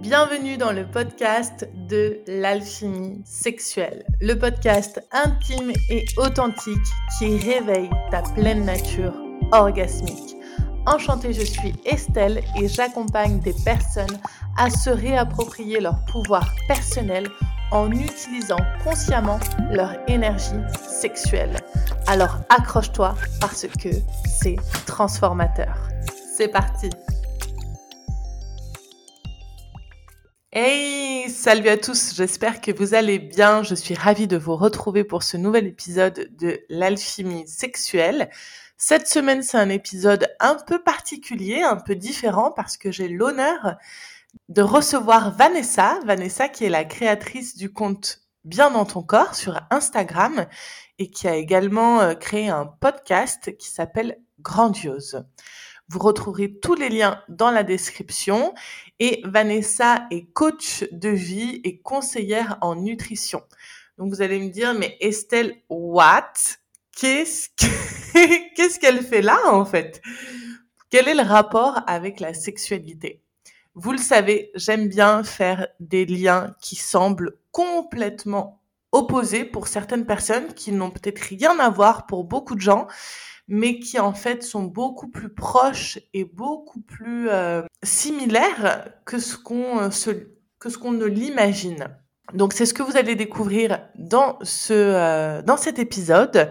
Bienvenue 0.00 0.56
dans 0.56 0.72
le 0.72 0.86
podcast 0.86 1.68
de 1.86 2.20
l'alchimie 2.26 3.20
sexuelle, 3.26 4.06
le 4.22 4.32
podcast 4.38 5.06
intime 5.12 5.70
et 5.90 6.06
authentique 6.16 6.78
qui 7.18 7.36
réveille 7.36 7.90
ta 8.10 8.22
pleine 8.22 8.64
nature 8.64 9.12
orgasmique. 9.52 10.34
Enchantée, 10.86 11.34
je 11.34 11.42
suis 11.42 11.74
Estelle 11.84 12.42
et 12.58 12.68
j'accompagne 12.68 13.40
des 13.40 13.52
personnes 13.66 14.18
à 14.56 14.70
se 14.70 14.88
réapproprier 14.88 15.78
leur 15.78 16.02
pouvoir 16.06 16.48
personnel 16.68 17.28
en 17.70 17.92
utilisant 17.92 18.60
consciemment 18.82 19.40
leur 19.70 19.94
énergie 20.08 20.62
sexuelle. 20.88 21.58
Alors 22.06 22.38
accroche-toi 22.48 23.14
parce 23.42 23.66
que 23.66 23.90
c'est 24.24 24.56
transformateur. 24.86 25.76
C'est 26.34 26.48
parti 26.48 26.88
Hey, 30.54 31.30
salut 31.30 31.70
à 31.70 31.78
tous, 31.78 32.12
j'espère 32.14 32.60
que 32.60 32.70
vous 32.72 32.92
allez 32.92 33.18
bien. 33.18 33.62
Je 33.62 33.74
suis 33.74 33.94
ravie 33.94 34.26
de 34.26 34.36
vous 34.36 34.54
retrouver 34.54 35.02
pour 35.02 35.22
ce 35.22 35.38
nouvel 35.38 35.66
épisode 35.66 36.28
de 36.38 36.60
l'alchimie 36.68 37.48
sexuelle. 37.48 38.28
Cette 38.76 39.08
semaine, 39.08 39.42
c'est 39.42 39.56
un 39.56 39.70
épisode 39.70 40.28
un 40.40 40.56
peu 40.56 40.82
particulier, 40.82 41.62
un 41.62 41.76
peu 41.76 41.94
différent 41.94 42.52
parce 42.52 42.76
que 42.76 42.92
j'ai 42.92 43.08
l'honneur 43.08 43.76
de 44.50 44.60
recevoir 44.60 45.34
Vanessa, 45.34 45.98
Vanessa 46.04 46.50
qui 46.50 46.66
est 46.66 46.68
la 46.68 46.84
créatrice 46.84 47.56
du 47.56 47.72
compte 47.72 48.20
Bien 48.44 48.72
dans 48.72 48.84
ton 48.84 49.02
corps 49.02 49.34
sur 49.34 49.58
Instagram 49.70 50.46
et 50.98 51.10
qui 51.10 51.28
a 51.28 51.36
également 51.36 52.02
euh, 52.02 52.14
créé 52.14 52.50
un 52.50 52.66
podcast 52.66 53.56
qui 53.56 53.68
s'appelle 53.70 54.18
Grandiose. 54.40 55.24
Vous 55.92 55.98
retrouverez 55.98 56.54
tous 56.54 56.74
les 56.74 56.88
liens 56.88 57.22
dans 57.28 57.50
la 57.50 57.64
description. 57.64 58.54
Et 58.98 59.20
Vanessa 59.26 60.06
est 60.10 60.24
coach 60.32 60.86
de 60.90 61.10
vie 61.10 61.60
et 61.64 61.80
conseillère 61.80 62.56
en 62.62 62.76
nutrition. 62.76 63.42
Donc 63.98 64.08
vous 64.08 64.22
allez 64.22 64.38
me 64.38 64.48
dire, 64.48 64.72
mais 64.72 64.96
Estelle, 65.00 65.54
what? 65.68 66.32
Qu'est-ce 66.96 67.50
qu'est-ce 68.56 68.80
qu'elle 68.80 69.02
fait 69.02 69.20
là 69.20 69.38
en 69.52 69.66
fait? 69.66 70.00
Quel 70.88 71.08
est 71.08 71.14
le 71.14 71.28
rapport 71.28 71.82
avec 71.86 72.20
la 72.20 72.32
sexualité? 72.32 73.20
Vous 73.74 73.92
le 73.92 73.98
savez, 73.98 74.50
j'aime 74.54 74.88
bien 74.88 75.22
faire 75.22 75.68
des 75.78 76.06
liens 76.06 76.56
qui 76.62 76.76
semblent 76.76 77.36
complètement 77.50 78.62
opposés 78.92 79.44
pour 79.44 79.68
certaines 79.68 80.06
personnes, 80.06 80.54
qui 80.54 80.72
n'ont 80.72 80.90
peut-être 80.90 81.20
rien 81.20 81.58
à 81.58 81.68
voir 81.68 82.06
pour 82.06 82.24
beaucoup 82.24 82.54
de 82.54 82.62
gens 82.62 82.86
mais 83.48 83.78
qui 83.78 83.98
en 83.98 84.12
fait 84.12 84.42
sont 84.42 84.64
beaucoup 84.64 85.08
plus 85.08 85.28
proches 85.28 85.98
et 86.14 86.24
beaucoup 86.24 86.80
plus 86.80 87.28
euh, 87.28 87.62
similaires 87.82 88.88
que 89.04 89.18
ce 89.18 89.36
qu'on 89.36 89.80
euh, 89.80 90.14
que 90.58 90.70
ce 90.70 90.78
qu'on 90.78 90.92
ne 90.92 91.04
l'imagine. 91.04 91.88
Donc 92.34 92.52
c'est 92.52 92.66
ce 92.66 92.74
que 92.74 92.82
vous 92.82 92.96
allez 92.96 93.14
découvrir 93.14 93.88
dans 93.96 94.38
ce 94.42 94.72
euh, 94.72 95.42
dans 95.42 95.56
cet 95.56 95.78
épisode. 95.78 96.50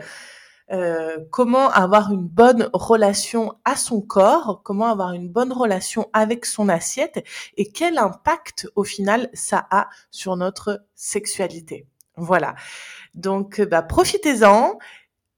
comment 1.31 1.69
avoir 1.69 2.13
une 2.13 2.29
bonne 2.29 2.69
relation 2.71 3.55
à 3.65 3.75
son 3.75 3.99
corps, 3.99 4.61
comment 4.63 4.89
avoir 4.89 5.11
une 5.11 5.27
bonne 5.27 5.51
relation 5.51 6.09
avec 6.13 6.45
son 6.45 6.69
assiette 6.69 7.25
et 7.57 7.65
quel 7.73 7.97
impact 7.97 8.69
au 8.75 8.85
final 8.85 9.29
ça 9.33 9.67
a 9.69 9.89
sur 10.11 10.37
notre 10.37 10.85
sexualité. 10.95 11.87
Voilà. 12.15 12.55
Donc 13.15 13.59
bah, 13.61 13.81
profitez-en 13.81 14.79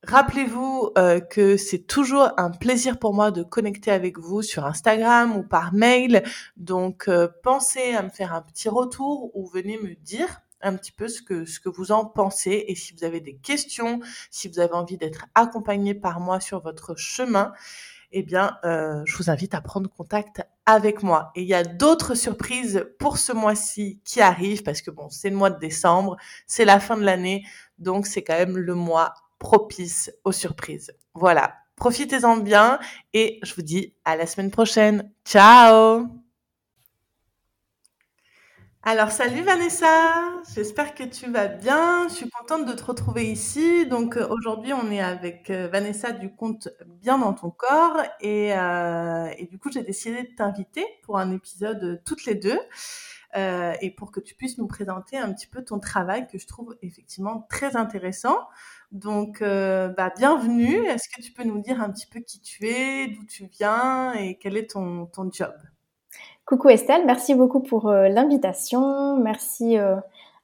Rappelez-vous 0.06 0.92
euh, 0.98 1.22
que 1.22 1.56
c'est 1.56 1.88
toujours 1.88 2.30
un 2.36 2.52
plaisir 2.52 3.00
pour 3.00 3.14
moi 3.14 3.32
de 3.32 3.42
connecter 3.42 3.90
avec 3.90 4.20
vous 4.20 4.42
sur 4.42 4.66
Instagram 4.66 5.38
ou 5.38 5.44
par 5.44 5.74
mail. 5.74 6.24
Donc 6.58 7.08
euh, 7.08 7.30
pensez 7.42 7.96
à 7.96 8.04
me 8.04 8.10
faire 8.10 8.34
un 8.34 8.42
petit 8.42 8.68
retour 8.68 9.32
ou 9.34 9.48
venez 9.48 9.78
me 9.78 9.96
dire 9.96 10.42
un 10.62 10.76
petit 10.76 10.92
peu 10.92 11.08
ce 11.08 11.22
que 11.22 11.46
ce 11.46 11.62
que 11.62 11.70
vous 11.70 11.94
en 11.94 12.06
pensez 12.06 12.66
et 12.68 12.76
si 12.76 12.94
vous 12.94 13.06
avez 13.06 13.22
des 13.22 13.36
questions, 13.36 14.02
si 14.30 14.50
vous 14.50 14.60
avez 14.60 14.74
envie 14.74 14.98
d'être 14.98 15.26
accompagné 15.36 15.94
par 15.94 16.20
moi 16.20 16.42
sur 16.42 16.62
votre 16.62 16.96
chemin, 16.98 17.54
eh 18.12 18.24
bien 18.24 18.58
euh, 18.66 19.04
je 19.06 19.16
vous 19.16 19.30
invite 19.30 19.54
à 19.54 19.62
prendre 19.62 19.90
contact 19.90 20.42
avec 20.66 21.02
moi. 21.02 21.32
Et 21.36 21.44
il 21.44 21.48
y 21.48 21.54
a 21.54 21.64
d'autres 21.64 22.16
surprises 22.16 22.86
pour 23.00 23.18
ce 23.18 23.32
mois-ci 23.32 24.02
qui 24.04 24.20
arrivent 24.20 24.64
parce 24.64 24.82
que 24.82 24.92
bon, 24.92 25.08
c'est 25.10 25.30
le 25.30 25.38
mois 25.38 25.50
de 25.50 25.60
décembre, 25.60 26.18
c'est 26.46 26.66
la 26.66 26.82
fin 26.82 26.98
de 26.98 27.04
l'année, 27.04 27.46
donc 27.80 28.06
c'est 28.06 28.22
quand 28.22 28.38
même 28.38 28.58
le 28.58 28.76
mois 28.76 29.14
propice 29.44 30.10
aux 30.24 30.32
surprises. 30.32 30.94
Voilà, 31.16 31.56
profitez-en 31.76 32.38
bien 32.38 32.80
et 33.14 33.40
je 33.44 33.54
vous 33.54 33.62
dis 33.62 33.94
à 34.06 34.16
la 34.16 34.26
semaine 34.26 34.50
prochaine. 34.50 35.12
Ciao 35.26 36.08
alors 38.86 39.12
salut 39.12 39.44
Vanessa, 39.44 40.42
j'espère 40.54 40.94
que 40.94 41.04
tu 41.04 41.32
vas 41.32 41.48
bien. 41.48 42.06
Je 42.10 42.16
suis 42.16 42.30
contente 42.30 42.66
de 42.66 42.74
te 42.74 42.84
retrouver 42.84 43.32
ici. 43.32 43.86
Donc 43.86 44.18
euh, 44.18 44.28
aujourd'hui 44.28 44.74
on 44.74 44.92
est 44.92 45.00
avec 45.00 45.50
euh, 45.50 45.70
Vanessa 45.70 46.12
du 46.12 46.36
compte 46.36 46.68
Bien 46.86 47.18
dans 47.18 47.32
ton 47.32 47.50
corps 47.50 48.02
euh, 48.26 49.30
et 49.38 49.46
du 49.46 49.58
coup 49.58 49.72
j'ai 49.72 49.84
décidé 49.84 50.24
de 50.24 50.36
t'inviter 50.36 50.86
pour 51.04 51.18
un 51.18 51.32
épisode 51.32 52.02
toutes 52.04 52.26
les 52.26 52.36
deux 52.36 52.60
et 53.36 53.90
pour 53.90 54.12
que 54.12 54.20
tu 54.20 54.36
puisses 54.36 54.58
nous 54.60 54.68
présenter 54.68 55.18
un 55.18 55.34
petit 55.34 55.48
peu 55.48 55.64
ton 55.64 55.80
travail 55.80 56.28
que 56.28 56.38
je 56.38 56.46
trouve 56.46 56.76
effectivement 56.84 57.48
très 57.50 57.76
intéressant. 57.76 58.38
Donc, 58.94 59.42
euh, 59.42 59.88
bah, 59.88 60.14
bienvenue. 60.16 60.86
Est-ce 60.86 61.10
que 61.10 61.20
tu 61.20 61.32
peux 61.32 61.44
nous 61.44 61.60
dire 61.60 61.82
un 61.82 61.90
petit 61.90 62.06
peu 62.06 62.20
qui 62.20 62.40
tu 62.40 62.68
es, 62.68 63.08
d'où 63.08 63.26
tu 63.26 63.50
viens 63.52 64.14
et 64.14 64.38
quel 64.40 64.56
est 64.56 64.70
ton, 64.70 65.08
ton 65.08 65.32
job? 65.32 65.52
Coucou 66.46 66.70
Estelle, 66.70 67.04
merci 67.04 67.34
beaucoup 67.34 67.62
pour 67.62 67.90
euh, 67.90 68.08
l'invitation. 68.08 69.18
Merci 69.18 69.80
euh, 69.80 69.96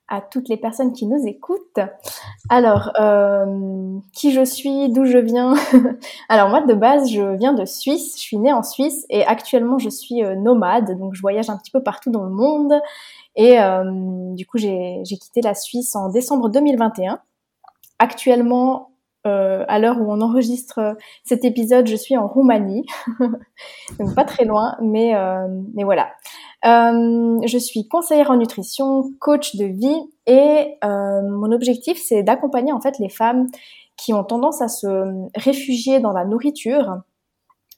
à 0.07 0.21
toutes 0.21 0.49
les 0.49 0.57
personnes 0.57 0.93
qui 0.93 1.05
nous 1.05 1.27
écoutent. 1.27 1.79
Alors, 2.49 2.91
qui 4.13 4.31
je 4.31 4.43
suis, 4.43 4.89
d'où 4.89 5.05
je 5.05 5.19
viens? 5.19 5.53
Alors 6.29 6.49
moi, 6.49 6.61
de 6.61 6.73
base, 6.73 7.07
je 7.07 7.37
viens 7.37 7.53
de 7.53 7.65
Suisse. 7.65 8.15
Je 8.15 8.21
suis 8.21 8.37
née 8.37 8.51
en 8.51 8.63
Suisse 8.63 9.05
et 9.11 9.23
actuellement, 9.27 9.77
je 9.77 9.89
suis 9.89 10.23
nomade. 10.37 10.97
Donc, 10.97 11.13
je 11.13 11.21
voyage 11.21 11.51
un 11.51 11.57
petit 11.57 11.69
peu 11.69 11.83
partout 11.83 12.09
dans 12.09 12.23
le 12.23 12.31
monde. 12.31 12.73
Et 13.35 13.59
du 14.33 14.47
coup, 14.47 14.57
j'ai 14.57 15.03
quitté 15.05 15.41
la 15.41 15.53
Suisse 15.53 15.95
en 15.95 16.09
décembre 16.09 16.49
2021 16.49 17.21
actuellement, 17.99 18.89
euh, 19.27 19.65
à 19.67 19.79
l'heure 19.79 19.99
où 19.99 20.11
on 20.11 20.21
enregistre 20.21 20.95
cet 21.25 21.43
épisode, 21.43 21.87
je 21.87 21.95
suis 21.95 22.15
en 22.17 22.25
Roumanie, 22.27 22.85
donc 23.99 24.15
pas 24.15 24.23
très 24.23 24.45
loin, 24.45 24.77
mais 24.81 25.15
euh, 25.15 25.47
voilà. 25.83 26.09
Euh, 26.65 27.39
je 27.45 27.57
suis 27.57 27.87
conseillère 27.87 28.31
en 28.31 28.37
nutrition, 28.37 29.11
coach 29.19 29.55
de 29.57 29.65
vie, 29.65 30.09
et 30.25 30.77
mon 30.81 31.51
objectif 31.51 32.01
c'est 32.01 32.23
d'accompagner 32.23 32.71
en 32.71 32.81
fait 32.81 32.97
les 32.99 33.09
femmes 33.09 33.47
qui 33.97 34.13
ont 34.13 34.23
tendance 34.23 34.61
à 34.61 34.69
se 34.69 34.87
réfugier 35.35 35.99
dans 35.99 36.13
la 36.13 36.23
nourriture 36.23 37.01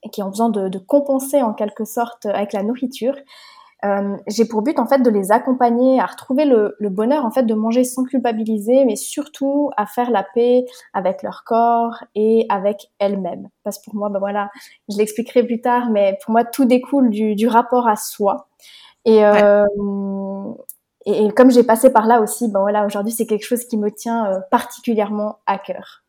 et 0.04 0.10
qui 0.10 0.22
ont 0.22 0.30
besoin 0.30 0.50
de 0.50 0.78
compenser 0.78 1.42
en 1.42 1.54
quelque 1.54 1.86
sorte 1.86 2.28
avec 2.28 2.54
la 2.54 2.62
nourriture 2.62 3.16
euh, 3.84 4.16
j'ai 4.28 4.46
pour 4.46 4.62
but 4.62 4.78
en 4.78 4.86
fait 4.86 5.00
de 5.00 5.10
les 5.10 5.32
accompagner 5.32 6.00
à 6.00 6.06
retrouver 6.06 6.46
le, 6.46 6.76
le, 6.80 6.90
bonheur 6.90 7.26
en 7.26 7.32
fait 7.32 7.44
de 7.44 7.54
manger 7.56 7.84
sans 7.84 8.04
culpabiliser, 8.04 8.86
mais 8.86 8.96
surtout 8.96 9.72
à 9.76 9.88
faire 9.88 10.12
la 10.12 10.24
paix 10.24 10.66
avec 10.94 11.24
leur 11.24 11.44
corps 11.44 12.04
et 12.14 12.46
avec 12.50 12.92
elles-mêmes. 13.00 13.50
Parce 13.64 13.80
que 13.80 13.86
pour 13.86 13.96
moi, 13.96 14.10
ben 14.10 14.20
voilà, 14.20 14.52
je 14.88 14.98
l'expliquerai 14.98 15.44
plus 15.44 15.62
tard, 15.62 15.90
mais 15.90 16.20
pour 16.24 16.32
moi 16.32 16.44
tout 16.44 16.66
découle 16.66 17.10
du, 17.10 17.36
du 17.36 17.48
rapport 17.48 17.88
à 17.88 17.96
soi. 17.96 18.48
Et, 19.06 19.26
euh, 19.26 19.66
et, 21.06 21.26
et, 21.26 21.32
comme 21.32 21.50
j'ai 21.50 21.64
passé 21.64 21.92
par 21.92 22.06
là 22.06 22.22
aussi, 22.22 22.50
ben 22.50 22.60
voilà, 22.60 22.86
aujourd'hui 22.86 23.12
c'est 23.12 23.26
quelque 23.26 23.46
chose 23.46 23.66
qui 23.66 23.78
me 23.78 23.90
tient 23.90 24.28
euh, 24.28 24.40
particulièrement 24.52 25.40
à 25.48 25.58
cœur. 25.58 26.01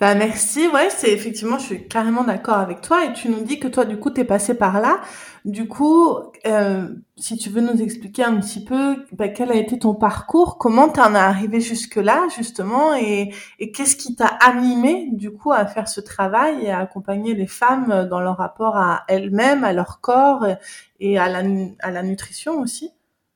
Bah 0.00 0.16
merci, 0.16 0.66
ouais, 0.68 0.90
c'est 0.90 1.12
effectivement, 1.12 1.56
je 1.56 1.66
suis 1.66 1.88
carrément 1.88 2.24
d'accord 2.24 2.56
avec 2.58 2.80
toi 2.80 3.04
et 3.04 3.12
tu 3.12 3.28
nous 3.28 3.42
dis 3.44 3.60
que 3.60 3.68
toi 3.68 3.84
du 3.84 3.96
coup 3.96 4.10
t'es 4.10 4.24
passé 4.24 4.54
par 4.58 4.80
là. 4.80 5.00
Du 5.44 5.68
coup, 5.68 6.16
euh, 6.46 6.88
si 7.16 7.36
tu 7.36 7.48
veux 7.48 7.60
nous 7.60 7.80
expliquer 7.80 8.24
un 8.24 8.40
petit 8.40 8.64
peu 8.64 8.96
bah, 9.12 9.28
quel 9.28 9.52
a 9.52 9.54
été 9.54 9.78
ton 9.78 9.94
parcours, 9.94 10.58
comment 10.58 10.88
t'en 10.88 11.14
es 11.14 11.18
arrivé 11.18 11.60
jusque 11.60 11.94
là 11.94 12.26
justement 12.36 12.94
et, 12.96 13.32
et 13.60 13.70
qu'est-ce 13.70 13.94
qui 13.96 14.16
t'a 14.16 14.26
animé 14.26 15.10
du 15.12 15.30
coup 15.30 15.52
à 15.52 15.64
faire 15.64 15.86
ce 15.88 16.00
travail 16.00 16.64
et 16.64 16.70
à 16.72 16.80
accompagner 16.80 17.34
les 17.34 17.46
femmes 17.46 18.08
dans 18.10 18.20
leur 18.20 18.38
rapport 18.38 18.76
à 18.76 19.04
elles-mêmes, 19.06 19.62
à 19.62 19.72
leur 19.72 20.00
corps 20.00 20.44
et 20.98 21.18
à 21.18 21.28
la, 21.28 21.42
à 21.80 21.90
la 21.92 22.02
nutrition 22.02 22.58
aussi? 22.58 22.90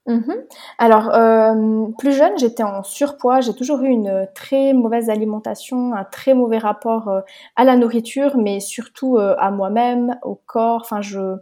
Mhm. 0.08 0.36
Alors, 0.78 1.14
euh, 1.14 1.86
plus 1.98 2.12
jeune, 2.12 2.32
j'étais 2.38 2.62
en 2.62 2.82
surpoids. 2.82 3.42
J'ai 3.42 3.54
toujours 3.54 3.82
eu 3.82 3.88
une 3.88 4.26
très 4.34 4.72
mauvaise 4.72 5.10
alimentation, 5.10 5.94
un 5.94 6.04
très 6.04 6.32
mauvais 6.32 6.56
rapport 6.56 7.08
euh, 7.08 7.20
à 7.56 7.64
la 7.64 7.76
nourriture, 7.76 8.38
mais 8.38 8.58
surtout 8.58 9.18
euh, 9.18 9.36
à 9.38 9.50
moi-même, 9.50 10.18
au 10.22 10.34
corps. 10.34 10.80
Enfin, 10.80 11.02
je, 11.02 11.36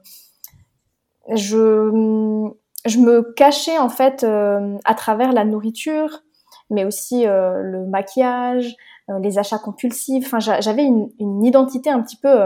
je, 1.32 2.50
je 2.86 2.98
me 2.98 3.32
cachais 3.34 3.78
en 3.78 3.88
fait 3.88 4.24
à 4.24 4.94
travers 4.94 5.32
la 5.32 5.44
nourriture, 5.44 6.22
mais 6.68 6.84
aussi 6.84 7.24
le 7.24 7.86
maquillage, 7.86 8.74
les 9.22 9.38
achats 9.38 9.58
compulsifs. 9.58 10.26
Enfin, 10.26 10.40
j'avais 10.40 10.84
une, 10.84 11.08
une, 11.20 11.44
identité 11.44 11.88
un 11.90 12.02
petit 12.02 12.16
peu 12.16 12.36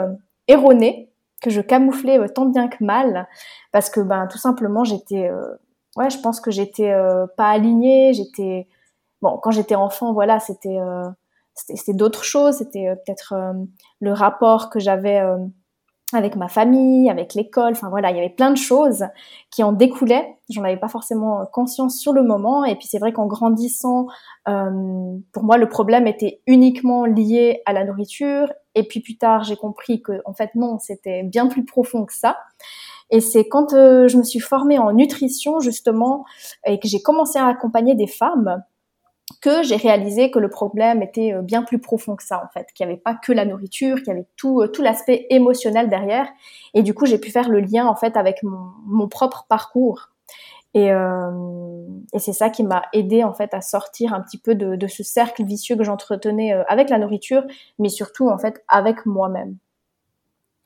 erronée 0.49 1.11
que 1.43 1.49
je 1.49 1.63
camouflais 1.63 2.29
tant 2.29 2.45
bien 2.45 2.69
que 2.69 2.85
mal 2.85 3.27
parce 3.73 3.89
que 3.89 4.01
ben 4.01 4.27
tout 4.27 4.37
simplement 4.37 4.85
j'étais 4.85 5.31
ouais 6.01 6.11
je 6.11 6.19
pense 6.19 6.41
que 6.41 6.51
j'étais 6.51 6.93
pas 7.37 7.49
alignée 7.49 8.13
j'étais 8.15 8.67
bon 9.23 9.39
quand 9.43 9.53
j'étais 9.53 9.77
enfant 9.77 10.13
voilà 10.13 10.41
c'était 10.41 10.79
c'était 11.55 11.95
d'autres 11.95 12.25
choses 12.25 12.57
c'était 12.57 12.97
peut-être 13.05 13.35
le 14.01 14.13
rapport 14.13 14.71
que 14.71 14.81
j'avais 14.81 15.21
avec 16.13 16.37
ma 16.37 16.49
famille, 16.49 17.09
avec 17.09 17.35
l'école, 17.35 17.73
enfin 17.73 17.89
voilà, 17.89 18.11
il 18.11 18.17
y 18.17 18.19
avait 18.19 18.31
plein 18.31 18.51
de 18.51 18.57
choses 18.57 19.07
qui 19.51 19.63
en 19.63 19.73
découlaient. 19.73 20.37
J'en 20.51 20.65
avais 20.65 20.77
pas 20.77 20.89
forcément 20.89 21.47
conscience 21.53 21.99
sur 21.99 22.13
le 22.13 22.23
moment. 22.23 22.65
Et 22.65 22.75
puis 22.75 22.87
c'est 22.87 22.99
vrai 22.99 23.13
qu'en 23.13 23.27
grandissant, 23.27 24.07
euh, 24.49 25.17
pour 25.33 25.45
moi 25.45 25.57
le 25.57 25.69
problème 25.69 26.07
était 26.07 26.41
uniquement 26.47 27.05
lié 27.05 27.63
à 27.67 27.73
la 27.73 27.85
nourriture. 27.85 28.53
Et 28.75 28.87
puis 28.87 29.01
plus 29.01 29.19
tard, 29.19 29.45
j'ai 29.45 29.57
compris 29.57 30.03
que 30.03 30.21
en 30.25 30.35
fait 30.35 30.55
non, 30.55 30.79
c'était 30.79 31.23
bien 31.23 31.47
plus 31.47 31.65
profond 31.65 32.05
que 32.05 32.15
ça. 32.15 32.39
Et 33.11 33.21
c'est 33.21 33.49
quand 33.49 33.73
euh, 33.73 34.09
je 34.09 34.17
me 34.17 34.23
suis 34.23 34.41
formée 34.41 34.79
en 34.79 34.93
nutrition 34.93 35.61
justement 35.61 36.25
et 36.65 36.79
que 36.79 36.89
j'ai 36.89 37.03
commencé 37.03 37.39
à 37.39 37.47
accompagner 37.47 37.95
des 37.95 38.07
femmes 38.07 38.63
que 39.41 39.63
j'ai 39.63 39.77
réalisé 39.77 40.31
que 40.31 40.39
le 40.39 40.51
problème 40.51 41.03
était 41.03 41.33
euh, 41.33 41.43
bien 41.43 41.63
plus 41.63 41.79
profond 41.79 42.17
que 42.17 42.23
ça 42.23 42.43
en 42.45 42.49
fait, 42.49 42.67
qu'il 42.75 42.87
n'y 42.87 42.93
avait 42.93 43.01
pas 43.01 43.15
que 43.15 43.33
la 43.33 43.45
nourriture, 43.45 43.97
qu'il 43.99 44.09
y 44.09 44.11
avait 44.11 44.27
tout, 44.37 44.61
euh, 44.61 44.69
tout 44.69 44.83
l'aspect 44.83 45.27
émotionnel 45.31 45.89
derrière. 45.89 46.29
Et 46.75 46.83
du 46.83 46.95
coup, 46.95 47.07
j'ai 47.07 47.19
pu 47.19 47.31
faire 47.31 47.49
le 47.49 47.61
lien 47.61 47.87
en 47.87 47.95
fait 47.95 48.17
avec 48.17 48.43
mon, 48.43 48.71
mon 48.87 49.09
propre 49.09 49.47
parcours. 49.49 50.11
Et, 50.75 50.93
euh, 50.93 51.31
et 52.13 52.21
c'est 52.21 52.33
ça 52.33 52.49
qui 52.49 52.63
m'a 52.63 52.83
aidé 52.93 53.25
en 53.25 53.35
fait 53.35 53.55
à 53.55 53.61
sortir 53.61 54.15
un 54.15 54.21
petit 54.21 54.39
peu 54.39 54.55
de, 54.55 54.77
de 54.77 54.87
ce 54.87 55.03
cercle 55.03 55.45
vicieux 55.45 55.77
que 55.77 55.83
j'entretenais 55.83 56.53
avec 56.69 56.91
la 56.91 56.99
nourriture, 56.99 57.43
mais 57.81 57.89
surtout 57.89 58.29
en 58.29 58.39
fait 58.39 58.63
avec 58.69 59.05
moi-même. 59.05 59.57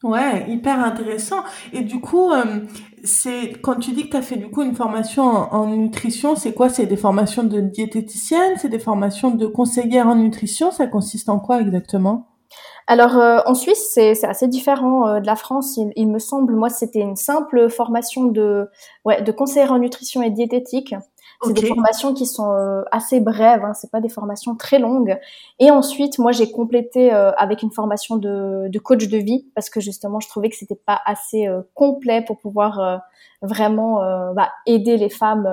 Ouais, 0.04 0.44
hyper 0.50 0.84
intéressant. 0.84 1.38
Et 1.72 1.80
du 1.80 1.98
coup, 1.98 2.30
euh, 2.30 2.60
c'est 3.04 3.52
quand 3.62 3.76
tu 3.76 3.92
dis 3.92 4.04
que 4.04 4.10
tu 4.10 4.16
as 4.18 4.22
fait 4.22 4.36
du 4.36 4.50
coup 4.50 4.62
une 4.62 4.74
formation 4.74 5.22
en, 5.22 5.66
nutrition, 5.68 6.36
c'est 6.36 6.52
quoi? 6.52 6.68
C'est 6.68 6.84
des 6.84 6.98
formations 6.98 7.42
de 7.42 7.62
diététicienne, 7.62 8.52
c'est 8.58 8.68
des 8.68 8.78
formations 8.78 9.30
de 9.30 9.46
conseillère 9.46 10.06
en 10.06 10.16
nutrition, 10.16 10.70
ça 10.70 10.86
consiste 10.86 11.30
en 11.30 11.38
quoi 11.38 11.62
exactement? 11.62 12.28
Alors 12.86 13.16
euh, 13.16 13.38
en 13.46 13.54
Suisse, 13.54 13.92
c'est 13.94 14.22
assez 14.24 14.46
différent 14.46 15.08
euh, 15.08 15.20
de 15.20 15.26
la 15.26 15.36
France. 15.36 15.80
Il, 15.96 16.06
me 16.10 16.18
semble, 16.18 16.54
moi, 16.54 16.68
c'était 16.68 17.00
une 17.00 17.16
simple 17.16 17.70
formation 17.70 18.24
de, 18.26 18.68
ouais, 19.06 19.22
de 19.22 19.32
conseillère 19.32 19.72
en 19.72 19.78
nutrition 19.78 20.22
et 20.22 20.28
diététique. 20.28 20.94
C'est 21.42 21.52
des 21.52 21.66
formations 21.66 22.14
qui 22.14 22.26
sont 22.26 22.52
euh, 22.52 22.82
assez 22.90 23.20
brèves, 23.20 23.64
hein, 23.64 23.74
c'est 23.74 23.90
pas 23.90 24.00
des 24.00 24.08
formations 24.08 24.56
très 24.56 24.78
longues. 24.78 25.18
Et 25.58 25.70
ensuite, 25.70 26.18
moi, 26.18 26.32
j'ai 26.32 26.50
complété 26.50 27.12
euh, 27.12 27.32
avec 27.32 27.62
une 27.62 27.70
formation 27.70 28.16
de, 28.16 28.68
de, 28.68 28.78
coach 28.78 29.08
de 29.08 29.18
vie 29.18 29.46
parce 29.54 29.70
que 29.70 29.80
justement, 29.80 30.20
je 30.20 30.28
trouvais 30.28 30.48
que 30.48 30.56
c'était 30.56 30.80
pas 30.86 31.00
assez 31.04 31.46
euh, 31.46 31.62
complet 31.74 32.22
pour 32.22 32.38
pouvoir 32.38 33.02
vraiment 33.42 34.00
bah, 34.34 34.50
aider 34.66 34.96
les 34.96 35.10
femmes 35.10 35.46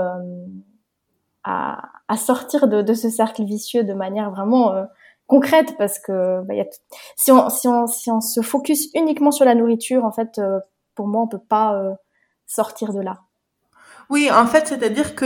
à, 1.43 1.81
à, 2.07 2.17
sortir 2.17 2.67
de, 2.67 2.81
de, 2.81 2.93
ce 2.93 3.09
cercle 3.09 3.43
vicieux 3.43 3.83
de 3.83 3.93
manière 3.93 4.31
vraiment 4.31 4.73
concrète 5.27 5.75
parce 5.77 5.99
que 5.99 6.41
bah, 6.43 6.53
y 6.53 6.61
a 6.61 6.65
si, 7.17 7.31
on, 7.31 7.49
si, 7.49 7.67
on, 7.67 7.87
si 7.87 8.11
on 8.11 8.21
se 8.21 8.41
focus 8.41 8.89
uniquement 8.95 9.31
sur 9.31 9.45
la 9.45 9.55
nourriture, 9.55 10.05
en 10.05 10.11
fait, 10.11 10.39
pour 10.95 11.07
moi, 11.07 11.21
on 11.23 11.27
peut 11.27 11.39
pas 11.39 11.97
sortir 12.45 12.93
de 12.93 13.01
là. 13.01 13.21
Oui, 14.11 14.29
en 14.29 14.45
fait, 14.45 14.67
c'est-à-dire 14.67 15.15
que 15.15 15.25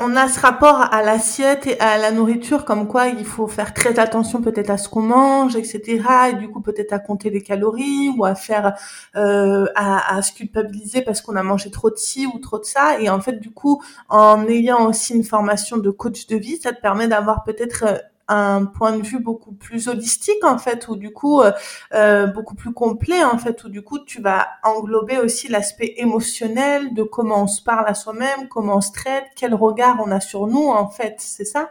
on 0.00 0.16
a 0.16 0.28
ce 0.28 0.40
rapport 0.40 0.80
à 0.80 1.02
l'assiette 1.02 1.66
et 1.66 1.78
à 1.78 1.98
la 1.98 2.10
nourriture, 2.10 2.64
comme 2.64 2.88
quoi 2.88 3.08
il 3.08 3.26
faut 3.26 3.46
faire 3.48 3.74
très 3.74 3.98
attention 3.98 4.40
peut-être 4.40 4.70
à 4.70 4.78
ce 4.78 4.88
qu'on 4.88 5.02
mange, 5.02 5.56
etc. 5.56 6.30
Et 6.30 6.36
du 6.36 6.48
coup, 6.48 6.62
peut-être 6.62 6.94
à 6.94 6.98
compter 6.98 7.28
les 7.28 7.42
calories 7.42 8.08
ou 8.16 8.24
à 8.24 8.34
faire, 8.34 8.76
euh, 9.14 9.66
à, 9.74 10.16
à 10.16 10.22
se 10.22 10.32
culpabiliser 10.32 11.02
parce 11.02 11.20
qu'on 11.20 11.36
a 11.36 11.42
mangé 11.42 11.70
trop 11.70 11.90
de 11.90 11.96
ci 11.96 12.26
ou 12.26 12.38
trop 12.38 12.58
de 12.58 12.64
ça. 12.64 12.98
Et 12.98 13.10
en 13.10 13.20
fait, 13.20 13.40
du 13.40 13.50
coup, 13.50 13.82
en 14.08 14.48
ayant 14.48 14.86
aussi 14.88 15.12
une 15.14 15.24
formation 15.24 15.76
de 15.76 15.90
coach 15.90 16.26
de 16.26 16.36
vie, 16.36 16.56
ça 16.56 16.72
te 16.72 16.80
permet 16.80 17.08
d'avoir 17.08 17.44
peut-être 17.44 17.84
euh, 17.86 17.98
un 18.28 18.64
point 18.64 18.96
de 18.96 19.02
vue 19.02 19.18
beaucoup 19.18 19.52
plus 19.52 19.88
holistique 19.88 20.44
en 20.44 20.58
fait 20.58 20.88
ou 20.88 20.96
du 20.96 21.12
coup 21.12 21.42
euh, 21.42 21.52
euh, 21.92 22.26
beaucoup 22.26 22.54
plus 22.54 22.72
complet 22.72 23.22
en 23.22 23.36
fait 23.38 23.64
ou 23.64 23.68
du 23.68 23.82
coup 23.82 23.98
tu 23.98 24.22
vas 24.22 24.46
englober 24.62 25.18
aussi 25.18 25.48
l'aspect 25.48 25.94
émotionnel 25.98 26.94
de 26.94 27.02
comment 27.02 27.42
on 27.42 27.46
se 27.46 27.62
parle 27.62 27.86
à 27.86 27.94
soi-même 27.94 28.48
comment 28.48 28.76
on 28.76 28.80
se 28.80 28.92
traite 28.92 29.24
quel 29.36 29.54
regard 29.54 29.98
on 30.04 30.10
a 30.10 30.20
sur 30.20 30.46
nous 30.46 30.68
en 30.68 30.88
fait 30.88 31.16
c'est 31.18 31.44
ça? 31.44 31.70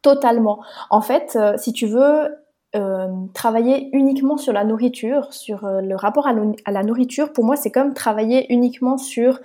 Totalement. 0.00 0.62
En 0.90 1.02
fait 1.02 1.36
euh, 1.36 1.56
si 1.56 1.72
tu 1.72 1.86
veux 1.86 2.28
travailler 3.32 3.88
uniquement 3.92 4.36
sur 4.36 4.52
la 4.52 4.62
nourriture 4.62 5.32
sur 5.32 5.66
le 5.66 5.96
rapport 5.96 6.28
à, 6.28 6.34
la 6.70 6.82
nourriture 6.84 7.32
pour 7.32 7.44
moi 7.44 7.56
c'est 7.56 7.72
comme 7.72 7.92
travailler 7.94 8.52
uniquement 8.52 8.98
sur 8.98 9.40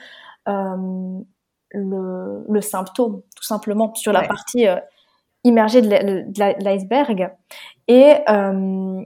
le, 0.45 1.23
le, 1.73 2.61
symptôme 2.61 3.21
tout 3.35 3.43
simplement 3.43 3.95
sur 3.95 4.11
la 4.11 4.27
partie 4.27 4.67
immergé 5.43 5.81
de 5.81 6.63
l'iceberg. 6.63 7.31
Et, 7.87 8.15
euh, 8.29 9.03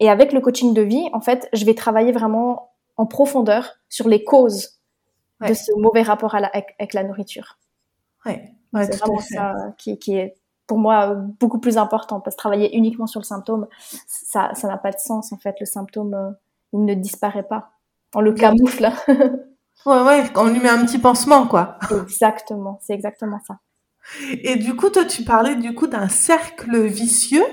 et 0.00 0.08
avec 0.08 0.32
le 0.32 0.40
coaching 0.40 0.74
de 0.74 0.82
vie, 0.82 1.08
en 1.12 1.20
fait, 1.20 1.48
je 1.52 1.64
vais 1.64 1.74
travailler 1.74 2.12
vraiment 2.12 2.72
en 2.96 3.06
profondeur 3.06 3.72
sur 3.88 4.08
les 4.08 4.24
causes 4.24 4.80
de 5.40 5.52
ce 5.52 5.72
mauvais 5.78 6.02
rapport 6.02 6.34
à 6.34 6.40
la, 6.40 6.48
avec, 6.78 6.94
la 6.94 7.04
nourriture. 7.04 7.58
Ouais. 8.24 8.54
c'est 8.72 8.96
vraiment 8.96 9.18
ça 9.18 9.54
qui, 9.76 9.98
qui, 9.98 10.16
est 10.16 10.36
pour 10.66 10.78
moi 10.78 11.14
beaucoup 11.38 11.58
plus 11.58 11.76
important 11.76 12.20
parce 12.20 12.36
que 12.36 12.40
travailler 12.40 12.74
uniquement 12.74 13.06
sur 13.06 13.20
le 13.20 13.24
symptôme, 13.24 13.66
ça 14.06 14.54
ça 14.54 14.66
n'a 14.66 14.78
pas 14.78 14.92
de 14.92 14.98
sens 14.98 15.32
en 15.32 15.36
fait. 15.36 15.56
Le 15.60 15.66
symptôme, 15.66 16.14
euh, 16.14 16.30
il 16.72 16.84
ne 16.84 16.94
disparaît 16.94 17.42
pas. 17.42 17.72
On 18.14 18.20
le 18.20 18.32
camoufle. 18.32 18.90
ouais, 19.86 20.02
ouais, 20.02 20.24
on 20.36 20.44
lui 20.44 20.60
met 20.60 20.70
un 20.70 20.84
petit 20.86 20.98
pansement, 20.98 21.46
quoi. 21.46 21.78
Exactement, 21.90 22.78
c'est 22.80 22.94
exactement 22.94 23.40
ça. 23.46 23.58
Et 24.42 24.56
du 24.56 24.76
coup, 24.76 24.90
toi, 24.90 25.04
tu 25.04 25.22
parlais 25.22 25.56
du 25.56 25.74
coup 25.74 25.86
d'un 25.86 26.08
cercle 26.08 26.84
vicieux 26.86 27.44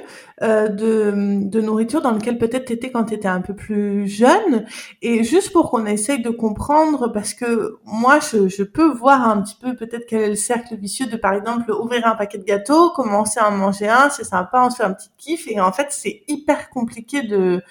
euh, 0.42 0.68
de, 0.68 1.14
de, 1.48 1.62
nourriture 1.62 2.02
dans 2.02 2.12
lequel 2.12 2.38
peut-être 2.38 2.66
tu 2.66 2.92
quand 2.92 3.06
tu 3.06 3.14
étais 3.14 3.28
un 3.28 3.42
peu 3.42 3.56
plus 3.56 4.08
jeune. 4.08 4.66
Et 5.02 5.24
juste 5.24 5.52
pour 5.52 5.70
qu'on 5.70 5.86
essaye 5.86 6.22
de 6.22 6.30
comprendre, 6.30 7.10
parce 7.10 7.34
que 7.34 7.78
moi, 7.86 8.20
je, 8.20 8.48
je 8.48 8.64
peux 8.64 8.92
voir 8.92 9.28
un 9.30 9.42
petit 9.42 9.56
peu 9.62 9.76
peut-être 9.76 10.06
quel 10.08 10.22
est 10.22 10.30
le 10.30 10.36
cercle 10.36 10.76
vicieux 10.76 11.08
de, 11.08 11.16
par 11.16 11.34
exemple, 11.34 11.72
ouvrir 11.72 12.08
un 12.08 12.16
paquet 12.16 12.38
de 12.38 12.44
gâteaux, 12.44 12.92
commencer 12.92 13.40
à 13.40 13.50
en 13.50 13.52
manger 13.52 13.88
un, 13.88 14.10
c'est 14.10 14.24
sympa, 14.24 14.64
on 14.66 14.70
se 14.70 14.78
fait 14.78 14.84
un 14.84 14.94
petit 14.94 15.12
kiff. 15.18 15.48
Et 15.48 15.60
en 15.62 15.72
fait, 15.72 15.88
c'est 15.92 16.24
hyper 16.28 16.70
compliqué 16.70 17.24
de 17.24 17.62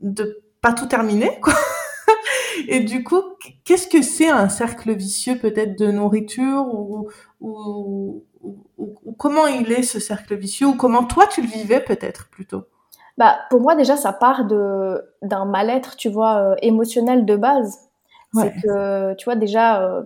de 0.00 0.42
pas 0.60 0.72
tout 0.72 0.86
terminer, 0.86 1.38
quoi. 1.40 1.54
Et 2.68 2.80
du 2.80 3.04
coup, 3.04 3.22
qu'est-ce 3.64 3.88
que 3.88 4.02
c'est 4.02 4.28
un 4.28 4.48
cercle 4.48 4.92
vicieux 4.94 5.38
peut-être 5.38 5.78
de 5.78 5.90
nourriture 5.90 6.66
ou, 6.72 7.08
ou, 7.40 8.24
ou, 8.42 9.14
comment 9.18 9.46
il 9.46 9.70
est 9.72 9.82
ce 9.82 10.00
cercle 10.00 10.36
vicieux 10.36 10.66
ou 10.66 10.76
comment 10.76 11.04
toi 11.04 11.26
tu 11.26 11.42
le 11.42 11.48
vivais 11.48 11.80
peut-être 11.80 12.28
plutôt? 12.30 12.64
Bah, 13.18 13.36
Pour 13.50 13.60
moi 13.60 13.74
déjà 13.74 13.96
ça 13.96 14.12
part 14.12 14.44
de 14.44 15.02
d'un 15.22 15.44
mal-être 15.44 15.96
tu 15.96 16.08
vois 16.08 16.36
euh, 16.38 16.54
émotionnel 16.62 17.24
de 17.24 17.36
base. 17.36 17.78
C'est 18.34 18.52
que 18.62 19.14
tu 19.14 19.24
vois 19.24 19.36
déjà 19.36 19.82
euh, 19.82 20.02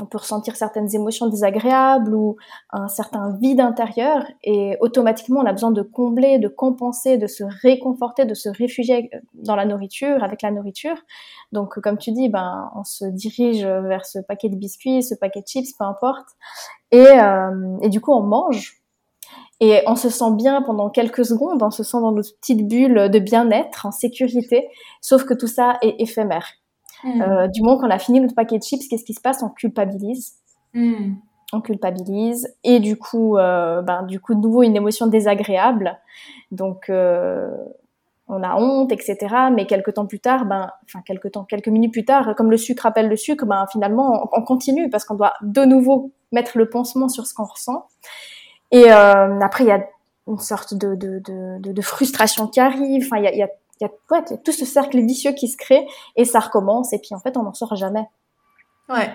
on 0.00 0.06
peut 0.06 0.18
ressentir 0.18 0.56
certaines 0.56 0.94
émotions 0.94 1.26
désagréables 1.26 2.14
ou 2.14 2.36
un 2.70 2.88
certain 2.88 3.36
vide 3.40 3.60
intérieur 3.60 4.24
et 4.42 4.76
automatiquement 4.80 5.40
on 5.40 5.46
a 5.46 5.52
besoin 5.52 5.70
de 5.70 5.82
combler, 5.82 6.38
de 6.38 6.48
compenser, 6.48 7.18
de 7.18 7.26
se 7.26 7.44
réconforter, 7.62 8.24
de 8.24 8.34
se 8.34 8.48
réfugier 8.48 9.10
dans 9.34 9.56
la 9.56 9.64
nourriture, 9.64 10.22
avec 10.22 10.42
la 10.42 10.50
nourriture. 10.50 10.96
Donc 11.52 11.80
comme 11.80 11.98
tu 11.98 12.12
dis, 12.12 12.28
ben 12.28 12.70
on 12.74 12.84
se 12.84 13.04
dirige 13.04 13.64
vers 13.64 14.06
ce 14.06 14.18
paquet 14.20 14.48
de 14.48 14.56
biscuits, 14.56 15.02
ce 15.02 15.14
paquet 15.14 15.40
de 15.40 15.46
chips, 15.46 15.72
peu 15.78 15.84
importe, 15.84 16.28
et, 16.90 17.06
euh, 17.06 17.78
et 17.82 17.88
du 17.88 18.00
coup 18.00 18.12
on 18.12 18.22
mange. 18.22 18.74
Et 19.60 19.82
on 19.86 19.96
se 19.96 20.08
sent 20.08 20.32
bien 20.36 20.62
pendant 20.62 20.88
quelques 20.88 21.24
secondes, 21.24 21.62
on 21.62 21.72
se 21.72 21.82
sent 21.82 22.00
dans 22.00 22.12
notre 22.12 22.36
petite 22.36 22.68
bulle 22.68 23.10
de 23.10 23.18
bien-être, 23.18 23.86
en 23.86 23.90
sécurité, 23.90 24.68
sauf 25.00 25.24
que 25.24 25.34
tout 25.34 25.48
ça 25.48 25.78
est 25.82 25.96
éphémère. 26.00 26.46
Mm. 27.04 27.22
Euh, 27.22 27.48
du 27.48 27.62
moment 27.62 27.78
qu'on 27.78 27.90
a 27.90 27.98
fini 27.98 28.20
notre 28.20 28.34
paquet 28.34 28.58
de 28.58 28.62
chips, 28.62 28.86
qu'est-ce 28.88 29.04
qui 29.04 29.14
se 29.14 29.20
passe? 29.20 29.42
On 29.42 29.48
culpabilise. 29.48 30.34
Mm. 30.74 31.14
On 31.52 31.60
culpabilise 31.60 32.54
et 32.62 32.78
du 32.78 32.96
coup, 32.96 33.38
euh, 33.38 33.80
ben, 33.82 34.02
du 34.02 34.20
coup, 34.20 34.34
de 34.34 34.40
nouveau 34.40 34.62
une 34.62 34.76
émotion 34.76 35.06
désagréable. 35.06 35.98
Donc, 36.50 36.90
euh, 36.90 37.50
on 38.26 38.42
a 38.42 38.56
honte, 38.56 38.92
etc. 38.92 39.16
Mais 39.54 39.66
quelques 39.66 39.94
temps 39.94 40.06
plus 40.06 40.20
tard, 40.20 40.44
ben, 40.44 40.70
enfin 40.84 41.00
quelques 41.06 41.32
temps, 41.32 41.44
quelques 41.44 41.68
minutes 41.68 41.92
plus 41.92 42.04
tard, 42.04 42.34
comme 42.36 42.50
le 42.50 42.58
sucre 42.58 42.84
appelle 42.84 43.08
le 43.08 43.16
sucre, 43.16 43.46
ben 43.46 43.64
finalement, 43.72 44.28
on, 44.32 44.42
continue 44.42 44.90
parce 44.90 45.06
qu'on 45.06 45.14
doit 45.14 45.32
de 45.40 45.64
nouveau 45.64 46.12
mettre 46.32 46.58
le 46.58 46.68
pansement 46.68 47.08
sur 47.08 47.26
ce 47.26 47.32
qu'on 47.32 47.44
ressent. 47.44 47.86
Et 48.70 48.90
après, 48.90 49.64
il 49.64 49.68
y 49.68 49.72
a 49.72 49.82
une 50.26 50.38
sorte 50.38 50.74
de, 50.74 50.94
de, 50.94 51.20
de, 51.20 51.72
de, 51.72 51.82
frustration 51.82 52.48
qui 52.48 52.60
arrive. 52.60 53.06
Enfin, 53.06 53.16
il 53.16 53.24
y 53.24 53.28
a, 53.28 53.34
y 53.34 53.42
a 53.42 53.48
il 53.80 53.84
y 53.84 54.16
a, 54.16 54.22
tout 54.44 54.52
ce 54.52 54.64
cercle 54.64 55.00
vicieux 55.00 55.32
qui 55.32 55.48
se 55.48 55.56
crée 55.56 55.86
et 56.16 56.24
ça 56.24 56.40
recommence 56.40 56.92
et 56.92 56.98
puis 56.98 57.14
en 57.14 57.20
fait 57.20 57.36
on 57.36 57.42
n'en 57.42 57.54
sort 57.54 57.76
jamais. 57.76 58.06
Ouais. 58.88 59.10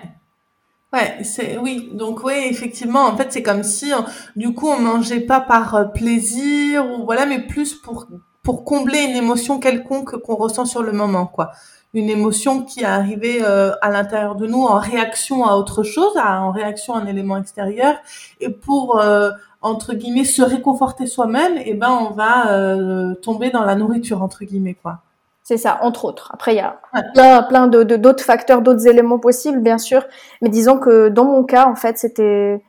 Ouais, 0.92 1.24
c'est 1.24 1.58
oui. 1.58 1.90
Donc 1.92 2.22
oui, 2.22 2.34
effectivement, 2.48 3.06
en 3.06 3.16
fait, 3.16 3.32
c'est 3.32 3.42
comme 3.42 3.64
si 3.64 3.92
du 4.36 4.54
coup 4.54 4.68
on 4.68 4.78
mangeait 4.78 5.22
pas 5.22 5.40
par 5.40 5.74
euh, 5.74 5.84
plaisir 5.86 6.86
ou 6.86 7.04
voilà, 7.04 7.26
mais 7.26 7.44
plus 7.44 7.74
pour 7.74 8.06
pour 8.44 8.64
combler 8.64 9.00
une 9.00 9.16
émotion 9.16 9.58
quelconque 9.58 10.16
qu'on 10.18 10.36
ressent 10.36 10.66
sur 10.66 10.82
le 10.82 10.92
moment, 10.92 11.26
quoi. 11.26 11.50
une 11.94 12.10
émotion 12.10 12.62
qui 12.62 12.82
est 12.82 12.84
arrivée 12.84 13.38
euh, 13.42 13.72
à 13.80 13.90
l'intérieur 13.90 14.36
de 14.36 14.46
nous 14.46 14.62
en 14.62 14.78
réaction 14.78 15.46
à 15.46 15.56
autre 15.56 15.82
chose, 15.82 16.12
en 16.16 16.52
réaction 16.52 16.94
à 16.94 16.98
un 17.00 17.06
élément 17.06 17.38
extérieur, 17.38 17.96
et 18.40 18.50
pour 18.50 19.00
euh, 19.00 19.30
entre 19.64 19.94
guillemets 19.94 20.24
se 20.24 20.42
réconforter 20.42 21.06
soi-même, 21.06 21.56
et 21.56 21.64
eh 21.66 21.74
ben 21.74 21.90
on 21.90 22.10
va 22.12 22.52
euh, 22.52 23.14
tomber 23.14 23.50
dans 23.50 23.64
la 23.64 23.74
nourriture 23.74 24.22
entre 24.22 24.44
guillemets 24.44 24.74
quoi. 24.74 24.98
C'est 25.42 25.58
ça, 25.58 25.78
entre 25.82 26.06
autres. 26.06 26.30
Après, 26.32 26.54
il 26.54 26.56
y 26.56 26.60
a 26.60 26.80
plein, 27.12 27.42
plein 27.42 27.66
de 27.66 27.82
d'autres 27.96 28.24
facteurs, 28.24 28.62
d'autres 28.62 28.86
éléments 28.86 29.18
possibles, 29.18 29.60
bien 29.60 29.76
sûr. 29.76 30.02
Mais 30.40 30.48
disons 30.48 30.78
que 30.78 31.10
dans 31.10 31.26
mon 31.26 31.44
cas, 31.44 31.66
en 31.66 31.74
fait, 31.74 31.98
c'était 31.98 32.62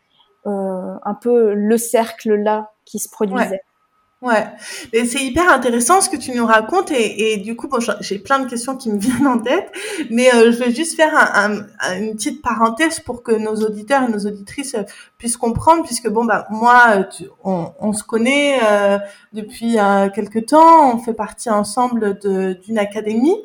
un 0.45 1.13
peu 1.21 1.53
le 1.53 1.77
cercle 1.77 2.35
là 2.35 2.71
qui 2.83 2.99
se 2.99 3.09
produisait. 3.09 3.61
Ouais, 4.25 4.47
et 4.91 5.05
c'est 5.05 5.23
hyper 5.23 5.51
intéressant 5.51 6.01
ce 6.01 6.09
que 6.09 6.15
tu 6.15 6.31
nous 6.31 6.47
racontes 6.47 6.89
et, 6.89 7.33
et 7.33 7.37
du 7.37 7.55
coup 7.55 7.67
bon, 7.67 7.77
j'ai 7.99 8.17
plein 8.17 8.39
de 8.39 8.49
questions 8.49 8.75
qui 8.75 8.89
me 8.89 8.97
viennent 8.99 9.27
en 9.27 9.37
tête, 9.37 9.71
mais 10.09 10.33
euh, 10.33 10.51
je 10.51 10.57
vais 10.57 10.71
juste 10.73 10.95
faire 10.95 11.13
un, 11.15 11.59
un, 11.81 11.99
une 11.99 12.15
petite 12.15 12.41
parenthèse 12.41 12.99
pour 13.01 13.21
que 13.21 13.33
nos 13.33 13.55
auditeurs 13.55 14.03
et 14.03 14.11
nos 14.11 14.25
auditrices 14.25 14.77
puissent 15.25 15.37
comprendre, 15.37 15.83
puisque 15.83 16.07
bon 16.07 16.23
bah 16.23 16.45
moi 16.51 17.07
on, 17.43 17.71
on, 17.79 17.93
se 17.93 18.03
connaît 18.03 18.59
euh, 18.63 18.99
depuis 19.33 19.79
euh, 19.79 20.07
quelques 20.11 20.45
temps, 20.45 20.93
on 20.93 20.99
fait 20.99 21.15
partie 21.15 21.49
ensemble 21.49 22.19
d'une 22.19 22.77
académie 22.77 23.35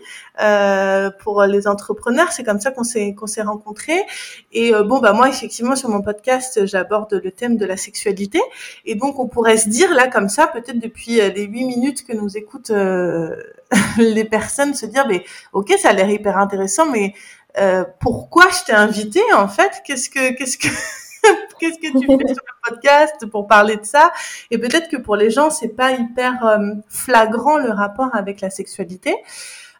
euh, 0.43 1.11
pour 1.21 1.43
les 1.45 1.67
entrepreneurs, 1.67 2.33
c'est 2.33 2.45
comme 2.45 2.61
ça 2.61 2.71
qu'on 2.71 2.85
s'est 2.85 3.15
qu'on 3.15 3.27
s'est 3.27 3.41
rencontrés. 3.41 4.03
Et 4.53 4.75
euh, 4.75 4.83
bon 4.83 4.99
bah 4.99 5.15
moi 5.15 5.31
effectivement 5.31 5.75
sur 5.75 5.89
mon 5.89 6.03
podcast 6.03 6.67
j'aborde 6.67 7.15
le 7.25 7.31
thème 7.31 7.57
de 7.57 7.65
la 7.65 7.79
sexualité. 7.79 8.43
Et 8.85 8.95
donc 8.95 9.19
on 9.19 9.27
pourrait 9.27 9.57
se 9.57 9.71
dire 9.71 9.95
là 9.95 10.07
comme 10.07 10.29
ça 10.29 10.49
peut-être 10.49 10.81
depuis 10.81 11.19
euh, 11.19 11.31
les 11.31 11.45
huit 11.45 11.65
minutes 11.65 12.07
que 12.07 12.13
nous 12.13 12.37
écoutent 12.37 12.73
euh, 12.73 13.35
les 13.97 14.27
personnes 14.27 14.75
se 14.75 14.85
dire 14.85 15.07
mais 15.09 15.25
ok 15.55 15.73
ça 15.81 15.91
a 15.91 15.93
l'air 15.95 16.11
hyper 16.11 16.37
intéressant 16.37 16.91
mais 16.91 17.15
euh, 17.59 17.85
pourquoi 18.01 18.49
je 18.51 18.67
t'ai 18.67 18.73
invité 18.73 19.21
en 19.35 19.49
fait? 19.49 19.83
Qu'est-ce 19.85 20.11
que 20.11 20.37
qu'est-ce 20.37 20.59
que 20.59 20.69
qu'est-ce 21.61 21.79
que 21.79 21.99
tu 21.99 22.07
fais 22.07 22.35
sur 22.35 22.45
le 22.45 22.71
podcast 22.71 23.27
pour 23.27 23.47
parler 23.47 23.77
de 23.77 23.85
ça? 23.85 24.13
Et 24.51 24.59
peut-être 24.59 24.89
que 24.89 24.97
pour 24.97 25.17
les 25.17 25.31
gens 25.31 25.51
c'est 25.51 25.69
pas 25.69 25.93
hyper 25.93 26.59
flagrant 26.89 27.59
le 27.59 27.71
rapport 27.71 28.11
avec 28.15 28.41
la 28.41 28.51
sexualité. 28.51 29.15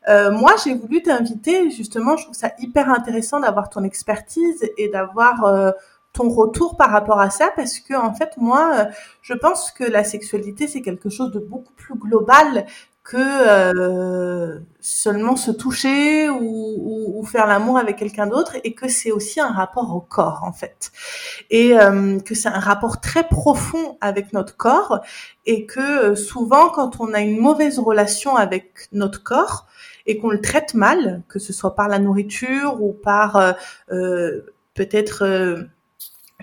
Euh, 0.09 0.31
moi, 0.31 0.55
j'ai 0.65 0.75
voulu 0.75 1.03
t'inviter, 1.03 1.71
justement, 1.71 2.17
je 2.17 2.25
trouve 2.25 2.35
ça 2.35 2.53
hyper 2.59 2.89
intéressant 2.89 3.41
d'avoir 3.41 3.69
ton 3.69 3.85
expertise 3.85 4.67
et 4.79 4.89
d'avoir 4.89 5.45
euh, 5.45 5.73
ton 6.13 6.29
retour 6.29 6.77
par 6.77 6.91
rapport 6.91 7.21
à 7.21 7.31
ça 7.31 7.51
parce 7.55 7.79
que 7.79 7.95
en 7.95 8.13
fait 8.13 8.31
moi 8.37 8.73
euh, 8.75 8.85
je 9.23 9.33
pense 9.33 9.71
que 9.71 9.85
la 9.85 10.03
sexualité 10.03 10.67
c'est 10.67 10.83
quelque 10.83 11.09
chose 11.09 11.31
de 11.31 11.39
beaucoup 11.39 11.73
plus 11.75 11.95
global 11.95 12.67
que 13.11 13.17
euh, 13.19 14.61
seulement 14.79 15.35
se 15.35 15.51
toucher 15.51 16.31
ou, 16.31 17.25
faire 17.27 17.49
l'amour 17.49 17.77
avec 17.77 17.97
quelqu'un 17.97 18.27
d'autre 18.27 18.57
et 18.63 18.73
que 18.73 18.89
c'est 18.89 19.11
aussi 19.11 19.41
un 19.41 19.51
rapport 19.51 19.95
au 19.95 20.01
corps 20.01 20.43
en 20.45 20.53
fait. 20.53 20.93
Et 21.51 21.77
euh, 21.77 22.21
que 22.21 22.37
c'est 22.37 22.49
un 22.49 22.61
rapport 22.61 23.01
très 23.01 23.27
profond 23.27 23.99
avec 24.01 24.33
notre 24.33 24.57
corps 24.57 25.01
et 25.45 25.67
que 25.67 26.15
souvent 26.15 26.69
quand 26.71 27.01
on 27.01 27.13
a 27.13 27.21
une 27.21 27.39
mauvaise 27.39 27.81
relation 27.81 28.37
avec 28.37 28.89
notre 28.93 29.23
corps 29.25 29.67
et 30.07 30.19
qu'on 30.19 30.31
le 30.31 30.41
traite 30.41 30.75
mal 30.75 31.23
que 31.29 31.41
ce 31.41 31.53
soit 31.53 31.75
par 31.75 31.89
la 31.89 31.99
nourriture 31.99 32.81
ou 32.81 32.93
par 32.93 33.55
peut-être 34.75 35.69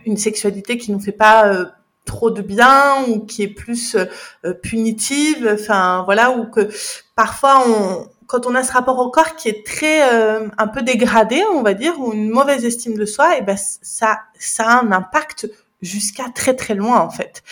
une 0.05 0.17
sexualité 0.17 0.77
qui 0.77 0.91
nous 0.91 0.99
fait 0.99 1.11
pas 1.11 1.47
euh, 1.47 1.65
trop 2.07 2.31
de 2.31 2.41
bien 2.41 3.03
ou 3.07 3.19
qui 3.19 3.43
est 3.43 3.47
plus 3.47 3.95
euh, 3.95 4.53
punitive 4.53 5.49
enfin 5.53 6.03
voilà 6.05 6.31
ou 6.31 6.49
que 6.49 6.69
parfois 7.15 7.63
on 7.67 8.07
quand 8.25 8.45
on 8.45 8.55
a 8.55 8.63
ce 8.63 8.71
rapport 8.73 8.99
au 8.99 9.11
corps 9.11 9.35
qui 9.35 9.49
est 9.49 9.65
très 9.65 10.11
euh, 10.11 10.47
un 10.57 10.67
peu 10.67 10.81
dégradé 10.81 11.43
on 11.53 11.61
va 11.61 11.75
dire 11.75 11.99
ou 11.99 12.13
une 12.13 12.29
mauvaise 12.29 12.65
estime 12.65 12.97
de 12.97 13.05
soi 13.05 13.35
et 13.35 13.39
eh 13.39 13.41
ben 13.43 13.57
ça 13.57 14.21
ça 14.39 14.63
a 14.65 14.81
un 14.81 14.91
impact 14.91 15.47
jusqu'à 15.83 16.25
très 16.33 16.55
très 16.55 16.73
loin 16.73 16.99
en 16.99 17.11
fait. 17.11 17.43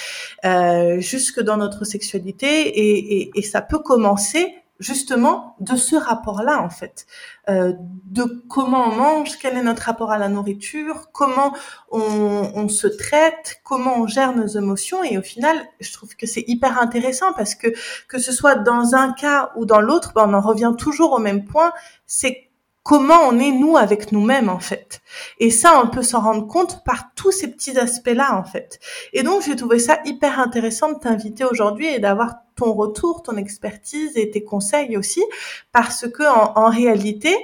Jusque 1.00 1.42
dans 1.42 1.58
notre 1.58 1.86
sexualité 1.86 2.48
et, 2.48 3.22
et, 3.22 3.32
et 3.36 3.42
ça 3.44 3.62
peut 3.62 3.78
commencer 3.78 4.52
justement 4.79 5.55
de 5.60 5.75
ce 5.75 5.96
rapport-là 5.96 6.62
en 6.62 6.70
fait, 6.70 7.05
euh, 7.50 7.74
de 7.79 8.44
comment 8.50 8.89
on 8.89 8.96
mange, 8.96 9.38
quel 9.39 9.55
est 9.58 9.63
notre 9.63 9.84
rapport 9.84 10.12
à 10.12 10.17
la 10.17 10.27
nourriture, 10.27 11.12
comment 11.12 11.53
on, 11.91 12.51
on, 12.55 12.67
se 12.67 12.88
traite, 12.88 13.62
comment 13.63 14.00
on 14.00 14.08
gère 14.08 14.36
nos 14.36 14.48
émotions. 14.48 15.03
Et 15.03 15.17
au 15.17 15.22
final, 15.22 15.58
je 15.79 15.94
trouve 15.94 16.15
que 16.15 16.27
c'est 16.27 16.44
hyper 16.48 16.82
intéressant 16.82 17.34
parce 17.34 17.55
que 17.55 17.67
que 18.08 18.20
ce 18.20 18.32
soit 18.32 18.55
dans 18.55 18.96
un 18.96 19.13
cas 19.13 19.51
ou 19.55 19.65
dans 19.65 19.82
l'autre, 19.82 20.12
ben, 20.13 20.25
on 20.27 20.34
en 20.34 20.41
revient 20.41 20.74
toujours 20.77 21.13
au 21.13 21.20
même 21.20 21.46
point, 21.46 21.72
c'est 22.05 22.45
comment 22.86 23.22
on 23.27 23.39
est 23.39 23.51
nous 23.51 23.77
avec 23.77 24.12
nous-mêmes 24.12 24.48
en 24.48 24.60
fait. 24.60 25.01
Et 25.39 25.50
ça, 25.50 25.82
on 25.84 25.88
peut 25.89 26.04
s'en 26.04 26.22
rendre 26.22 26.48
compte 26.48 26.84
par 26.86 27.15
tous 27.15 27.32
ces 27.32 27.50
petits 27.50 27.77
aspects-là 27.77 28.38
en 28.38 28.44
fait. 28.44 28.80
Et 29.12 29.24
donc, 29.24 29.42
j'ai 29.42 29.56
trouvé 29.56 29.80
ça 29.80 30.00
hyper 30.06 30.39
intéressant 30.39 30.94
de 30.94 31.00
t'inviter 31.00 31.44
aujourd'hui 31.44 31.88
et 31.88 32.00
d'avoir 32.00 32.36
ton 32.56 32.74
retour, 32.74 33.24
ton 33.24 33.38
expertise 33.38 34.12
et 34.15 34.30
tes 34.30 34.44
conseils 34.44 34.98
aussi, 34.98 35.24
parce 35.72 36.08
que 36.08 36.24
en, 36.24 36.70
réalité, 36.70 37.36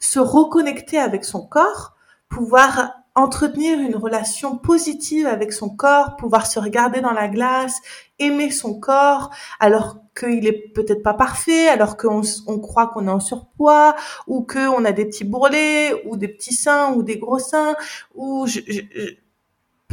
se 0.00 0.18
reconnecter 0.18 0.98
avec 0.98 1.24
son 1.24 1.46
corps, 1.46 1.94
pouvoir 2.28 2.94
entretenir 3.14 3.78
une 3.78 3.94
relation 3.94 4.58
positive 4.58 5.28
avec 5.28 5.52
son 5.52 5.70
corps, 5.70 6.16
pouvoir 6.16 6.46
se 6.46 6.58
regarder 6.58 7.00
dans 7.00 7.12
la 7.12 7.28
glace, 7.28 7.76
aimer 8.26 8.50
son 8.50 8.78
corps, 8.78 9.30
alors 9.60 9.98
qu'il 10.18 10.46
est 10.46 10.72
peut-être 10.74 11.02
pas 11.02 11.14
parfait, 11.14 11.68
alors 11.68 11.96
qu'on 11.96 12.22
on 12.46 12.58
croit 12.58 12.88
qu'on 12.88 13.06
est 13.08 13.10
en 13.10 13.20
surpoids, 13.20 13.96
ou 14.26 14.42
qu'on 14.42 14.84
a 14.84 14.92
des 14.92 15.06
petits 15.06 15.24
bourrelets, 15.24 16.02
ou 16.06 16.16
des 16.16 16.28
petits 16.28 16.54
seins, 16.54 16.92
ou 16.92 17.02
des 17.02 17.18
gros 17.18 17.38
seins, 17.38 17.74
ou 18.14 18.46
je, 18.46 18.60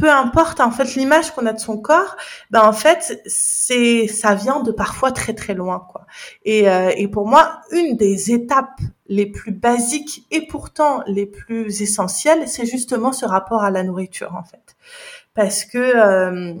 peu 0.00 0.10
importe 0.10 0.60
en 0.60 0.70
fait 0.70 0.94
l'image 0.94 1.32
qu'on 1.32 1.46
a 1.46 1.52
de 1.52 1.60
son 1.60 1.78
corps, 1.78 2.16
ben 2.50 2.62
en 2.62 2.72
fait 2.72 3.20
c'est 3.26 4.06
ça 4.08 4.34
vient 4.34 4.62
de 4.62 4.72
parfois 4.72 5.12
très 5.12 5.34
très 5.34 5.54
loin 5.54 5.86
quoi. 5.90 6.06
Et, 6.44 6.68
euh, 6.68 6.90
et 6.96 7.06
pour 7.06 7.26
moi 7.26 7.60
une 7.70 7.96
des 7.96 8.32
étapes 8.32 8.80
les 9.06 9.26
plus 9.26 9.52
basiques 9.52 10.26
et 10.30 10.46
pourtant 10.46 11.02
les 11.06 11.26
plus 11.26 11.82
essentielles, 11.82 12.48
c'est 12.48 12.66
justement 12.66 13.12
ce 13.12 13.26
rapport 13.26 13.62
à 13.62 13.70
la 13.70 13.82
nourriture 13.82 14.34
en 14.34 14.44
fait, 14.44 14.76
parce 15.34 15.64
que 15.64 15.78
euh, 15.78 16.54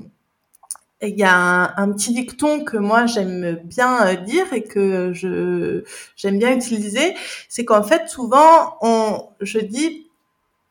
il 1.02 1.18
y 1.18 1.24
a 1.24 1.74
un, 1.76 1.92
petit 1.92 2.12
dicton 2.12 2.64
que 2.64 2.76
moi 2.76 3.06
j'aime 3.06 3.60
bien 3.64 4.06
euh, 4.06 4.16
dire 4.16 4.52
et 4.52 4.62
que 4.62 5.12
je 5.12 5.82
j'aime 6.16 6.38
bien 6.38 6.54
utiliser, 6.54 7.14
c'est 7.48 7.64
qu'en 7.64 7.82
fait 7.82 8.08
souvent 8.08 8.76
on 8.82 9.28
je 9.40 9.58
dis 9.60 10.10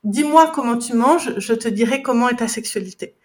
dis-moi 0.03 0.51
comment 0.53 0.77
tu 0.77 0.93
manges, 0.93 1.33
je 1.37 1.53
te 1.53 1.67
dirai 1.67 2.01
comment 2.01 2.29
est 2.29 2.37
ta 2.37 2.47
sexualité. 2.47 3.15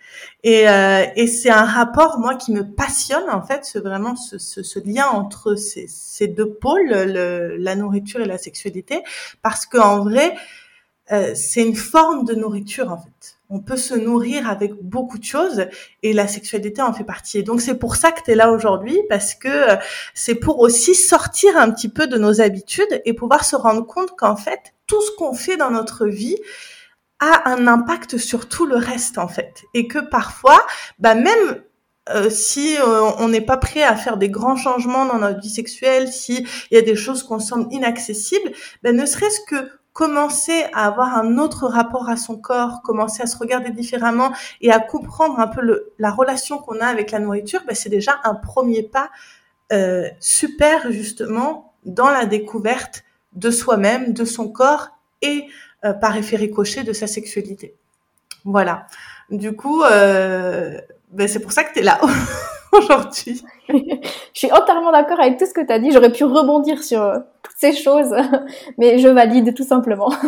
Et, 0.42 0.68
euh, 0.68 1.06
et 1.16 1.26
c'est 1.26 1.50
un 1.50 1.64
rapport, 1.64 2.18
moi, 2.18 2.34
qui 2.34 2.52
me 2.52 2.62
passionne, 2.62 3.28
en 3.30 3.42
fait, 3.42 3.64
c'est 3.64 3.80
vraiment 3.80 4.16
ce, 4.16 4.38
ce, 4.38 4.78
lien 4.80 5.06
entre 5.08 5.54
ces, 5.54 5.86
ces 5.88 6.28
deux 6.28 6.50
pôles, 6.50 6.88
le, 6.88 7.56
la 7.56 7.74
nourriture 7.76 8.20
et 8.20 8.26
la 8.26 8.38
sexualité, 8.38 9.02
parce 9.42 9.66
qu'en 9.66 10.04
vrai, 10.04 10.36
euh, 11.12 11.32
c'est 11.34 11.62
une 11.62 11.76
forme 11.76 12.24
de 12.24 12.34
nourriture, 12.34 12.92
en 12.92 12.98
fait. 12.98 13.33
On 13.50 13.60
peut 13.60 13.76
se 13.76 13.94
nourrir 13.94 14.48
avec 14.48 14.72
beaucoup 14.74 15.18
de 15.18 15.24
choses 15.24 15.66
et 16.02 16.12
la 16.12 16.26
sexualité 16.26 16.82
en 16.82 16.92
fait 16.92 17.04
partie. 17.04 17.38
Et 17.38 17.42
donc 17.42 17.60
c'est 17.60 17.78
pour 17.78 17.96
ça 17.96 18.10
que 18.10 18.22
tu 18.22 18.30
es 18.30 18.34
là 18.34 18.50
aujourd'hui 18.50 18.98
parce 19.08 19.34
que 19.34 19.48
euh, 19.48 19.76
c'est 20.14 20.34
pour 20.34 20.60
aussi 20.60 20.94
sortir 20.94 21.56
un 21.56 21.70
petit 21.70 21.88
peu 21.88 22.06
de 22.06 22.16
nos 22.16 22.40
habitudes 22.40 23.02
et 23.04 23.12
pouvoir 23.12 23.44
se 23.44 23.56
rendre 23.56 23.86
compte 23.86 24.16
qu'en 24.16 24.36
fait 24.36 24.74
tout 24.86 25.00
ce 25.00 25.10
qu'on 25.16 25.34
fait 25.34 25.56
dans 25.56 25.70
notre 25.70 26.06
vie 26.06 26.36
a 27.20 27.50
un 27.50 27.66
impact 27.66 28.18
sur 28.18 28.48
tout 28.48 28.66
le 28.66 28.76
reste 28.76 29.18
en 29.18 29.28
fait 29.28 29.62
et 29.74 29.86
que 29.86 29.98
parfois 29.98 30.60
bah 30.98 31.14
même 31.14 31.62
euh, 32.10 32.28
si 32.28 32.76
euh, 32.76 33.00
on 33.18 33.28
n'est 33.28 33.40
pas 33.40 33.56
prêt 33.56 33.82
à 33.82 33.96
faire 33.96 34.18
des 34.18 34.28
grands 34.28 34.56
changements 34.56 35.06
dans 35.06 35.18
notre 35.18 35.40
vie 35.40 35.50
sexuelle, 35.50 36.08
si 36.08 36.46
il 36.70 36.74
y 36.74 36.76
a 36.76 36.82
des 36.82 36.96
choses 36.96 37.22
qu'on 37.22 37.38
semble 37.38 37.72
inaccessibles, 37.72 38.52
ben 38.82 38.94
ne 38.94 39.06
serait-ce 39.06 39.40
que 39.48 39.70
commencer 39.94 40.66
à 40.74 40.86
avoir 40.86 41.16
un 41.16 41.38
autre 41.38 41.68
rapport 41.68 42.10
à 42.10 42.16
son 42.16 42.36
corps, 42.36 42.82
commencer 42.82 43.22
à 43.22 43.26
se 43.26 43.38
regarder 43.38 43.70
différemment 43.70 44.32
et 44.60 44.70
à 44.70 44.80
comprendre 44.80 45.38
un 45.38 45.46
peu 45.46 45.92
la 45.98 46.10
relation 46.10 46.58
qu'on 46.58 46.80
a 46.80 46.86
avec 46.86 47.12
la 47.12 47.20
nourriture, 47.20 47.62
ben 47.66 47.76
c'est 47.76 47.88
déjà 47.88 48.20
un 48.24 48.34
premier 48.34 48.82
pas 48.82 49.10
euh, 49.72 50.08
super 50.18 50.90
justement 50.90 51.72
dans 51.86 52.10
la 52.10 52.26
découverte 52.26 53.04
de 53.34 53.50
soi-même, 53.50 54.12
de 54.12 54.24
son 54.24 54.48
corps 54.48 54.88
et 55.22 55.46
euh, 55.84 55.92
par 55.92 56.16
effet 56.16 56.36
ricochet 56.36 56.82
de 56.82 56.92
sa 56.92 57.06
sexualité. 57.06 57.74
Voilà. 58.44 58.88
Du 59.30 59.54
coup, 59.54 59.84
euh, 59.84 60.76
ben 61.10 61.28
c'est 61.28 61.40
pour 61.40 61.52
ça 61.52 61.62
que 61.62 61.72
tu 61.72 61.78
es 61.78 61.82
là 61.82 62.00
aujourd'hui. 62.78 63.42
Je 63.68 63.74
suis 64.32 64.52
entièrement 64.52 64.92
d'accord 64.92 65.20
avec 65.20 65.38
tout 65.38 65.46
ce 65.46 65.52
que 65.52 65.64
tu 65.64 65.72
as 65.72 65.78
dit. 65.78 65.90
J'aurais 65.92 66.12
pu 66.12 66.24
rebondir 66.24 66.82
sur 66.82 67.02
euh, 67.02 67.18
toutes 67.42 67.56
ces 67.56 67.72
choses, 67.72 68.14
mais 68.78 68.98
je 68.98 69.08
valide 69.08 69.54
tout 69.54 69.64
simplement. 69.64 70.12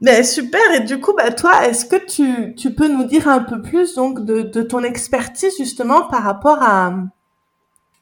Ben, 0.00 0.24
super. 0.24 0.60
Et 0.74 0.80
du 0.80 0.98
coup, 0.98 1.12
bah, 1.16 1.30
toi, 1.30 1.68
est-ce 1.68 1.84
que 1.84 1.94
tu, 1.94 2.56
tu 2.56 2.74
peux 2.74 2.88
nous 2.88 3.04
dire 3.04 3.28
un 3.28 3.38
peu 3.38 3.62
plus 3.62 3.94
donc 3.94 4.24
de, 4.24 4.42
de 4.42 4.62
ton 4.62 4.82
expertise 4.82 5.56
justement 5.56 6.08
par 6.08 6.24
rapport 6.24 6.60
à, 6.60 6.92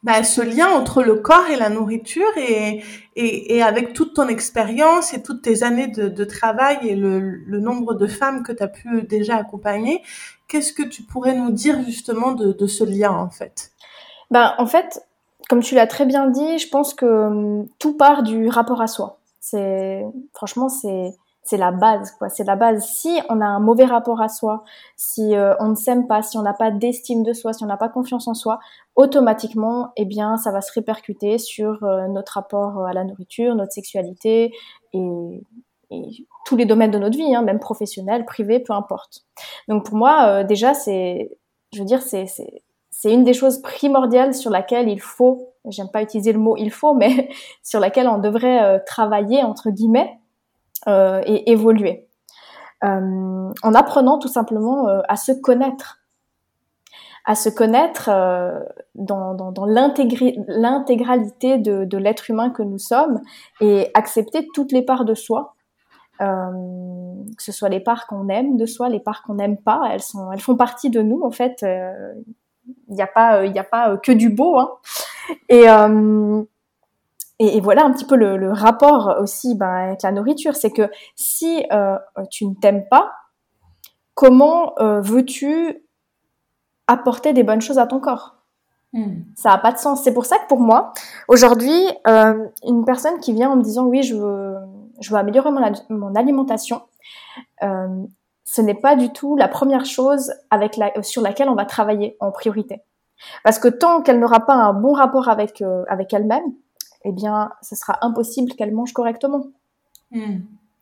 bah, 0.03 0.23
ce 0.23 0.41
lien 0.41 0.69
entre 0.69 1.03
le 1.03 1.17
corps 1.17 1.49
et 1.51 1.57
la 1.57 1.69
nourriture 1.69 2.31
et, 2.39 2.83
et, 3.17 3.57
et 3.57 3.63
avec 3.63 3.93
toute 3.93 4.15
ton 4.15 4.29
expérience 4.29 5.13
et 5.13 5.23
toutes 5.23 5.43
tes 5.43 5.63
années 5.63 5.89
de, 5.89 6.09
de 6.09 6.25
travail 6.25 6.79
et 6.89 6.97
le, 6.97 7.21
le, 7.21 7.61
nombre 7.61 7.93
de 7.93 8.07
femmes 8.07 8.43
que 8.43 8.53
tu 8.53 8.63
as 8.63 8.69
pu 8.69 9.03
déjà 9.03 9.37
accompagner, 9.37 10.03
qu'est-ce 10.51 10.73
que 10.73 10.83
tu 10.83 11.03
pourrais 11.03 11.35
nous 11.35 11.53
dire 11.53 11.81
justement 11.83 12.33
de, 12.33 12.67
ce 12.67 12.85
lien 12.85 13.13
en 13.13 13.31
fait? 13.31 13.71
Ben, 14.31 14.53
En 14.59 14.67
fait, 14.67 15.07
comme 15.49 15.61
tu 15.61 15.75
l'as 15.75 15.87
très 15.87 16.07
bien 16.07 16.27
dit, 16.27 16.59
je 16.59 16.69
pense 16.69 16.93
que 16.93 17.07
hum, 17.07 17.69
tout 17.79 17.97
part 17.97 18.23
du 18.23 18.49
rapport 18.49 18.83
à 18.83 18.89
soi. 18.89 19.19
C'est 19.41 20.05
franchement 20.35 20.69
c'est 20.69 21.15
c'est 21.43 21.57
la 21.57 21.71
base 21.71 22.11
quoi, 22.13 22.29
c'est 22.29 22.45
la 22.45 22.57
base. 22.57 22.85
Si 22.85 23.19
on 23.31 23.41
a 23.41 23.47
un 23.47 23.61
mauvais 23.61 23.87
rapport 23.87 24.21
à 24.21 24.29
soi, 24.29 24.65
si 24.97 25.35
euh, 25.35 25.55
on 25.61 25.69
ne 25.69 25.75
s'aime 25.75 26.07
pas, 26.07 26.23
si 26.23 26.37
on 26.37 26.43
n'a 26.43 26.53
pas 26.53 26.71
d'estime 26.71 27.23
de 27.23 27.33
soi, 27.33 27.53
si 27.53 27.65
on 27.65 27.67
n'a 27.67 27.79
pas 27.79 27.89
confiance 27.89 28.29
en 28.29 28.35
soi, 28.35 28.59
automatiquement, 28.97 29.93
eh 29.97 30.05
bien 30.05 30.37
ça 30.37 30.53
va 30.53 30.61
se 30.61 30.73
répercuter 30.73 31.39
sur 31.39 31.83
euh, 31.85 32.07
notre 32.09 32.35
rapport 32.35 32.87
à 32.87 32.93
la 32.93 33.05
nourriture, 33.05 33.55
notre 33.55 33.73
sexualité 33.73 34.53
et, 34.93 35.43
tous 36.45 36.57
les 36.57 36.65
domaines 36.65 36.91
de 36.91 36.99
notre 36.99 37.17
vie, 37.17 37.35
hein, 37.35 37.43
même 37.43 37.61
professionnel, 37.61 38.25
privé, 38.25 38.61
peu 38.61 38.73
importe. 38.73 39.25
Donc 39.69 39.85
pour 39.85 39.97
moi, 39.97 40.27
euh, 40.27 40.45
déjà 40.45 40.75
c'est 40.75 41.31
je 41.73 41.79
veux 41.79 41.85
dire 41.85 42.03
c'est 42.03 42.27
c'est 42.91 43.13
une 43.13 43.25
des 43.25 43.33
choses 43.35 43.63
primordiales 43.63 44.35
sur 44.35 44.51
laquelle 44.51 44.89
il 44.89 45.01
faut, 45.01 45.55
j'aime 45.67 45.91
pas 45.91 46.03
utiliser 46.03 46.33
le 46.33 46.39
mot 46.39 46.57
il 46.57 46.71
faut, 46.71 46.95
mais 46.95 47.31
sur 47.63 47.81
laquelle 47.81 48.09
on 48.09 48.19
devrait 48.19 48.63
euh, 48.63 48.79
travailler 48.85 49.43
entre 49.43 49.71
guillemets 49.71 50.19
euh, 50.89 51.23
et 51.25 51.51
évoluer, 51.51 52.09
en 52.83 53.75
apprenant 53.75 54.19
tout 54.19 54.29
simplement 54.29 54.87
à 55.07 55.17
se 55.17 55.33
connaître, 55.33 55.99
à 57.27 57.35
se 57.35 57.51
connaître 57.51 58.09
dans, 58.95 59.67
l'intégralité 59.67 61.59
de 61.59 61.97
l'être 61.99 62.31
humain 62.31 62.49
que 62.49 62.63
nous 62.63 62.79
sommes 62.79 63.21
et 63.61 63.91
accepter 63.93 64.49
toutes 64.55 64.73
les 64.73 64.81
parts 64.81 65.05
de 65.05 65.15
soi. 65.15 65.55
Que 66.21 67.43
ce 67.43 67.53
soit 67.53 67.69
les 67.69 67.81
parts 67.81 68.07
qu'on 68.07 68.29
aime 68.29 68.57
de 68.57 68.67
soi, 68.67 68.89
les 68.89 69.01
parts 69.01 69.23
qu'on 69.23 69.35
n'aime 69.35 69.57
pas, 69.57 69.89
elles 69.91 70.03
sont, 70.03 70.31
elles 70.31 70.41
font 70.41 70.57
partie 70.57 70.91
de 70.91 71.03
nous 71.03 71.23
en 71.23 71.31
fait 71.31 71.65
il 72.89 72.95
n'y 72.95 73.03
a 73.03 73.07
pas 73.07 73.45
il 73.45 73.55
y 73.55 73.59
a 73.59 73.65
pas 73.65 73.91
euh, 73.91 73.97
que 73.97 74.13
du 74.13 74.29
beau 74.31 74.59
hein. 74.59 74.71
euh, 75.53 76.43
et, 77.39 77.57
et, 77.57 77.61
voilà 77.61 77.85
un 77.85 77.93
petit 77.93 78.05
peu 78.05 78.17
le, 78.17 78.53
rapport 78.53 79.17
aussi 79.21 79.55
ben, 79.55 79.67
avec 79.67 80.03
la 80.03 80.13
nourriture 80.13 80.55
c'est 80.55 80.71
que 80.71 80.91
si 81.15 81.65
euh, 81.73 81.97
tu 82.31 82.47
ne 82.47 82.55
t'aimes 82.55 82.87
pas 82.89 83.13
comment 84.15 84.75
veux-tu 84.79 85.83
apporter 86.87 87.33
des 87.33 87.43
bonnes 87.43 87.63
choses 87.63 87.79
à 87.79 87.87
ton 87.87 88.01
corps? 88.01 88.37
Hmm. 88.93 89.23
Ça 89.35 89.51
n'a 89.51 89.59
pas 89.59 89.73
de 89.73 89.79
sens. 89.79 90.03
C'est 90.03 90.13
pour 90.13 90.27
ça 90.27 90.37
que 90.37 90.47
pour 90.47 90.61
moi, 90.61 90.93
aujourd'hui, 91.29 91.87
une 92.05 92.85
personne 92.85 93.19
qui 93.21 93.33
vient 93.33 93.51
en 93.51 93.57
me 93.57 93.63
disant 93.63 93.87
oui, 93.87 94.03
je 94.03 94.17
veux, 94.17 94.57
je 95.01 95.11
veux 95.11 95.17
améliorer 95.17 95.51
mon, 95.51 95.73
mon 95.91 96.15
alimentation, 96.15 96.83
ce 98.51 98.61
n'est 98.61 98.75
pas 98.75 98.97
du 98.97 99.13
tout 99.13 99.37
la 99.37 99.47
première 99.47 99.85
chose 99.85 100.33
avec 100.51 100.77
la, 100.77 100.91
sur 101.03 101.23
laquelle 101.23 101.49
on 101.49 101.55
va 101.55 101.65
travailler 101.65 102.17
en 102.19 102.33
priorité. 102.33 102.83
Parce 103.45 103.61
que 103.61 103.69
tant 103.69 104.03
qu'elle 104.03 104.19
n'aura 104.19 104.41
pas 104.41 104.55
un 104.55 104.73
bon 104.73 104.93
rapport 104.93 105.29
avec, 105.29 105.63
euh, 105.63 105.85
avec 105.89 106.13
elle-même, 106.13 106.53
eh 107.05 107.13
bien, 107.13 107.53
ce 107.63 107.77
sera 107.77 107.99
impossible 108.03 108.53
qu'elle 108.55 108.73
mange 108.73 108.93
correctement. 108.93 109.47
Hmm. 110.11 110.41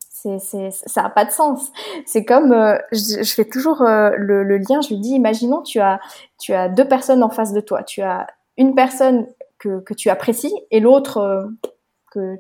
C'est, 0.09 0.39
c'est, 0.39 0.71
ça 0.71 1.03
n'a 1.03 1.11
pas 1.11 1.27
de 1.27 1.31
sens. 1.31 1.71
C'est 2.07 2.25
comme, 2.25 2.53
euh, 2.53 2.79
je, 2.91 3.35
fais 3.35 3.45
toujours 3.45 3.83
euh, 3.83 4.11
le, 4.17 4.45
le, 4.45 4.57
lien, 4.57 4.81
je 4.81 4.89
lui 4.89 4.99
dis, 4.99 5.11
imaginons, 5.11 5.63
tu 5.63 5.79
as, 5.79 6.01
tu 6.41 6.55
as 6.55 6.71
deux 6.71 6.89
personnes 6.89 7.23
en 7.23 7.29
face 7.29 7.53
de 7.53 7.61
toi. 7.61 7.83
Tu 7.83 8.01
as 8.01 8.27
une 8.57 8.75
personne 8.75 9.27
que, 9.59 9.81
que 9.81 9.93
tu 9.93 10.09
apprécies 10.09 10.55
et 10.71 10.81
l'autre 10.81 11.51
que 12.11 12.37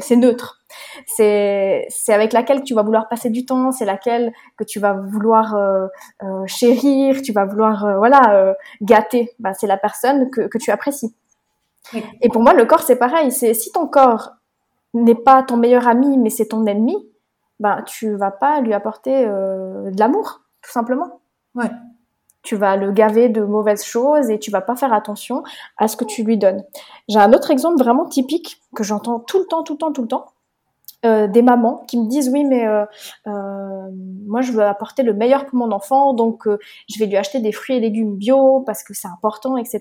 c'est 0.00 0.16
neutre. 0.16 0.60
C'est 1.06 1.86
c'est 1.88 2.12
avec 2.12 2.32
laquelle 2.32 2.62
tu 2.62 2.74
vas 2.74 2.82
vouloir 2.82 3.08
passer 3.08 3.30
du 3.30 3.44
temps, 3.44 3.72
c'est 3.72 3.84
laquelle 3.84 4.32
que 4.56 4.64
tu 4.64 4.80
vas 4.80 4.92
vouloir 4.92 5.54
euh, 5.54 5.86
euh, 6.22 6.46
chérir, 6.46 7.22
tu 7.22 7.32
vas 7.32 7.44
vouloir 7.44 7.84
euh, 7.84 7.96
voilà 7.98 8.54
gâter. 8.82 9.32
Bah, 9.38 9.54
c'est 9.54 9.66
la 9.66 9.76
personne 9.76 10.30
que, 10.30 10.42
que 10.42 10.58
tu 10.58 10.70
apprécies. 10.70 11.14
Et 12.20 12.28
pour 12.28 12.42
moi, 12.42 12.52
le 12.52 12.66
corps 12.66 12.82
c'est 12.82 12.96
pareil. 12.98 13.32
C'est 13.32 13.54
si 13.54 13.72
ton 13.72 13.86
corps 13.86 14.32
n'est 14.94 15.14
pas 15.14 15.42
ton 15.42 15.56
meilleur 15.56 15.88
ami, 15.88 16.18
mais 16.18 16.30
c'est 16.30 16.48
ton 16.48 16.66
ennemi, 16.66 16.96
bah 17.60 17.82
tu 17.86 18.14
vas 18.16 18.30
pas 18.30 18.60
lui 18.60 18.74
apporter 18.74 19.26
de 19.26 19.98
l'amour, 19.98 20.42
tout 20.62 20.70
simplement. 20.70 21.20
Ouais 21.54 21.70
tu 22.42 22.56
vas 22.56 22.76
le 22.76 22.92
gaver 22.92 23.28
de 23.28 23.42
mauvaises 23.42 23.84
choses 23.84 24.30
et 24.30 24.38
tu 24.38 24.50
vas 24.50 24.60
pas 24.60 24.76
faire 24.76 24.92
attention 24.92 25.42
à 25.76 25.88
ce 25.88 25.96
que 25.96 26.04
tu 26.04 26.22
lui 26.22 26.38
donnes. 26.38 26.64
J'ai 27.08 27.18
un 27.18 27.32
autre 27.32 27.50
exemple 27.50 27.78
vraiment 27.78 28.06
typique 28.06 28.60
que 28.74 28.84
j'entends 28.84 29.20
tout 29.20 29.38
le 29.38 29.46
temps, 29.46 29.62
tout 29.62 29.74
le 29.74 29.78
temps, 29.78 29.92
tout 29.92 30.02
le 30.02 30.08
temps. 30.08 30.26
Euh, 31.06 31.28
des 31.28 31.42
mamans 31.42 31.84
qui 31.86 31.96
me 31.96 32.08
disent 32.08 32.28
oui 32.28 32.42
mais 32.42 32.66
euh, 32.66 32.84
euh, 33.28 33.88
moi 34.26 34.40
je 34.40 34.50
veux 34.50 34.64
apporter 34.64 35.04
le 35.04 35.14
meilleur 35.14 35.46
pour 35.46 35.56
mon 35.56 35.70
enfant 35.70 36.12
donc 36.12 36.48
je 36.88 36.98
vais 36.98 37.06
lui 37.06 37.16
acheter 37.16 37.38
des 37.38 37.52
fruits 37.52 37.76
et 37.76 37.78
légumes 37.78 38.16
bio 38.16 38.64
parce 38.66 38.82
que 38.82 38.94
c'est 38.94 39.06
important 39.06 39.56
etc 39.56 39.80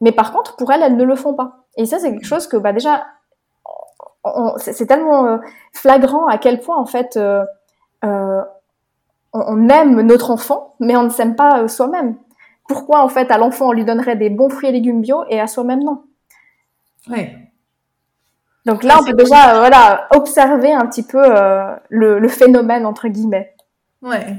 mais 0.00 0.10
par 0.10 0.32
contre 0.32 0.56
pour 0.56 0.72
elles 0.72 0.82
elles 0.82 0.96
ne 0.96 1.04
le 1.04 1.14
font 1.14 1.34
pas 1.34 1.66
et 1.76 1.86
ça 1.86 2.00
c'est 2.00 2.10
quelque 2.10 2.26
chose 2.26 2.48
que 2.48 2.56
bah 2.56 2.72
déjà 2.72 3.06
c'est 4.56 4.86
tellement 4.86 5.38
flagrant 5.72 6.26
à 6.26 6.36
quel 6.36 6.58
point 6.58 6.78
en 6.78 6.86
fait 6.86 7.16
on, 9.32 9.68
aime 9.68 10.00
notre 10.02 10.30
enfant, 10.30 10.74
mais 10.80 10.96
on 10.96 11.04
ne 11.04 11.08
s'aime 11.08 11.36
pas 11.36 11.62
euh, 11.62 11.68
soi-même. 11.68 12.16
Pourquoi 12.68 13.02
en 13.02 13.08
fait 13.08 13.30
à 13.30 13.38
l'enfant 13.38 13.68
on 13.68 13.72
lui 13.72 13.84
donnerait 13.84 14.16
des 14.16 14.30
bons 14.30 14.48
fruits 14.48 14.68
et 14.68 14.72
légumes 14.72 15.02
bio 15.02 15.24
et 15.28 15.40
à 15.40 15.46
soi-même 15.46 15.82
non? 15.82 16.04
Ouais. 17.10 17.36
Donc 18.64 18.84
là, 18.84 18.98
on 19.00 19.04
peut 19.04 19.14
déjà 19.14 19.54
euh, 19.54 19.58
voilà 19.58 20.06
observer 20.14 20.72
un 20.72 20.86
petit 20.86 21.02
peu 21.02 21.18
euh, 21.20 21.74
le, 21.88 22.28
phénomène 22.28 22.86
entre 22.86 23.08
guillemets. 23.08 23.56
Ouais. 24.02 24.36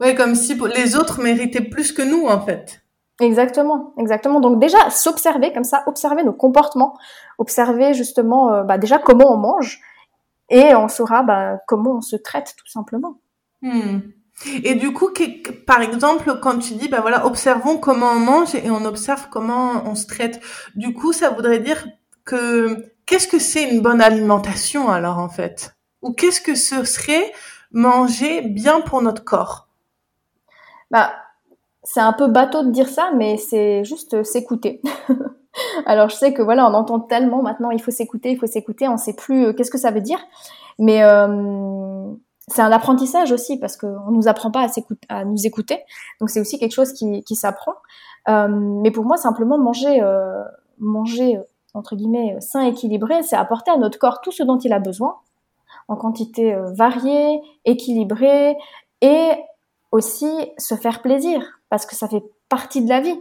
Ouais, 0.00 0.14
comme 0.14 0.34
si 0.34 0.58
les 0.74 0.96
autres 0.96 1.20
méritaient 1.20 1.60
plus 1.60 1.92
que 1.92 2.00
nous 2.00 2.26
en 2.26 2.40
fait. 2.40 2.82
Exactement, 3.20 3.92
exactement. 3.98 4.40
Donc 4.40 4.58
déjà 4.58 4.88
s'observer 4.88 5.52
comme 5.52 5.64
ça, 5.64 5.82
observer 5.86 6.24
nos 6.24 6.32
comportements, 6.32 6.96
observer 7.36 7.92
justement 7.92 8.64
bah, 8.64 8.78
déjà 8.78 8.98
comment 8.98 9.30
on 9.30 9.36
mange 9.36 9.82
et 10.48 10.74
on 10.74 10.88
saura 10.88 11.22
bah, 11.22 11.58
comment 11.66 11.96
on 11.96 12.00
se 12.00 12.16
traite 12.16 12.54
tout 12.56 12.66
simplement. 12.66 13.18
Hmm. 13.60 13.98
Et 14.64 14.74
du 14.74 14.92
coup, 14.92 15.10
par 15.66 15.82
exemple, 15.82 16.38
quand 16.40 16.58
tu 16.58 16.74
dis, 16.74 16.88
ben 16.88 17.00
voilà, 17.00 17.26
observons 17.26 17.76
comment 17.76 18.12
on 18.12 18.20
mange 18.20 18.54
et 18.54 18.70
on 18.70 18.84
observe 18.84 19.28
comment 19.30 19.82
on 19.84 19.94
se 19.94 20.06
traite. 20.06 20.40
Du 20.76 20.94
coup, 20.94 21.12
ça 21.12 21.30
voudrait 21.30 21.58
dire 21.58 21.86
que 22.24 22.90
qu'est-ce 23.06 23.28
que 23.28 23.38
c'est 23.38 23.70
une 23.70 23.82
bonne 23.82 24.00
alimentation 24.00 24.88
alors 24.88 25.18
en 25.18 25.28
fait? 25.28 25.74
Ou 26.02 26.12
qu'est-ce 26.12 26.40
que 26.40 26.54
ce 26.54 26.84
serait 26.84 27.32
manger 27.72 28.42
bien 28.42 28.80
pour 28.80 29.02
notre 29.02 29.24
corps? 29.24 29.68
Bah, 30.90 31.12
c'est 31.82 32.00
un 32.00 32.12
peu 32.12 32.28
bateau 32.28 32.62
de 32.64 32.70
dire 32.70 32.88
ça, 32.88 33.10
mais 33.16 33.36
c'est 33.36 33.84
juste 33.84 34.22
s'écouter. 34.22 34.80
alors 35.86 36.08
je 36.08 36.16
sais 36.16 36.32
que 36.32 36.42
voilà, 36.42 36.66
on 36.68 36.74
entend 36.74 37.00
tellement 37.00 37.42
maintenant, 37.42 37.70
il 37.70 37.82
faut 37.82 37.90
s'écouter, 37.90 38.30
il 38.30 38.38
faut 38.38 38.46
s'écouter, 38.46 38.88
on 38.88 38.96
sait 38.96 39.14
plus 39.14 39.46
euh, 39.46 39.52
qu'est-ce 39.52 39.70
que 39.70 39.78
ça 39.78 39.90
veut 39.90 40.00
dire, 40.00 40.20
mais 40.78 41.02
euh, 41.02 41.89
c'est 42.50 42.62
un 42.62 42.72
apprentissage 42.72 43.32
aussi 43.32 43.58
parce 43.58 43.76
qu'on 43.76 44.10
nous 44.10 44.28
apprend 44.28 44.50
pas 44.50 44.66
à, 45.08 45.24
nous 45.24 45.46
écouter. 45.46 45.78
Donc 46.20 46.30
c'est 46.30 46.40
aussi 46.40 46.58
quelque 46.58 46.74
chose 46.74 46.92
qui, 46.92 47.22
qui 47.22 47.36
s'apprend. 47.36 47.74
Euh, 48.28 48.48
mais 48.48 48.90
pour 48.90 49.04
moi, 49.04 49.16
simplement 49.16 49.58
manger, 49.58 50.02
euh, 50.02 50.44
manger 50.78 51.36
euh, 51.36 51.42
entre 51.74 51.96
guillemets 51.96 52.36
sain, 52.40 52.62
équilibré, 52.62 53.22
c'est 53.22 53.36
apporter 53.36 53.70
à 53.70 53.76
notre 53.76 53.98
corps 53.98 54.20
tout 54.20 54.32
ce 54.32 54.42
dont 54.42 54.58
il 54.58 54.72
a 54.72 54.78
besoin 54.78 55.16
en 55.88 55.96
quantité 55.96 56.56
variée, 56.72 57.40
équilibrée 57.64 58.56
et 59.00 59.30
aussi 59.90 60.30
se 60.56 60.76
faire 60.76 61.02
plaisir 61.02 61.60
parce 61.68 61.84
que 61.84 61.96
ça 61.96 62.06
fait 62.06 62.22
partie 62.48 62.82
de 62.82 62.88
la 62.88 63.00
vie. 63.00 63.18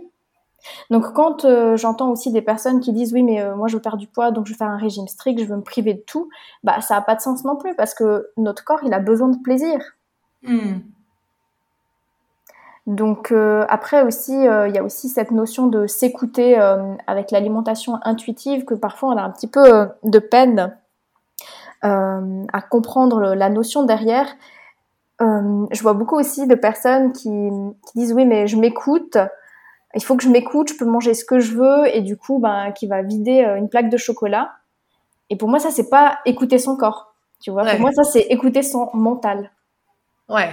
Donc 0.90 1.14
quand 1.14 1.46
euh, 1.46 1.78
j'entends 1.78 2.10
aussi 2.10 2.32
des 2.32 2.42
personnes 2.42 2.80
qui 2.80 2.94
disent 2.94 3.14
oui 3.14 3.24
mais 3.24 3.42
euh, 3.42 3.56
moi 3.56 3.68
je 3.68 3.76
veux 3.76 3.82
perdre 3.82 3.98
du 3.98 4.08
poids 4.08 4.32
donc 4.32 4.48
je 4.48 4.54
veux 4.54 4.58
faire 4.58 4.70
un 4.70 4.78
régime 4.78 5.08
strict, 5.08 5.40
je 5.40 5.46
veux 5.46 5.56
me 5.56 5.62
priver 5.62 5.94
de 5.94 6.04
tout, 6.06 6.30
bah 6.64 6.82
ça 6.82 6.98
a 6.98 7.02
pas 7.02 7.16
de 7.16 7.22
sens 7.22 7.44
non 7.44 7.56
plus 7.56 7.76
parce 7.76 7.94
que 7.94 8.30
notre 8.38 8.64
corps 8.64 8.80
il 8.84 8.94
a 8.94 9.00
besoin 9.00 9.30
de 9.30 9.38
plaisir. 9.38 9.80
Hmm. 10.44 10.80
Donc 12.88 13.32
euh, 13.32 13.66
après 13.70 14.02
aussi 14.02 14.34
il 14.34 14.72
y 14.74 14.78
a 14.78 14.84
aussi 14.84 15.10
cette 15.10 15.32
notion 15.32 15.68
de 15.68 15.86
s'écouter 15.86 16.56
avec 17.08 17.32
l'alimentation 17.32 18.00
intuitive 18.04 18.66
que 18.66 18.74
parfois 18.74 19.10
on 19.10 19.18
a 19.18 19.22
un 19.22 19.30
petit 19.30 19.48
peu 19.48 19.90
de 20.04 20.20
peine 20.20 20.76
à 21.82 22.62
comprendre 22.70 23.36
la 23.36 23.50
notion 23.50 23.84
derrière. 23.84 24.28
je 25.20 25.82
vois 25.82 25.94
beaucoup 25.94 26.16
aussi 26.16 26.48
de 26.48 26.56
personnes 26.56 27.14
qui, 27.14 27.30
qui 27.30 28.00
disent 28.00 28.14
oui 28.14 28.26
mais 28.26 28.48
je 28.48 28.58
m'écoute 28.58 29.18
il 29.96 30.04
faut 30.04 30.16
que 30.16 30.24
je 30.24 30.30
m'écoute, 30.30 30.70
je 30.70 30.76
peux 30.76 30.86
manger 30.86 31.14
ce 31.14 31.26
que 31.26 31.40
je 31.40 31.56
veux 31.56 31.88
et 31.94 32.02
du 32.02 32.18
coup, 32.18 32.40
ben, 32.40 32.72
qui 32.72 32.88
va 32.88 33.02
vider 33.02 33.44
euh, 33.44 33.56
une 33.56 33.70
plaque 33.70 33.90
de 33.90 33.98
chocolat. 33.98 34.52
Et 35.30 35.36
pour 35.36 35.50
moi, 35.50 35.60
ça, 35.60 35.72
c'est 35.72 35.90
pas 35.90 36.20
écouter 36.26 36.58
son 36.58 36.76
corps. 36.76 37.14
Tu 37.42 37.52
vois, 37.52 37.64
pour 37.66 37.80
moi, 37.80 37.92
ça, 37.92 38.04
c'est 38.04 38.22
écouter 38.30 38.64
son 38.64 38.90
mental. 38.94 39.52
Ouais. 40.28 40.50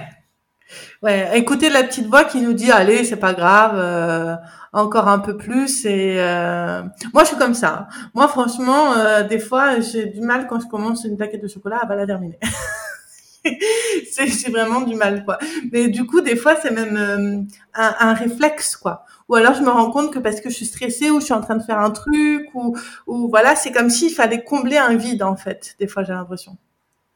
Ouais, 1.01 1.29
écoutez 1.37 1.69
la 1.69 1.83
petite 1.83 2.07
voix 2.07 2.25
qui 2.25 2.41
nous 2.41 2.53
dit 2.53 2.71
allez, 2.71 3.05
c'est 3.05 3.15
pas 3.17 3.33
grave, 3.33 3.75
euh, 3.75 4.35
encore 4.73 5.07
un 5.07 5.19
peu 5.19 5.37
plus. 5.37 5.85
Et 5.85 6.15
euh... 6.19 6.81
moi, 7.13 7.23
je 7.23 7.29
suis 7.29 7.37
comme 7.37 7.53
ça. 7.53 7.87
Moi, 8.13 8.27
franchement, 8.27 8.93
euh, 8.93 9.23
des 9.23 9.39
fois, 9.39 9.79
j'ai 9.79 10.07
du 10.07 10.21
mal 10.21 10.47
quand 10.47 10.59
je 10.59 10.67
commence 10.67 11.05
une 11.05 11.15
plaquette 11.15 11.41
de 11.41 11.47
chocolat 11.47 11.79
à 11.81 11.85
pas 11.85 11.95
la 11.95 12.05
terminer. 12.05 12.39
c'est 14.11 14.49
vraiment 14.49 14.81
du 14.81 14.95
mal, 14.95 15.23
quoi. 15.23 15.37
Mais 15.71 15.87
du 15.87 16.05
coup, 16.05 16.21
des 16.21 16.35
fois, 16.35 16.55
c'est 16.61 16.71
même 16.71 17.47
un, 17.73 17.95
un, 17.99 18.13
réflexe, 18.13 18.75
quoi. 18.75 19.05
Ou 19.29 19.35
alors, 19.35 19.53
je 19.53 19.61
me 19.61 19.69
rends 19.69 19.91
compte 19.91 20.11
que 20.11 20.19
parce 20.19 20.41
que 20.41 20.49
je 20.49 20.55
suis 20.55 20.65
stressée 20.65 21.11
ou 21.11 21.19
je 21.19 21.25
suis 21.25 21.33
en 21.33 21.41
train 21.41 21.55
de 21.55 21.63
faire 21.63 21.79
un 21.79 21.91
truc 21.91 22.47
ou, 22.53 22.75
ou 23.07 23.29
voilà, 23.29 23.55
c'est 23.55 23.71
comme 23.71 23.89
s'il 23.89 24.13
fallait 24.13 24.43
combler 24.43 24.77
un 24.77 24.95
vide, 24.95 25.23
en 25.23 25.35
fait. 25.35 25.75
Des 25.79 25.87
fois, 25.87 26.03
j'ai 26.03 26.13
l'impression. 26.13 26.57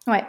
Ouais. 0.08 0.24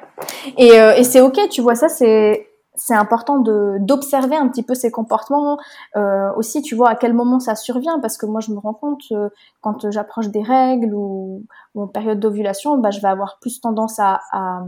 Et, 0.59 0.79
euh, 0.81 0.95
et 0.95 1.05
c'est 1.05 1.21
ok, 1.21 1.49
tu 1.51 1.63
vois, 1.63 1.75
ça, 1.75 1.89
c'est 1.89 2.47
c'est 2.75 2.95
important 2.95 3.39
de 3.39 3.77
d'observer 3.81 4.37
un 4.37 4.49
petit 4.49 4.63
peu 4.63 4.75
ces 4.75 4.91
comportements 4.91 5.59
euh, 5.97 6.33
aussi 6.37 6.63
tu 6.63 6.75
vois 6.75 6.89
à 6.89 6.95
quel 6.95 7.13
moment 7.13 7.39
ça 7.39 7.55
survient 7.55 8.01
parce 8.01 8.17
que 8.17 8.25
moi 8.25 8.41
je 8.41 8.51
me 8.51 8.59
rends 8.59 8.73
compte 8.73 9.03
euh, 9.13 9.29
quand 9.61 9.91
j'approche 9.91 10.29
des 10.29 10.43
règles 10.43 10.95
ou, 10.95 11.45
ou, 11.75 11.83
en 11.83 11.87
période 11.87 12.19
d'ovulation 12.19 12.79
bah 12.79 12.91
je 12.91 13.01
vais 13.01 13.09
avoir 13.09 13.39
plus 13.41 13.61
tendance 13.61 13.99
à, 13.99 14.21
à, 14.33 14.63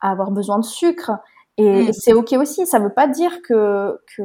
à 0.00 0.10
avoir 0.10 0.30
besoin 0.30 0.58
de 0.58 0.64
sucre 0.64 1.10
et, 1.58 1.88
mm. 1.88 1.92
c'est 1.92 2.12
ok 2.12 2.32
aussi 2.34 2.64
ça 2.64 2.78
veut 2.78 2.94
pas 2.94 3.08
dire 3.08 3.42
que 3.42 3.98
que 4.16 4.22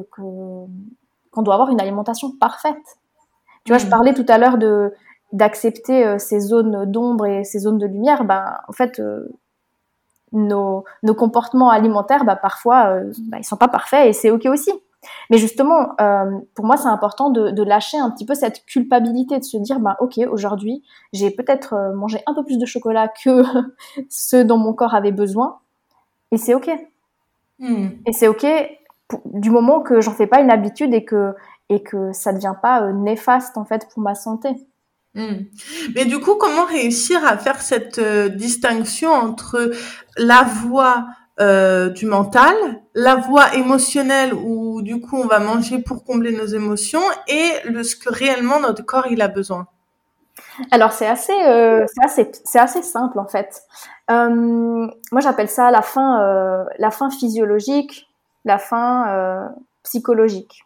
qu'on 1.37 1.43
doit 1.43 1.53
avoir 1.53 1.69
une 1.69 1.79
alimentation 1.79 2.31
parfaite 2.31 2.97
tu 3.63 3.71
vois 3.71 3.77
je 3.77 3.85
mm. 3.85 3.89
parlais 3.89 4.13
tout 4.13 4.25
à 4.27 4.39
l'heure 4.39 4.57
de 4.57 4.93
d'accepter 5.31 6.05
euh, 6.05 6.17
ces 6.17 6.39
zones 6.39 6.89
d'ombre 6.89 7.27
et 7.27 7.43
ces 7.43 7.59
zones 7.59 7.77
de 7.77 7.85
lumière 7.85 8.23
ben 8.23 8.57
en 8.67 8.73
fait 8.73 8.99
euh, 8.99 9.27
nos, 10.33 10.83
nos 11.03 11.15
comportements 11.15 11.69
alimentaires, 11.69 12.25
bah, 12.25 12.35
parfois, 12.35 12.87
euh, 12.87 13.11
bah, 13.29 13.37
ils 13.39 13.45
sont 13.45 13.57
pas 13.57 13.67
parfaits 13.67 14.09
et 14.09 14.13
c'est 14.13 14.29
ok 14.29 14.45
aussi. 14.47 14.71
Mais 15.29 15.37
justement, 15.37 15.93
euh, 16.01 16.39
pour 16.53 16.65
moi, 16.65 16.75
c'est 16.75 16.89
important 16.89 17.29
de, 17.29 17.51
de, 17.51 17.63
lâcher 17.63 17.97
un 17.97 18.09
petit 18.11 18.25
peu 18.25 18.35
cette 18.35 18.65
culpabilité, 18.65 19.39
de 19.39 19.43
se 19.43 19.57
dire, 19.57 19.79
bah, 19.79 19.95
ok, 20.01 20.19
aujourd'hui, 20.29 20.83
j'ai 21.13 21.31
peut-être 21.31 21.93
mangé 21.95 22.21
un 22.25 22.33
peu 22.33 22.43
plus 22.43 22.57
de 22.57 22.65
chocolat 22.65 23.07
que 23.07 23.43
ce 24.09 24.43
dont 24.43 24.57
mon 24.57 24.73
corps 24.73 24.95
avait 24.95 25.11
besoin, 25.13 25.59
et 26.31 26.37
c'est 26.37 26.53
ok. 26.53 26.69
Hmm. 27.59 27.87
Et 28.05 28.11
c'est 28.11 28.27
ok 28.27 28.45
du 29.25 29.49
moment 29.49 29.81
que 29.81 30.01
j'en 30.01 30.13
fais 30.13 30.27
pas 30.27 30.39
une 30.39 30.51
habitude 30.51 30.93
et 30.93 31.05
que 31.05 31.33
et 31.69 31.83
que 31.83 32.13
ça 32.13 32.31
devient 32.33 32.55
pas 32.61 32.83
euh, 32.83 32.93
néfaste 32.93 33.57
en 33.57 33.65
fait 33.65 33.87
pour 33.93 34.01
ma 34.01 34.15
santé. 34.15 34.49
Hmm. 35.15 35.45
Mais 35.95 36.05
du 36.05 36.19
coup, 36.19 36.35
comment 36.35 36.65
réussir 36.65 37.25
à 37.25 37.37
faire 37.37 37.61
cette 37.61 37.99
euh, 37.99 38.29
distinction 38.29 39.11
entre 39.11 39.71
la 40.17 40.43
voix 40.43 41.07
euh, 41.39 41.89
du 41.89 42.05
mental, 42.05 42.55
la 42.95 43.15
voix 43.15 43.53
émotionnelle 43.53 44.33
où 44.33 44.81
du 44.81 44.99
coup 44.99 45.17
on 45.17 45.27
va 45.27 45.39
manger 45.39 45.79
pour 45.79 46.03
combler 46.03 46.35
nos 46.35 46.47
émotions 46.47 47.01
et 47.27 47.51
le, 47.65 47.83
ce 47.83 47.95
que 47.95 48.11
réellement 48.11 48.59
notre 48.59 48.83
corps 48.83 49.07
il 49.09 49.21
a 49.21 49.27
besoin? 49.27 49.67
Alors 50.71 50.91
c'est 50.91 51.07
assez, 51.07 51.33
euh, 51.45 51.85
c'est 51.87 52.03
assez, 52.03 52.31
c'est 52.43 52.59
assez 52.59 52.81
simple 52.81 53.19
en 53.19 53.27
fait. 53.27 53.61
Euh, 54.09 54.87
moi 55.11 55.21
j'appelle 55.21 55.49
ça 55.49 55.69
la 55.71 55.81
fin, 55.81 56.21
euh, 56.21 56.63
la 56.79 56.91
fin 56.91 57.09
physiologique, 57.09 58.06
la 58.47 58.57
fin 58.57 59.09
euh, 59.09 59.47
psychologique. 59.83 60.63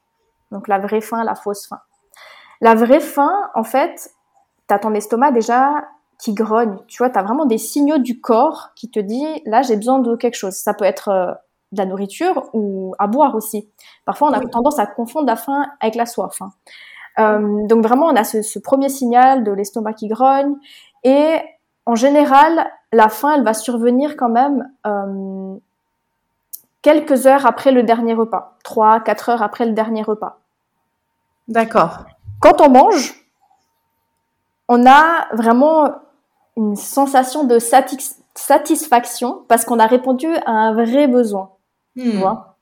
Donc 0.52 0.68
la 0.68 0.80
vraie 0.80 1.02
fin, 1.02 1.24
la 1.24 1.36
fausse 1.36 1.68
fin. 1.68 1.80
La 2.62 2.76
vraie 2.76 3.00
fin, 3.00 3.50
en 3.56 3.64
fait, 3.64 4.12
t'as 4.68 4.80
ton 4.80 4.94
estomac 4.94 5.32
déjà 5.32 5.86
qui 6.20 6.34
grogne. 6.34 6.78
Tu 6.88 7.00
vois, 7.00 7.10
tu 7.10 7.18
as 7.18 7.24
vraiment 7.24 7.46
des 7.46 7.58
signaux 7.58 7.98
du 7.98 8.22
corps 8.22 8.70
qui 8.76 8.92
te 8.92 9.00
dit 9.00 9.26
là, 9.46 9.62
j'ai 9.64 9.76
besoin 9.76 10.00
de 10.00 10.16
quelque 10.16 10.36
chose. 10.36 10.54
Ça 10.54 10.74
peut 10.74 10.86
être 10.86 11.10
euh, 11.10 11.32
de 11.72 11.78
la 11.78 11.86
nourriture 11.86 12.50
ou 12.54 12.94
à 13.00 13.08
boire 13.08 13.36
aussi. 13.36 13.70
Parfois, 14.06 14.30
on 14.30 14.34
a 14.34 14.40
tendance 14.42 14.78
à 14.78 14.86
confondre 14.86 15.28
la 15.28 15.36
faim 15.36 15.66
avec 15.80 15.96
la 15.96 16.06
soif. 16.06 16.42
Hein. 16.42 16.52
Euh, 17.20 17.68
donc 17.68 17.84
vraiment, 17.84 18.08
on 18.08 18.16
a 18.16 18.24
ce, 18.24 18.42
ce 18.42 18.60
premier 18.60 18.90
signal 18.90 19.44
de 19.44 19.52
l'estomac 19.52 19.94
qui 19.94 20.08
grogne. 20.08 20.56
Et 21.04 21.38
en 21.86 21.96
général, 21.96 22.70
la 22.94 23.10
faim, 23.10 23.34
elle 23.36 23.44
va 23.44 23.54
survenir 23.54 24.16
quand 24.18 24.30
même 24.30 24.70
euh, 24.86 25.56
quelques 26.82 27.28
heures 27.28 27.46
après 27.46 27.72
le 27.72 27.84
dernier 27.84 28.14
repas. 28.14 28.58
Trois, 28.64 29.00
quatre 29.00 29.30
heures 29.30 29.44
après 29.44 29.66
le 29.66 29.74
dernier 29.74 30.04
repas. 30.04 30.40
D'accord. 31.48 32.06
Quand 32.40 32.62
on 32.62 32.70
mange, 32.70 33.14
on 34.68 34.86
a 34.86 35.28
vraiment 35.34 35.92
une 36.58 36.76
sensation 36.76 37.44
de 37.44 37.60
satisfaction 37.60 39.44
parce 39.48 39.66
qu'on 39.66 39.80
a 39.80 39.88
répondu 39.88 40.28
à 40.46 40.52
un 40.52 40.74
vrai 40.74 41.08
besoin. 41.08 41.52
Tu 41.98 42.08
hmm. 42.08 42.20
vois 42.20 42.56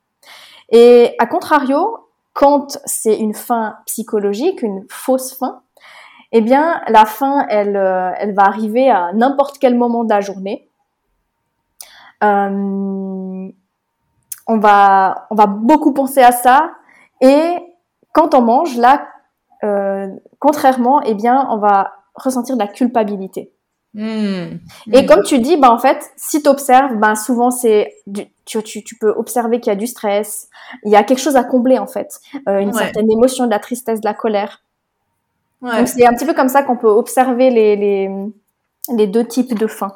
Et 0.69 1.15
à 1.19 1.25
contrario, 1.25 2.07
quand 2.33 2.79
c'est 2.85 3.17
une 3.17 3.33
fin 3.33 3.77
psychologique, 3.85 4.61
une 4.61 4.85
fausse 4.89 5.37
fin, 5.37 5.61
eh 6.31 6.41
bien, 6.41 6.81
la 6.87 7.05
fin, 7.05 7.45
elle, 7.49 7.75
elle 7.75 8.33
va 8.33 8.43
arriver 8.43 8.89
à 8.89 9.11
n'importe 9.13 9.57
quel 9.57 9.75
moment 9.75 10.03
de 10.03 10.09
la 10.09 10.21
journée. 10.21 10.69
Euh, 12.23 13.28
on 14.49 14.57
va, 14.57 15.27
on 15.29 15.35
va 15.35 15.45
beaucoup 15.45 15.93
penser 15.93 16.21
à 16.21 16.31
ça. 16.31 16.71
Et 17.21 17.53
quand 18.13 18.33
on 18.33 18.41
mange, 18.41 18.75
là, 18.75 19.07
euh, 19.63 20.07
contrairement, 20.39 21.01
eh 21.03 21.13
bien, 21.13 21.47
on 21.51 21.57
va 21.57 21.93
ressentir 22.15 22.55
de 22.55 22.61
la 22.61 22.67
culpabilité. 22.67 23.51
Hmm. 23.93 24.57
Et 24.91 25.05
comme 25.05 25.23
tu 25.23 25.39
dis, 25.39 25.57
bah, 25.57 25.71
en 25.71 25.77
fait, 25.77 26.11
si 26.17 26.41
tu 26.41 26.49
observes, 26.49 26.95
bah, 26.95 27.15
souvent, 27.15 27.51
c'est 27.51 27.95
tu, 28.45 28.63
tu, 28.63 28.83
tu, 28.83 28.97
peux 28.97 29.09
observer 29.09 29.59
qu'il 29.59 29.71
y 29.71 29.75
a 29.75 29.79
du 29.79 29.87
stress, 29.87 30.49
il 30.83 30.91
y 30.91 30.95
a 30.95 31.03
quelque 31.03 31.19
chose 31.19 31.35
à 31.35 31.43
combler, 31.43 31.77
en 31.77 31.87
fait, 31.87 32.19
euh, 32.47 32.59
une 32.59 32.73
certaine 32.73 33.09
émotion, 33.09 33.45
de 33.45 33.51
la 33.51 33.59
tristesse, 33.59 34.01
de 34.01 34.05
la 34.05 34.13
colère. 34.13 34.61
Ouais. 35.61 35.77
Donc, 35.77 35.87
c'est 35.87 36.05
un 36.07 36.13
petit 36.13 36.25
peu 36.25 36.33
comme 36.33 36.49
ça 36.49 36.63
qu'on 36.63 36.77
peut 36.77 36.87
observer 36.87 37.51
les, 37.51 37.75
les, 37.75 38.09
les 38.95 39.07
deux 39.07 39.25
types 39.25 39.57
de 39.57 39.67
faim. 39.67 39.93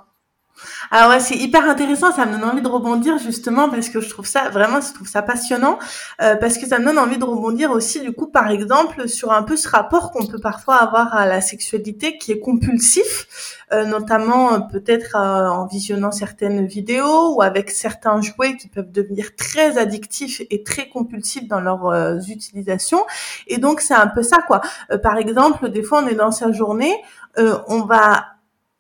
Alors 0.92 1.10
ouais, 1.10 1.20
c'est 1.20 1.36
hyper 1.36 1.68
intéressant, 1.68 2.12
ça 2.12 2.26
me 2.26 2.34
donne 2.34 2.44
envie 2.44 2.62
de 2.62 2.68
rebondir 2.68 3.18
justement 3.18 3.70
parce 3.70 3.90
que 3.90 4.00
je 4.02 4.10
trouve 4.10 4.26
ça 4.26 4.50
vraiment, 4.50 4.80
je 4.82 4.94
trouve 4.94 5.08
ça 5.08 5.22
passionnant 5.22 5.80
euh, 6.22 6.36
parce 6.36 6.58
que 6.58 6.68
ça 6.68 6.80
me 6.80 6.86
donne 6.86 7.00
envie 7.00 7.18
de 7.18 7.24
rebondir 7.24 7.72
aussi 7.72 8.02
du 8.02 8.12
coup 8.12 8.28
par 8.28 8.50
exemple 8.50 9.08
sur 9.08 9.32
un 9.32 9.44
peu 9.44 9.58
ce 9.58 9.68
rapport 9.68 10.12
qu'on 10.12 10.26
peut 10.26 10.40
parfois 10.40 10.76
avoir 10.76 11.16
à 11.16 11.26
la 11.26 11.42
sexualité 11.42 12.18
qui 12.18 12.32
est 12.32 12.40
compulsif, 12.40 13.58
euh, 13.72 13.86
notamment 13.86 14.54
euh, 14.54 14.60
peut-être 14.60 15.16
euh, 15.16 15.50
en 15.50 15.66
visionnant 15.66 16.12
certaines 16.12 16.66
vidéos 16.66 17.36
ou 17.36 17.42
avec 17.42 17.72
certains 17.72 18.22
jouets 18.22 18.56
qui 18.58 18.68
peuvent 18.68 18.92
devenir 18.92 19.36
très 19.36 19.78
addictifs 19.78 20.42
et 20.50 20.64
très 20.64 20.90
compulsifs 20.90 21.48
dans 21.48 21.62
leurs 21.62 21.88
euh, 21.88 22.20
utilisations. 22.30 23.04
Et 23.48 23.58
donc 23.58 23.82
c'est 23.82 23.96
un 23.96 24.08
peu 24.08 24.22
ça 24.24 24.38
quoi. 24.46 24.62
par 25.02 25.18
exemple, 25.18 25.70
des 25.70 25.84
fois 25.84 26.04
on 26.04 26.08
est 26.08 26.16
dans 26.16 26.32
sa 26.32 26.52
journée, 26.52 26.96
on 27.36 27.82
va 27.82 28.33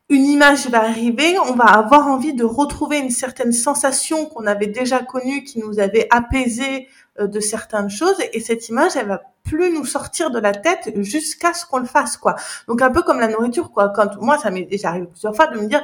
une 0.09 0.25
image 0.25 0.67
va 0.67 0.83
arriver, 0.83 1.37
on 1.39 1.53
va 1.53 1.65
avoir 1.65 2.07
envie 2.07 2.33
de 2.33 2.43
retrouver 2.43 2.99
une 2.99 3.09
certaine 3.09 3.53
sensation 3.53 4.25
qu'on 4.25 4.45
avait 4.45 4.67
déjà 4.67 4.99
connue, 4.99 5.43
qui 5.43 5.59
nous 5.59 5.79
avait 5.79 6.07
apaisé 6.11 6.87
euh, 7.19 7.27
de 7.27 7.39
certaines 7.39 7.89
choses, 7.89 8.17
et 8.33 8.39
cette 8.39 8.69
image, 8.69 8.95
elle 8.95 9.07
va 9.07 9.21
plus 9.43 9.71
nous 9.71 9.85
sortir 9.85 10.31
de 10.31 10.39
la 10.39 10.53
tête 10.53 10.93
jusqu'à 10.97 11.53
ce 11.53 11.65
qu'on 11.65 11.79
le 11.79 11.85
fasse, 11.85 12.17
quoi. 12.17 12.35
Donc 12.67 12.81
un 12.81 12.91
peu 12.91 13.01
comme 13.01 13.19
la 13.19 13.27
nourriture, 13.27 13.71
quoi. 13.71 13.89
Quand 13.89 14.21
moi, 14.21 14.37
ça 14.37 14.51
m'est 14.51 14.63
déjà 14.63 14.89
arrivé 14.89 15.07
plusieurs 15.07 15.35
fois 15.35 15.47
de 15.47 15.59
me 15.59 15.67
dire, 15.67 15.83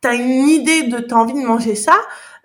t'as 0.00 0.14
une 0.14 0.48
idée 0.48 0.84
de 0.84 0.98
t'as 0.98 1.16
envie 1.16 1.34
de 1.34 1.46
manger 1.46 1.74
ça, 1.74 1.96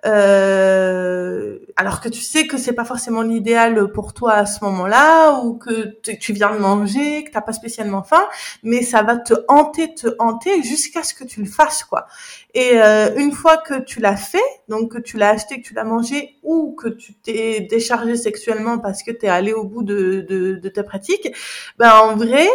euh, 0.05 1.59
alors 1.75 1.99
que 1.99 2.09
tu 2.09 2.21
sais 2.21 2.47
que 2.47 2.57
c'est 2.57 2.73
pas 2.73 2.85
forcément 2.85 3.21
l'idéal 3.21 3.91
pour 3.91 4.13
toi 4.13 4.33
à 4.33 4.45
ce 4.45 4.63
moment-là 4.63 5.41
ou 5.43 5.57
que 5.57 5.99
tu 6.01 6.33
viens 6.33 6.51
de 6.51 6.57
manger, 6.57 7.23
que 7.23 7.31
t'as 7.31 7.41
pas 7.41 7.53
spécialement 7.53 8.03
faim, 8.03 8.25
mais 8.63 8.81
ça 8.81 9.01
va 9.01 9.17
te 9.17 9.33
hanter, 9.47 9.93
te 9.93 10.07
hanter 10.19 10.63
jusqu'à 10.63 11.03
ce 11.03 11.13
que 11.13 11.23
tu 11.23 11.41
le 11.41 11.49
fasses 11.49 11.83
quoi. 11.83 12.07
Et 12.53 12.81
euh, 12.81 13.15
une 13.17 13.31
fois 13.31 13.57
que 13.57 13.79
tu 13.79 13.99
l'as 13.99 14.17
fait, 14.17 14.39
donc 14.67 14.93
que 14.93 14.97
tu 14.99 15.17
l'as 15.17 15.29
acheté, 15.29 15.61
que 15.61 15.67
tu 15.67 15.73
l'as 15.73 15.83
mangé 15.83 16.35
ou 16.43 16.75
que 16.75 16.87
tu 16.87 17.13
t'es 17.13 17.61
déchargé 17.69 18.15
sexuellement 18.15 18.79
parce 18.79 19.03
que 19.03 19.11
tu 19.11 19.25
es 19.25 19.29
allé 19.29 19.53
au 19.53 19.63
bout 19.63 19.83
de, 19.83 20.25
de, 20.27 20.55
de 20.55 20.69
ta 20.69 20.83
pratique, 20.83 21.29
ben 21.77 21.91
en 21.91 22.15
vrai, 22.15 22.47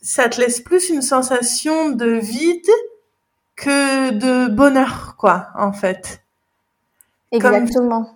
ça 0.00 0.28
te 0.28 0.40
laisse 0.40 0.60
plus 0.60 0.90
une 0.90 1.02
sensation 1.02 1.90
de 1.90 2.10
vide 2.10 2.70
que 3.56 4.10
de 4.10 4.48
bonheur 4.48 5.16
quoi 5.18 5.48
en 5.56 5.72
fait. 5.72 6.23
Exactement. 7.36 8.06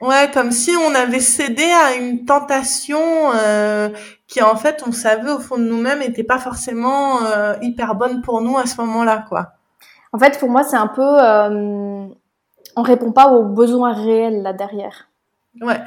ouais, 0.00 0.30
comme 0.32 0.50
si 0.50 0.70
on 0.70 0.94
avait 0.94 1.20
cédé 1.20 1.64
à 1.64 1.94
une 1.94 2.24
tentation 2.24 3.00
euh, 3.34 3.90
qui, 4.26 4.42
en 4.42 4.56
fait, 4.56 4.82
on 4.86 4.92
savait 4.92 5.30
au 5.30 5.38
fond 5.38 5.58
de 5.58 5.64
nous-mêmes, 5.64 6.00
n'était 6.00 6.24
pas 6.24 6.38
forcément 6.38 7.22
euh, 7.24 7.54
hyper 7.62 7.94
bonne 7.94 8.22
pour 8.22 8.40
nous 8.40 8.56
à 8.58 8.66
ce 8.66 8.80
moment-là, 8.80 9.24
quoi. 9.28 9.52
En 10.12 10.18
fait, 10.18 10.38
pour 10.38 10.50
moi, 10.50 10.62
c'est 10.62 10.76
un 10.76 10.88
peu, 10.88 11.02
euh, 11.02 12.06
on 12.76 12.82
répond 12.82 13.12
pas 13.12 13.32
aux 13.32 13.44
besoins 13.44 13.92
réels 13.92 14.42
là 14.42 14.52
derrière. 14.52 15.08
Ouais. 15.60 15.80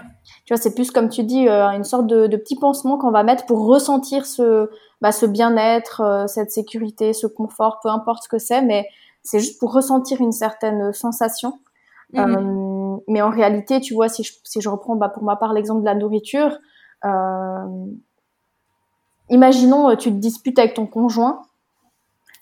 Tu 0.45 0.53
vois, 0.53 0.61
c'est 0.61 0.75
plus 0.75 0.91
comme 0.91 1.09
tu 1.09 1.23
dis, 1.23 1.47
euh, 1.47 1.69
une 1.69 1.83
sorte 1.83 2.07
de, 2.07 2.27
de, 2.27 2.37
petit 2.37 2.55
pansement 2.55 2.97
qu'on 2.97 3.11
va 3.11 3.23
mettre 3.23 3.45
pour 3.45 3.65
ressentir 3.65 4.25
ce, 4.25 4.69
bah, 5.01 5.11
ce 5.11 5.25
bien-être, 5.25 6.01
euh, 6.01 6.27
cette 6.27 6.51
sécurité, 6.51 7.13
ce 7.13 7.27
confort, 7.27 7.79
peu 7.81 7.89
importe 7.89 8.23
ce 8.23 8.29
que 8.29 8.37
c'est, 8.37 8.61
mais 8.61 8.87
c'est 9.23 9.39
juste 9.39 9.59
pour 9.59 9.73
ressentir 9.73 10.21
une 10.21 10.31
certaine 10.31 10.93
sensation. 10.93 11.59
Mhm. 12.15 12.36
Euh, 12.36 12.97
mais 13.08 13.21
en 13.21 13.30
réalité, 13.30 13.82
tu 13.82 13.93
vois, 13.93 14.10
si 14.10 14.23
je, 14.23 14.34
si 14.43 14.62
je 14.62 14.69
reprends 14.69 14.95
bah, 14.95 15.10
pour 15.10 15.23
ma 15.23 15.36
part 15.36 15.54
l'exemple 15.54 15.82
de 15.82 15.86
la 15.86 15.95
nourriture, 15.95 16.58
imaginons 19.30 19.95
tu 19.95 20.10
te 20.10 20.15
disputes 20.15 20.58
avec 20.58 20.73
ton 20.73 20.88
conjoint 20.88 21.41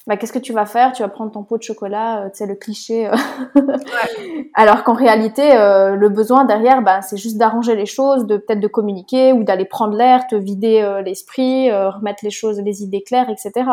bah, 0.06 0.18
qu'est-ce 0.18 0.34
que 0.34 0.40
tu 0.40 0.52
vas 0.52 0.66
faire? 0.66 0.92
Tu 0.92 1.02
vas 1.02 1.08
prendre 1.08 1.32
ton 1.32 1.44
pot 1.44 1.58
de 1.58 1.64
chocolat, 1.64 2.24
euh, 2.24 2.30
tu 2.30 2.40
sais, 2.40 2.46
le 2.46 2.56
cliché. 2.56 3.08
Euh. 3.08 3.16
Alors 4.54 4.84
qu'en 4.84 4.94
réalité, 4.94 5.56
euh, 5.56 5.96
le 5.96 6.10
besoin 6.10 6.44
derrière, 6.44 6.82
bah, 6.82 7.02
c'est 7.02 7.16
juste 7.16 7.38
d'arranger 7.38 7.76
les 7.76 7.86
choses, 7.86 8.28
de 8.28 8.36
peut-être 8.36 8.60
de 8.60 8.68
communiquer 8.68 9.32
ou 9.32 9.46
d'aller 9.46 9.64
prendre 9.64 9.96
l'air, 9.96 10.28
te 10.28 10.36
vider 10.36 11.02
l'esprit, 11.06 11.72
remettre 11.72 12.24
les 12.24 12.32
choses, 12.32 12.60
les 12.60 12.84
idées 12.84 13.04
claires, 13.04 13.30
etc. 13.30 13.70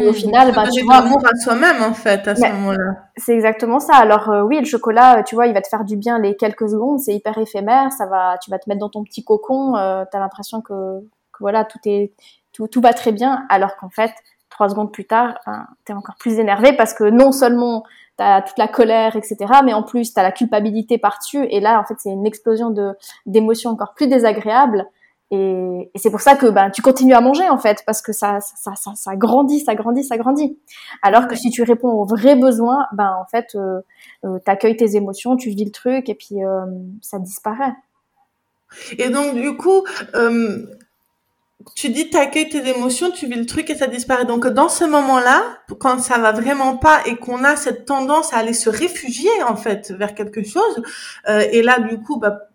Et 0.00 0.06
au 0.06 0.12
final, 0.12 0.52
bah, 0.54 0.64
tu 0.72 0.82
vois, 0.82 1.00
l'amour 1.00 1.22
à 1.24 1.36
soi-même 1.36 1.82
en 1.82 1.92
fait 1.92 2.26
à 2.26 2.34
ce 2.34 2.46
moment-là. 2.46 3.08
C'est 3.16 3.34
exactement 3.34 3.80
ça. 3.80 3.96
Alors 3.96 4.30
oui, 4.46 4.58
le 4.58 4.64
chocolat, 4.64 5.22
tu 5.22 5.34
vois, 5.34 5.46
il 5.46 5.54
va 5.54 5.60
te 5.60 5.68
faire 5.68 5.84
du 5.84 5.96
bien 5.96 6.18
les 6.18 6.36
quelques 6.36 6.68
secondes, 6.68 6.98
c'est 7.00 7.14
hyper 7.14 7.36
éphémère, 7.36 7.92
ça 7.92 8.06
va, 8.06 8.38
tu 8.42 8.50
vas 8.50 8.58
te 8.58 8.68
mettre 8.68 8.80
dans 8.80 8.88
ton 8.88 9.04
petit 9.04 9.24
cocon, 9.24 9.76
euh, 9.76 10.04
tu 10.10 10.16
as 10.16 10.20
l'impression 10.20 10.62
que, 10.62 11.00
que 11.00 11.38
voilà, 11.40 11.64
tout 11.64 11.78
est 11.84 12.12
tout, 12.54 12.68
tout 12.68 12.80
va 12.80 12.94
très 12.94 13.12
bien, 13.12 13.44
alors 13.50 13.76
qu'en 13.76 13.90
fait, 13.90 14.12
trois 14.48 14.68
secondes 14.70 14.92
plus 14.92 15.04
tard, 15.04 15.34
ben, 15.46 15.66
tu 15.84 15.92
es 15.92 15.94
encore 15.94 16.14
plus 16.18 16.38
énervé 16.38 16.72
parce 16.72 16.94
que 16.94 17.04
non 17.04 17.32
seulement 17.32 17.82
tu 18.16 18.24
as 18.24 18.40
toute 18.42 18.58
la 18.58 18.68
colère, 18.68 19.16
etc., 19.16 19.36
mais 19.64 19.74
en 19.74 19.82
plus 19.82 20.14
tu 20.14 20.20
as 20.20 20.22
la 20.22 20.32
culpabilité 20.32 20.96
par-dessus. 20.96 21.44
Et 21.50 21.60
là, 21.60 21.80
en 21.80 21.84
fait, 21.84 21.94
c'est 21.98 22.10
une 22.10 22.26
explosion 22.26 22.70
de 22.70 22.96
d'émotions 23.26 23.70
encore 23.70 23.94
plus 23.94 24.06
désagréables. 24.06 24.86
Et, 25.34 25.90
et 25.94 25.98
c'est 25.98 26.10
pour 26.10 26.20
ça 26.20 26.36
que 26.36 26.46
ben, 26.46 26.70
tu 26.70 26.82
continues 26.82 27.14
à 27.14 27.20
manger, 27.20 27.48
en 27.48 27.58
fait, 27.58 27.82
parce 27.86 28.02
que 28.02 28.12
ça, 28.12 28.38
ça, 28.40 28.74
ça, 28.76 28.92
ça 28.94 29.16
grandit, 29.16 29.60
ça 29.60 29.74
grandit, 29.74 30.04
ça 30.04 30.16
grandit. 30.16 30.58
Alors 31.02 31.26
que 31.26 31.34
si 31.34 31.50
tu 31.50 31.62
réponds 31.62 31.90
aux 31.90 32.04
vrais 32.04 32.36
besoins, 32.36 32.86
ben, 32.92 33.16
en 33.20 33.26
fait, 33.26 33.54
euh, 33.54 33.80
euh 34.24 34.38
tu 34.44 34.50
accueilles 34.50 34.76
tes 34.76 34.96
émotions, 34.96 35.36
tu 35.36 35.50
vis 35.50 35.64
le 35.64 35.70
truc, 35.70 36.08
et 36.08 36.14
puis 36.14 36.44
euh, 36.44 36.66
ça 37.00 37.18
disparaît. 37.18 37.74
Et 38.98 39.08
donc, 39.08 39.34
du 39.34 39.56
coup, 39.56 39.84
euh, 40.14 40.66
tu 41.74 41.88
dis 41.88 42.10
t'accueilles 42.10 42.48
tes 42.48 42.68
émotions, 42.68 43.10
tu 43.10 43.26
vis 43.26 43.36
le 43.36 43.46
truc 43.46 43.70
et 43.70 43.74
ça 43.74 43.86
disparaît. 43.86 44.24
Donc 44.24 44.46
dans 44.46 44.68
ce 44.68 44.84
moment-là, 44.84 45.42
quand 45.78 45.98
ça 46.00 46.18
va 46.18 46.32
vraiment 46.32 46.76
pas 46.76 47.00
et 47.06 47.16
qu'on 47.16 47.42
a 47.44 47.56
cette 47.56 47.86
tendance 47.86 48.32
à 48.32 48.38
aller 48.38 48.52
se 48.52 48.68
réfugier 48.68 49.30
en 49.48 49.56
fait 49.56 49.92
vers 49.92 50.14
quelque 50.14 50.44
chose, 50.44 50.82
euh, 51.28 51.44
et 51.50 51.62
là 51.62 51.80
du 51.80 51.98
coup, 51.98 52.18
bah, 52.18 52.48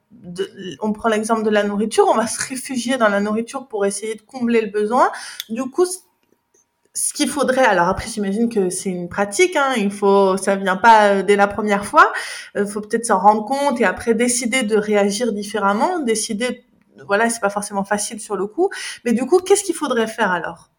on 0.81 0.93
prend 0.93 1.09
l'exemple 1.09 1.43
de 1.43 1.49
la 1.49 1.63
nourriture, 1.63 2.05
on 2.09 2.15
va 2.15 2.27
se 2.27 2.47
réfugier 2.47 2.97
dans 2.97 3.09
la 3.09 3.19
nourriture 3.19 3.67
pour 3.67 3.85
essayer 3.85 4.15
de 4.15 4.21
combler 4.21 4.61
le 4.61 4.69
besoin. 4.69 5.11
Du 5.49 5.63
coup, 5.63 5.85
ce 5.85 7.13
qu'il 7.13 7.29
faudrait, 7.29 7.65
alors 7.65 7.87
après 7.87 8.07
j'imagine 8.07 8.49
que 8.49 8.69
c'est 8.69 8.89
une 8.89 9.07
pratique, 9.07 9.55
hein, 9.55 9.73
il 9.77 9.91
faut, 9.91 10.35
ça 10.37 10.55
vient 10.55 10.75
pas 10.75 11.13
euh, 11.13 11.23
dès 11.23 11.35
la 11.35 11.47
première 11.47 11.85
fois, 11.85 12.11
il 12.55 12.61
euh, 12.61 12.65
faut 12.65 12.81
peut-être 12.81 13.05
s'en 13.05 13.19
rendre 13.19 13.45
compte 13.45 13.79
et 13.79 13.85
après 13.85 14.15
décider 14.15 14.63
de 14.63 14.75
réagir 14.75 15.31
différemment, 15.31 15.99
décider 15.99 16.65
voilà, 17.05 17.29
c'est 17.29 17.39
pas 17.39 17.49
forcément 17.49 17.83
facile 17.83 18.19
sur 18.19 18.35
le 18.35 18.45
coup. 18.47 18.69
Mais 19.05 19.13
du 19.13 19.25
coup, 19.25 19.39
qu'est-ce 19.39 19.63
qu'il 19.63 19.75
faudrait 19.75 20.07
faire 20.07 20.31
alors? 20.31 20.69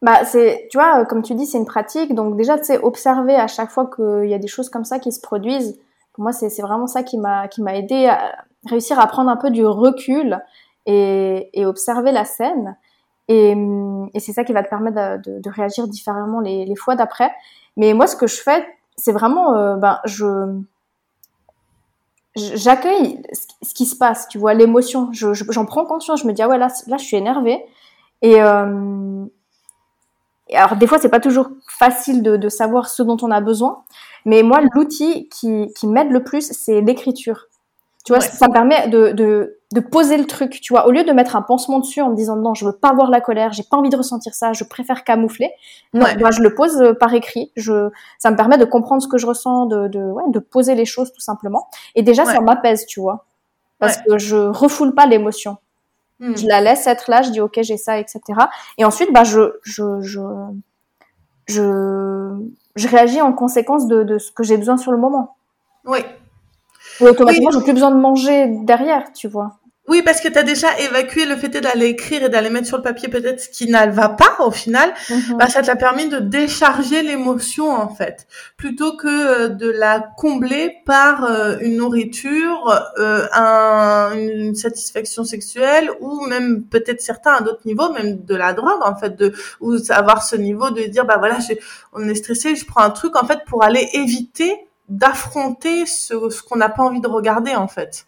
Bah, 0.00 0.24
c'est, 0.24 0.68
tu 0.70 0.78
vois, 0.78 1.04
comme 1.06 1.22
tu 1.22 1.34
dis, 1.34 1.46
c'est 1.46 1.58
une 1.58 1.64
pratique. 1.64 2.14
Donc 2.14 2.36
déjà, 2.36 2.56
tu 2.56 2.64
sais, 2.64 2.78
observer 2.78 3.34
à 3.34 3.48
chaque 3.48 3.70
fois 3.70 3.90
qu'il 3.94 4.28
y 4.28 4.34
a 4.34 4.38
des 4.38 4.48
choses 4.48 4.70
comme 4.70 4.84
ça 4.84 4.98
qui 4.98 5.10
se 5.12 5.20
produisent. 5.20 5.78
Moi, 6.18 6.32
c'est, 6.32 6.60
vraiment 6.60 6.86
ça 6.86 7.02
qui 7.02 7.16
m'a, 7.16 7.48
aidé 7.74 8.06
à 8.06 8.44
réussir 8.66 8.98
à 9.00 9.06
prendre 9.06 9.30
un 9.30 9.36
peu 9.36 9.50
du 9.50 9.64
recul 9.64 10.38
et, 10.86 11.64
observer 11.64 12.12
la 12.12 12.24
scène. 12.24 12.76
Et, 13.28 13.54
c'est 14.18 14.32
ça 14.32 14.44
qui 14.44 14.52
va 14.52 14.62
te 14.62 14.68
permettre 14.68 15.22
de, 15.22 15.50
réagir 15.50 15.88
différemment 15.88 16.40
les, 16.40 16.76
fois 16.76 16.96
d'après. 16.96 17.30
Mais 17.76 17.94
moi, 17.94 18.06
ce 18.06 18.16
que 18.16 18.26
je 18.26 18.40
fais, 18.42 18.66
c'est 18.96 19.12
vraiment, 19.12 19.54
euh, 19.54 19.76
ben, 19.76 20.00
je, 20.04 20.60
j'accueille 22.34 23.22
ce 23.62 23.74
qui 23.74 23.86
se 23.86 23.96
passe, 23.96 24.28
tu 24.28 24.38
vois, 24.38 24.54
l'émotion. 24.54 25.10
J'en 25.12 25.34
je, 25.34 25.44
j'en 25.50 25.66
prends 25.66 25.84
conscience. 25.84 26.22
Je 26.22 26.26
me 26.26 26.32
dis 26.32 26.42
ah 26.42 26.48
ouais 26.48 26.58
là, 26.58 26.68
là 26.86 26.96
je 26.96 27.04
suis 27.04 27.16
énervée. 27.16 27.64
Et, 28.22 28.40
euh, 28.42 29.24
alors 30.52 30.76
des 30.76 30.86
fois 30.86 30.98
c'est 30.98 31.10
pas 31.10 31.20
toujours 31.20 31.50
facile 31.66 32.22
de, 32.22 32.48
savoir 32.48 32.88
ce 32.88 33.02
dont 33.02 33.16
on 33.22 33.30
a 33.30 33.40
besoin. 33.40 33.82
Mais 34.28 34.42
moi 34.42 34.60
l'outil 34.74 35.28
qui, 35.30 35.72
qui 35.74 35.86
m'aide 35.86 36.10
le 36.10 36.22
plus 36.22 36.52
c'est 36.52 36.82
l'écriture. 36.82 37.46
Tu 38.04 38.12
vois, 38.12 38.20
ça 38.20 38.48
me 38.48 38.52
permet 38.52 38.88
de, 38.88 39.12
de, 39.12 39.58
de, 39.72 39.80
poser 39.80 40.16
le 40.16 40.24
truc, 40.24 40.60
tu 40.62 40.72
vois. 40.72 40.86
Au 40.86 40.90
lieu 40.90 41.04
de 41.04 41.12
mettre 41.12 41.36
un 41.36 41.42
pansement 41.42 41.78
dessus 41.78 42.00
en 42.00 42.10
me 42.10 42.14
disant 42.14 42.36
non, 42.36 42.54
je 42.54 42.64
veux 42.64 42.72
pas 42.72 42.94
voir 42.94 43.10
la 43.10 43.20
colère, 43.20 43.52
j'ai 43.52 43.64
pas 43.64 43.76
envie 43.76 43.90
de 43.90 43.96
ressentir 43.96 44.34
ça, 44.34 44.52
je 44.52 44.64
préfère 44.64 45.04
camoufler. 45.04 45.50
Non, 45.92 46.06
moi, 46.18 46.30
je 46.30 46.40
le 46.40 46.54
pose 46.54 46.80
euh, 46.80 46.94
par 46.94 47.12
écrit. 47.12 47.52
Je, 47.56 47.90
ça 48.18 48.30
me 48.30 48.36
permet 48.36 48.56
de 48.56 48.64
comprendre 48.64 49.02
ce 49.02 49.08
que 49.08 49.18
je 49.18 49.26
ressens, 49.26 49.66
de, 49.66 49.88
de, 49.88 50.00
ouais, 50.00 50.22
de 50.28 50.38
poser 50.38 50.74
les 50.74 50.86
choses 50.86 51.12
tout 51.12 51.20
simplement. 51.20 51.68
Et 51.96 52.02
déjà, 52.02 52.24
ça 52.24 52.40
m'apaise, 52.40 52.86
tu 52.86 53.00
vois. 53.00 53.26
Parce 53.78 53.98
que 53.98 54.16
je 54.16 54.36
refoule 54.36 54.94
pas 54.94 55.04
l'émotion. 55.04 55.58
Hmm. 56.20 56.34
Je 56.34 56.46
la 56.46 56.60
laisse 56.60 56.86
être 56.86 57.10
là, 57.10 57.22
je 57.22 57.30
dis 57.30 57.40
ok, 57.40 57.58
j'ai 57.60 57.76
ça, 57.76 57.98
etc. 57.98 58.20
Et 58.76 58.84
ensuite, 58.84 59.12
bah, 59.12 59.24
je, 59.24 59.52
je, 59.62 60.00
je, 60.00 60.20
je, 61.46 62.40
je 62.78 62.88
réagis 62.88 63.20
en 63.20 63.32
conséquence 63.32 63.86
de, 63.86 64.02
de 64.02 64.18
ce 64.18 64.32
que 64.32 64.42
j'ai 64.42 64.56
besoin 64.56 64.76
sur 64.76 64.92
le 64.92 64.98
moment. 64.98 65.36
Oui, 65.84 66.00
et 67.00 67.04
automatiquement, 67.04 67.50
j'ai 67.50 67.60
plus 67.60 67.72
besoin 67.72 67.90
de 67.90 68.00
manger 68.00 68.46
derrière, 68.64 69.12
tu 69.12 69.28
vois. 69.28 69.57
Oui, 69.88 70.02
parce 70.02 70.20
que 70.20 70.28
tu 70.28 70.36
as 70.36 70.42
déjà 70.42 70.78
évacué 70.80 71.24
le 71.24 71.34
fait 71.34 71.48
d'aller 71.48 71.86
écrire 71.86 72.22
et 72.22 72.28
d'aller 72.28 72.50
mettre 72.50 72.66
sur 72.66 72.76
le 72.76 72.82
papier 72.82 73.08
peut-être 73.08 73.40
ce 73.40 73.48
qui 73.48 73.66
ne 73.66 73.90
va 73.90 74.10
pas 74.10 74.36
au 74.40 74.50
final. 74.50 74.92
Mhm. 75.08 75.38
Bah, 75.38 75.48
ça 75.48 75.62
t'a 75.62 75.76
permis 75.76 76.08
de 76.08 76.18
décharger 76.18 77.02
l'émotion 77.02 77.70
en 77.70 77.88
fait, 77.88 78.26
plutôt 78.58 78.96
que 78.96 79.08
euh, 79.08 79.48
de 79.48 79.70
la 79.70 80.00
combler 80.18 80.76
par 80.84 81.24
euh, 81.24 81.56
une 81.60 81.78
nourriture, 81.78 82.70
euh, 82.98 83.26
un, 83.32 84.12
une 84.14 84.54
satisfaction 84.54 85.24
sexuelle 85.24 85.90
ou 86.00 86.26
même 86.26 86.64
peut-être 86.64 87.00
certains 87.00 87.32
à 87.32 87.40
d'autres 87.40 87.62
niveaux, 87.64 87.90
même 87.90 88.22
de 88.24 88.34
la 88.34 88.52
drogue 88.52 88.82
en 88.84 88.94
fait, 88.94 89.16
de 89.16 89.32
ou 89.60 89.74
avoir 89.88 90.22
ce 90.22 90.36
niveau 90.36 90.68
de 90.68 90.82
dire 90.82 91.06
bah 91.06 91.16
voilà, 91.18 91.38
on 91.94 92.06
est 92.06 92.14
stressé, 92.14 92.56
je 92.56 92.66
prends 92.66 92.82
un 92.82 92.90
truc 92.90 93.16
en 93.16 93.26
fait 93.26 93.40
pour 93.46 93.64
aller 93.64 93.88
éviter 93.94 94.54
d'affronter 94.90 95.86
ce, 95.86 96.28
ce 96.28 96.42
qu'on 96.42 96.56
n'a 96.56 96.68
pas 96.68 96.82
envie 96.82 97.00
de 97.00 97.08
regarder 97.08 97.54
en 97.54 97.68
fait. 97.68 98.04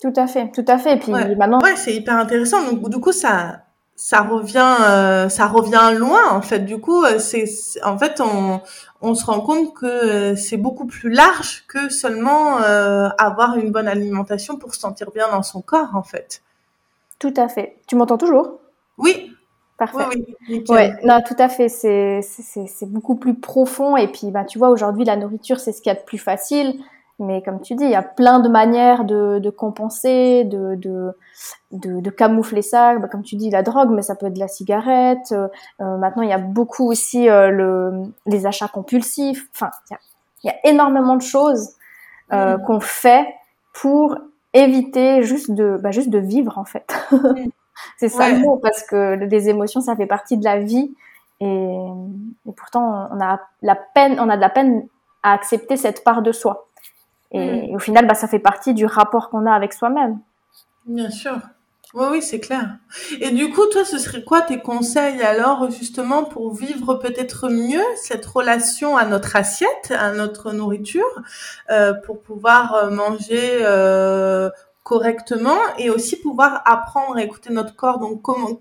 Tout 0.00 0.12
à 0.16 0.26
fait, 0.26 0.50
tout 0.52 0.64
à 0.68 0.78
fait. 0.78 0.94
Et 0.94 0.98
puis 0.98 1.12
ouais. 1.12 1.34
maintenant, 1.34 1.60
ouais, 1.60 1.76
c'est 1.76 1.94
hyper 1.94 2.16
intéressant. 2.16 2.62
Donc 2.70 2.88
du 2.88 3.00
coup, 3.00 3.12
ça, 3.12 3.62
ça 3.96 4.20
revient, 4.20 4.76
euh, 4.80 5.28
ça 5.28 5.46
revient 5.46 5.96
loin 5.96 6.30
en 6.30 6.40
fait. 6.40 6.60
Du 6.60 6.78
coup, 6.78 7.02
euh, 7.02 7.18
c'est, 7.18 7.46
en 7.84 7.98
fait, 7.98 8.20
on, 8.20 8.60
on 9.00 9.14
se 9.14 9.24
rend 9.24 9.40
compte 9.40 9.74
que 9.74 9.86
euh, 9.86 10.36
c'est 10.36 10.56
beaucoup 10.56 10.86
plus 10.86 11.10
large 11.10 11.64
que 11.66 11.88
seulement 11.88 12.60
euh, 12.62 13.08
avoir 13.18 13.56
une 13.56 13.72
bonne 13.72 13.88
alimentation 13.88 14.56
pour 14.56 14.74
se 14.74 14.80
sentir 14.80 15.10
bien 15.10 15.28
dans 15.30 15.42
son 15.42 15.62
corps 15.62 15.94
en 15.94 16.04
fait. 16.04 16.42
Tout 17.18 17.34
à 17.36 17.48
fait. 17.48 17.76
Tu 17.88 17.96
m'entends 17.96 18.18
toujours? 18.18 18.60
Oui. 18.98 19.32
Parfait. 19.78 20.04
Oui, 20.48 20.64
ouais, 20.68 20.94
non, 21.04 21.20
tout 21.24 21.36
à 21.38 21.48
fait. 21.48 21.68
C'est, 21.68 22.20
c'est, 22.22 22.86
beaucoup 22.90 23.14
plus 23.14 23.34
profond. 23.34 23.96
Et 23.96 24.08
puis, 24.08 24.32
bah, 24.32 24.44
tu 24.44 24.58
vois, 24.58 24.70
aujourd'hui, 24.70 25.04
la 25.04 25.14
nourriture, 25.14 25.60
c'est 25.60 25.70
ce 25.70 25.80
qu'il 25.80 25.92
y 25.92 25.96
a 25.96 25.98
de 25.98 26.04
plus 26.04 26.18
facile. 26.18 26.80
Mais 27.20 27.42
comme 27.42 27.60
tu 27.60 27.74
dis, 27.74 27.84
il 27.84 27.90
y 27.90 27.96
a 27.96 28.02
plein 28.02 28.38
de 28.38 28.48
manières 28.48 29.04
de, 29.04 29.40
de 29.40 29.50
compenser, 29.50 30.44
de, 30.44 30.76
de, 30.76 31.12
de, 31.72 32.00
de, 32.00 32.10
camoufler 32.10 32.62
ça. 32.62 32.96
Bah, 32.98 33.08
comme 33.08 33.24
tu 33.24 33.34
dis, 33.34 33.50
la 33.50 33.62
drogue, 33.62 33.90
mais 33.90 34.02
ça 34.02 34.14
peut 34.14 34.26
être 34.26 34.34
de 34.34 34.38
la 34.38 34.46
cigarette. 34.46 35.32
Euh, 35.32 35.48
maintenant, 35.80 36.22
il 36.22 36.28
y 36.28 36.32
a 36.32 36.38
beaucoup 36.38 36.88
aussi 36.88 37.28
euh, 37.28 37.50
le, 37.50 38.04
les 38.26 38.46
achats 38.46 38.68
compulsifs. 38.68 39.48
Enfin, 39.52 39.70
il 39.90 39.94
y 39.94 39.96
a, 39.96 40.00
il 40.44 40.46
y 40.46 40.50
a 40.50 40.72
énormément 40.72 41.16
de 41.16 41.22
choses 41.22 41.70
euh, 42.32 42.56
mm. 42.56 42.62
qu'on 42.62 42.78
fait 42.78 43.26
pour 43.72 44.16
éviter 44.54 45.24
juste 45.24 45.50
de, 45.50 45.76
bah, 45.82 45.90
juste 45.90 46.10
de 46.10 46.18
vivre, 46.18 46.56
en 46.56 46.64
fait. 46.64 46.86
Mm. 47.10 47.48
C'est 47.96 48.08
ça 48.08 48.30
le 48.30 48.38
mot, 48.38 48.56
parce 48.56 48.84
que 48.84 49.14
les 49.14 49.48
émotions, 49.48 49.80
ça 49.80 49.96
fait 49.96 50.06
partie 50.06 50.36
de 50.36 50.44
la 50.44 50.60
vie. 50.60 50.94
Et, 51.40 51.46
et, 51.46 52.52
pourtant, 52.56 53.08
on 53.12 53.20
a 53.20 53.40
la 53.62 53.76
peine, 53.76 54.18
on 54.20 54.28
a 54.28 54.36
de 54.36 54.40
la 54.40 54.50
peine 54.50 54.86
à 55.22 55.32
accepter 55.32 55.76
cette 55.76 56.04
part 56.04 56.22
de 56.22 56.32
soi. 56.32 56.67
Et, 57.32 57.68
mm. 57.68 57.74
au 57.74 57.78
final, 57.78 58.06
bah, 58.06 58.14
ça 58.14 58.28
fait 58.28 58.38
partie 58.38 58.74
du 58.74 58.86
rapport 58.86 59.30
qu'on 59.30 59.46
a 59.46 59.52
avec 59.52 59.72
soi-même. 59.72 60.18
Bien 60.86 61.10
sûr. 61.10 61.38
Oui, 61.94 62.06
oui, 62.10 62.22
c'est 62.22 62.38
clair. 62.38 62.76
Et 63.20 63.30
du 63.30 63.50
coup, 63.50 63.64
toi, 63.72 63.82
ce 63.82 63.96
serait 63.98 64.22
quoi 64.22 64.42
tes 64.42 64.58
conseils 64.58 65.22
alors, 65.22 65.70
justement, 65.70 66.22
pour 66.24 66.54
vivre 66.54 66.94
peut-être 66.96 67.48
mieux 67.48 67.84
cette 67.96 68.26
relation 68.26 68.98
à 68.98 69.06
notre 69.06 69.36
assiette, 69.36 69.90
à 69.98 70.12
notre 70.12 70.52
nourriture, 70.52 71.22
euh, 71.70 71.94
pour 71.94 72.20
pouvoir 72.20 72.74
euh, 72.74 72.90
manger 72.90 73.60
euh, 73.62 74.50
correctement 74.82 75.58
et 75.78 75.88
aussi 75.88 76.16
pouvoir 76.16 76.60
apprendre 76.66 77.16
à 77.16 77.22
écouter 77.22 77.50
notre 77.54 77.74
corps? 77.74 77.98
Donc, 77.98 78.20
comment, 78.20 78.60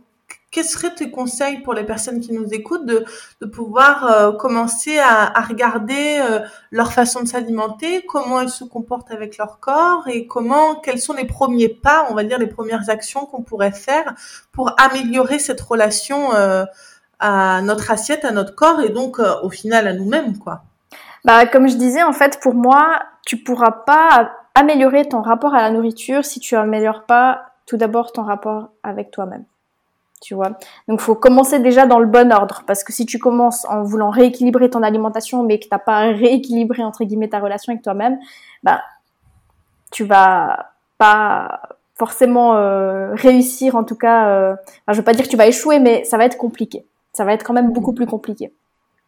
quels 0.52 0.66
seraient 0.66 0.94
tes 0.94 1.12
conseils 1.12 1.60
pour 1.60 1.74
les 1.74 1.84
personnes 1.84 2.20
qui 2.20 2.34
nous 2.34 2.48
écoutent 2.54 2.86
de, 2.86 3.06
de 3.42 3.46
pouvoir 3.46 4.06
euh, 4.06 4.32
commencer 4.32 4.98
à, 4.98 5.38
à 5.38 5.42
regarder 5.42 6.20
euh, 6.22 6.40
leur 6.72 6.94
façon 6.94 7.22
de 7.22 7.28
s'alimenter, 7.28 8.06
comment 8.06 8.42
elles 8.42 8.50
se 8.50 8.64
comportent 8.64 9.12
avec 9.12 9.38
leur 9.38 9.60
corps 9.60 10.08
et 10.08 10.26
comment, 10.26 10.76
quels 10.76 11.00
sont 11.00 11.14
les 11.14 11.26
premiers 11.26 11.70
pas, 11.70 12.08
on 12.10 12.16
va 12.16 12.24
dire 12.24 12.40
les 12.40 12.48
premières 12.48 12.90
actions 12.90 13.26
qu'on 13.26 13.44
pourrait 13.44 13.72
faire 13.72 14.14
pour 14.52 14.74
améliorer 14.80 15.40
cette 15.40 15.62
relation 15.62 16.34
euh, 16.34 16.66
à 17.20 17.62
notre 17.62 17.92
assiette, 17.92 18.26
à 18.26 18.32
notre 18.32 18.56
corps 18.56 18.82
et 18.82 18.90
donc 18.90 19.20
au 19.20 19.50
final 19.50 19.88
à 19.88 19.94
nous-mêmes, 19.94 20.38
quoi. 20.38 20.64
Bah, 21.26 21.46
comme 21.46 21.68
je 21.68 21.76
disais, 21.76 22.04
en 22.04 22.14
fait, 22.14 22.40
pour 22.40 22.54
moi, 22.54 23.00
tu 23.26 23.38
pourras 23.38 23.72
pas 23.72 24.32
améliorer 24.56 25.10
ton 25.10 25.22
rapport 25.22 25.54
à 25.54 25.62
la 25.62 25.72
nourriture 25.72 26.24
si 26.24 26.40
tu 26.40 26.56
améliores 26.56 27.06
pas 27.06 27.54
tout 27.66 27.76
d'abord 27.76 28.12
ton 28.14 28.24
rapport 28.24 28.70
avec 28.82 29.12
toi-même. 29.12 29.44
Tu 30.22 30.34
vois. 30.34 30.58
Donc, 30.88 31.00
faut 31.00 31.16
commencer 31.16 31.60
déjà 31.60 31.86
dans 31.86 32.00
le 32.00 32.08
bon 32.08 32.34
ordre, 32.34 32.64
parce 32.66 32.84
que 32.84 32.92
si 32.92 33.06
tu 33.06 33.20
commences 33.20 33.66
en 33.66 33.84
voulant 33.84 34.10
rééquilibrer 34.10 34.70
ton 34.70 34.82
alimentation, 34.82 35.44
mais 35.44 35.60
que 35.60 35.68
t'as 35.70 35.78
pas 35.78 36.08
rééquilibré 36.08 36.84
entre 36.84 37.04
guillemets 37.04 37.30
ta 37.30 37.40
relation 37.40 37.72
avec 37.72 37.84
toi-même, 37.84 38.18
bah, 38.64 38.82
tu 39.92 40.06
vas 40.06 40.72
pas 40.98 41.62
forcément 41.96 42.56
euh, 42.56 43.14
réussir. 43.14 43.76
En 43.76 43.84
tout 43.84 43.96
cas, 43.96 44.30
euh, 44.30 44.54
enfin, 44.54 44.94
je 44.94 44.98
veux 44.98 45.04
pas 45.04 45.14
dire 45.14 45.26
que 45.26 45.30
tu 45.30 45.38
vas 45.38 45.48
échouer, 45.48 45.80
mais 45.80 46.04
ça 46.04 46.18
va 46.18 46.26
être 46.26 46.38
compliqué. 46.38 46.86
Ça 47.14 47.24
va 47.24 47.34
être 47.34 47.44
quand 47.44 47.54
même 47.54 47.72
beaucoup 47.72 47.94
plus 47.94 48.08
compliqué. 48.08 48.54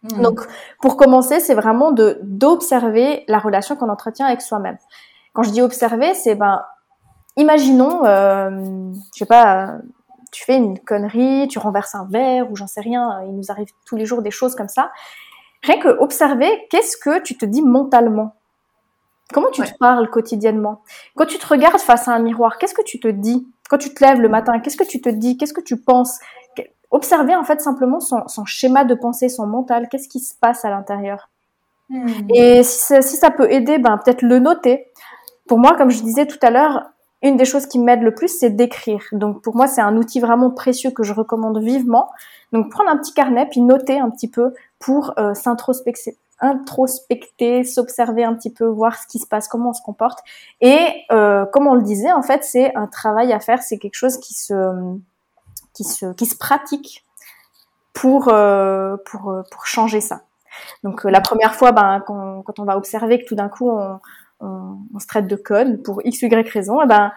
Mmh. 0.03 0.21
Donc, 0.21 0.41
pour 0.81 0.95
commencer, 0.95 1.39
c'est 1.39 1.55
vraiment 1.55 1.91
de 1.91 2.19
d'observer 2.23 3.23
la 3.27 3.39
relation 3.39 3.75
qu'on 3.75 3.89
entretient 3.89 4.27
avec 4.27 4.41
soi-même. 4.41 4.77
Quand 5.33 5.43
je 5.43 5.49
dis 5.49 5.61
observer, 5.61 6.13
c'est 6.13 6.35
ben, 6.35 6.61
imaginons, 7.35 8.05
euh, 8.05 8.91
je 9.13 9.19
sais 9.19 9.25
pas, 9.25 9.77
tu 10.31 10.43
fais 10.43 10.57
une 10.57 10.79
connerie, 10.79 11.47
tu 11.47 11.59
renverses 11.59 11.95
un 11.95 12.05
verre 12.05 12.51
ou 12.51 12.55
j'en 12.55 12.67
sais 12.67 12.81
rien. 12.81 13.21
Il 13.27 13.35
nous 13.35 13.49
arrive 13.49 13.69
tous 13.85 13.95
les 13.95 14.05
jours 14.05 14.21
des 14.21 14.31
choses 14.31 14.55
comme 14.55 14.67
ça. 14.67 14.91
Rien 15.63 15.79
que 15.79 15.89
observer, 15.89 16.67
qu'est-ce 16.69 16.97
que 16.97 17.21
tu 17.21 17.37
te 17.37 17.45
dis 17.45 17.61
mentalement 17.61 18.35
Comment 19.31 19.51
tu 19.51 19.61
te 19.61 19.77
parles 19.77 20.09
quotidiennement? 20.09 20.81
Quand 21.15 21.25
tu 21.25 21.37
te 21.37 21.45
regardes 21.45 21.79
face 21.79 22.07
à 22.07 22.13
un 22.13 22.19
miroir, 22.19 22.57
qu'est-ce 22.57 22.73
que 22.73 22.81
tu 22.81 22.99
te 22.99 23.07
dis? 23.07 23.47
Quand 23.69 23.77
tu 23.77 23.93
te 23.93 24.03
lèves 24.03 24.19
le 24.19 24.29
matin, 24.29 24.59
qu'est-ce 24.59 24.77
que 24.77 24.83
tu 24.83 25.01
te 25.01 25.09
dis? 25.09 25.37
Qu'est-ce 25.37 25.53
que 25.53 25.61
tu 25.61 25.77
penses? 25.77 26.17
Observer 26.89 27.35
en 27.35 27.43
fait 27.43 27.61
simplement 27.61 27.99
son, 27.99 28.27
son, 28.27 28.45
schéma 28.45 28.83
de 28.83 28.95
pensée, 28.95 29.29
son 29.29 29.45
mental, 29.45 29.87
qu'est-ce 29.89 30.07
qui 30.07 30.19
se 30.19 30.33
passe 30.33 30.65
à 30.65 30.71
l'intérieur? 30.71 31.29
Hmm. 31.89 32.07
Et 32.33 32.63
si 32.63 32.79
ça, 32.79 33.03
si 33.03 33.15
ça, 33.15 33.29
peut 33.29 33.51
aider, 33.51 33.77
ben 33.77 33.99
peut-être 34.03 34.23
le 34.23 34.39
noter. 34.39 34.87
Pour 35.47 35.59
moi, 35.59 35.75
comme 35.75 35.91
je 35.91 36.01
disais 36.01 36.25
tout 36.25 36.39
à 36.41 36.49
l'heure, 36.49 36.85
une 37.21 37.37
des 37.37 37.45
choses 37.45 37.65
qui 37.65 37.79
m'aide 37.79 38.01
le 38.01 38.13
plus, 38.13 38.29
c'est 38.29 38.49
d'écrire. 38.49 39.01
Donc 39.11 39.41
pour 39.41 39.55
moi, 39.55 39.67
c'est 39.67 39.81
un 39.81 39.95
outil 39.97 40.19
vraiment 40.19 40.51
précieux 40.51 40.91
que 40.91 41.03
je 41.03 41.13
recommande 41.13 41.61
vivement. 41.61 42.09
Donc 42.53 42.71
prendre 42.71 42.89
un 42.89 42.97
petit 42.97 43.13
carnet 43.13 43.45
puis 43.49 43.61
noter 43.61 43.99
un 43.99 44.09
petit 44.09 44.29
peu 44.29 44.53
pour 44.79 45.13
euh, 45.17 45.33
s'introspecter 45.33 46.17
introspecter, 46.41 47.65
s'observer 47.65 48.23
un 48.23 48.33
petit 48.33 48.49
peu, 48.49 48.65
voir 48.65 48.95
ce 48.95 49.05
qui 49.07 49.19
se 49.19 49.27
passe, 49.27 49.49
comment 49.49 49.71
on 49.71 49.73
se 49.73 49.81
comporte. 49.81 50.19
Et 50.61 50.79
euh, 51.11 51.45
comme 51.45 51.67
on 51.67 51.73
le 51.73 51.81
disait, 51.81 52.13
en 52.13 52.21
fait, 52.21 52.45
c'est 52.45 52.73
un 52.75 52.87
travail 52.87 53.33
à 53.33 53.41
faire, 53.41 53.61
c'est 53.61 53.77
quelque 53.77 53.95
chose 53.95 54.17
qui 54.17 54.33
se, 54.33 54.95
qui 55.73 55.83
se, 55.83 56.13
qui 56.13 56.25
se 56.25 56.37
pratique 56.37 57.05
pour, 57.91 58.29
euh, 58.29 58.95
pour, 59.05 59.35
pour 59.51 59.65
changer 59.65 59.99
ça. 59.99 60.21
Donc 60.83 61.05
euh, 61.05 61.09
la 61.09 61.21
première 61.21 61.55
fois, 61.55 61.71
ben, 61.71 62.01
quand, 62.05 62.43
quand, 62.43 62.59
on 62.59 62.63
va 62.63 62.77
observer 62.77 63.19
que 63.19 63.25
tout 63.25 63.35
d'un 63.35 63.49
coup 63.49 63.69
on, 63.69 63.99
on, 64.39 64.77
on, 64.93 64.99
se 64.99 65.07
traite 65.07 65.27
de 65.27 65.35
code 65.35 65.83
pour 65.83 66.01
x, 66.05 66.21
y 66.21 66.49
raison, 66.49 66.79
et 66.81 66.83
eh 66.85 66.87
ben 66.87 67.11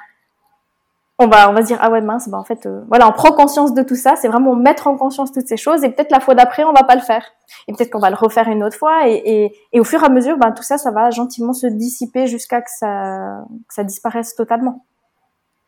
on 1.18 1.28
va 1.28 1.50
on 1.50 1.52
va 1.52 1.62
se 1.62 1.66
dire 1.66 1.78
ah 1.80 1.90
ouais 1.90 2.00
mince 2.00 2.28
bah 2.28 2.38
en 2.38 2.44
fait 2.44 2.66
euh, 2.66 2.82
voilà 2.88 3.06
on 3.06 3.12
prend 3.12 3.32
conscience 3.32 3.74
de 3.74 3.82
tout 3.82 3.94
ça 3.94 4.16
c'est 4.16 4.28
vraiment 4.28 4.56
mettre 4.56 4.86
en 4.86 4.96
conscience 4.96 5.30
toutes 5.30 5.46
ces 5.46 5.56
choses 5.56 5.84
et 5.84 5.90
peut-être 5.90 6.10
la 6.10 6.20
fois 6.20 6.34
d'après 6.34 6.64
on 6.64 6.72
va 6.72 6.84
pas 6.84 6.94
le 6.94 7.00
faire. 7.00 7.24
Et 7.68 7.72
peut-être 7.72 7.90
qu'on 7.90 7.98
va 7.98 8.10
le 8.10 8.16
refaire 8.16 8.48
une 8.48 8.64
autre 8.64 8.76
fois 8.76 9.08
et, 9.08 9.22
et, 9.24 9.56
et 9.72 9.80
au 9.80 9.84
fur 9.84 10.02
et 10.02 10.06
à 10.06 10.08
mesure 10.08 10.36
ben 10.38 10.52
tout 10.52 10.62
ça 10.62 10.78
ça 10.78 10.90
va 10.90 11.10
gentiment 11.10 11.52
se 11.52 11.66
dissiper 11.66 12.26
jusqu'à 12.26 12.62
que 12.62 12.70
ça 12.70 13.44
que 13.68 13.74
ça 13.74 13.84
disparaisse 13.84 14.34
totalement. 14.34 14.84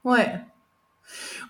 Ouais 0.04 0.26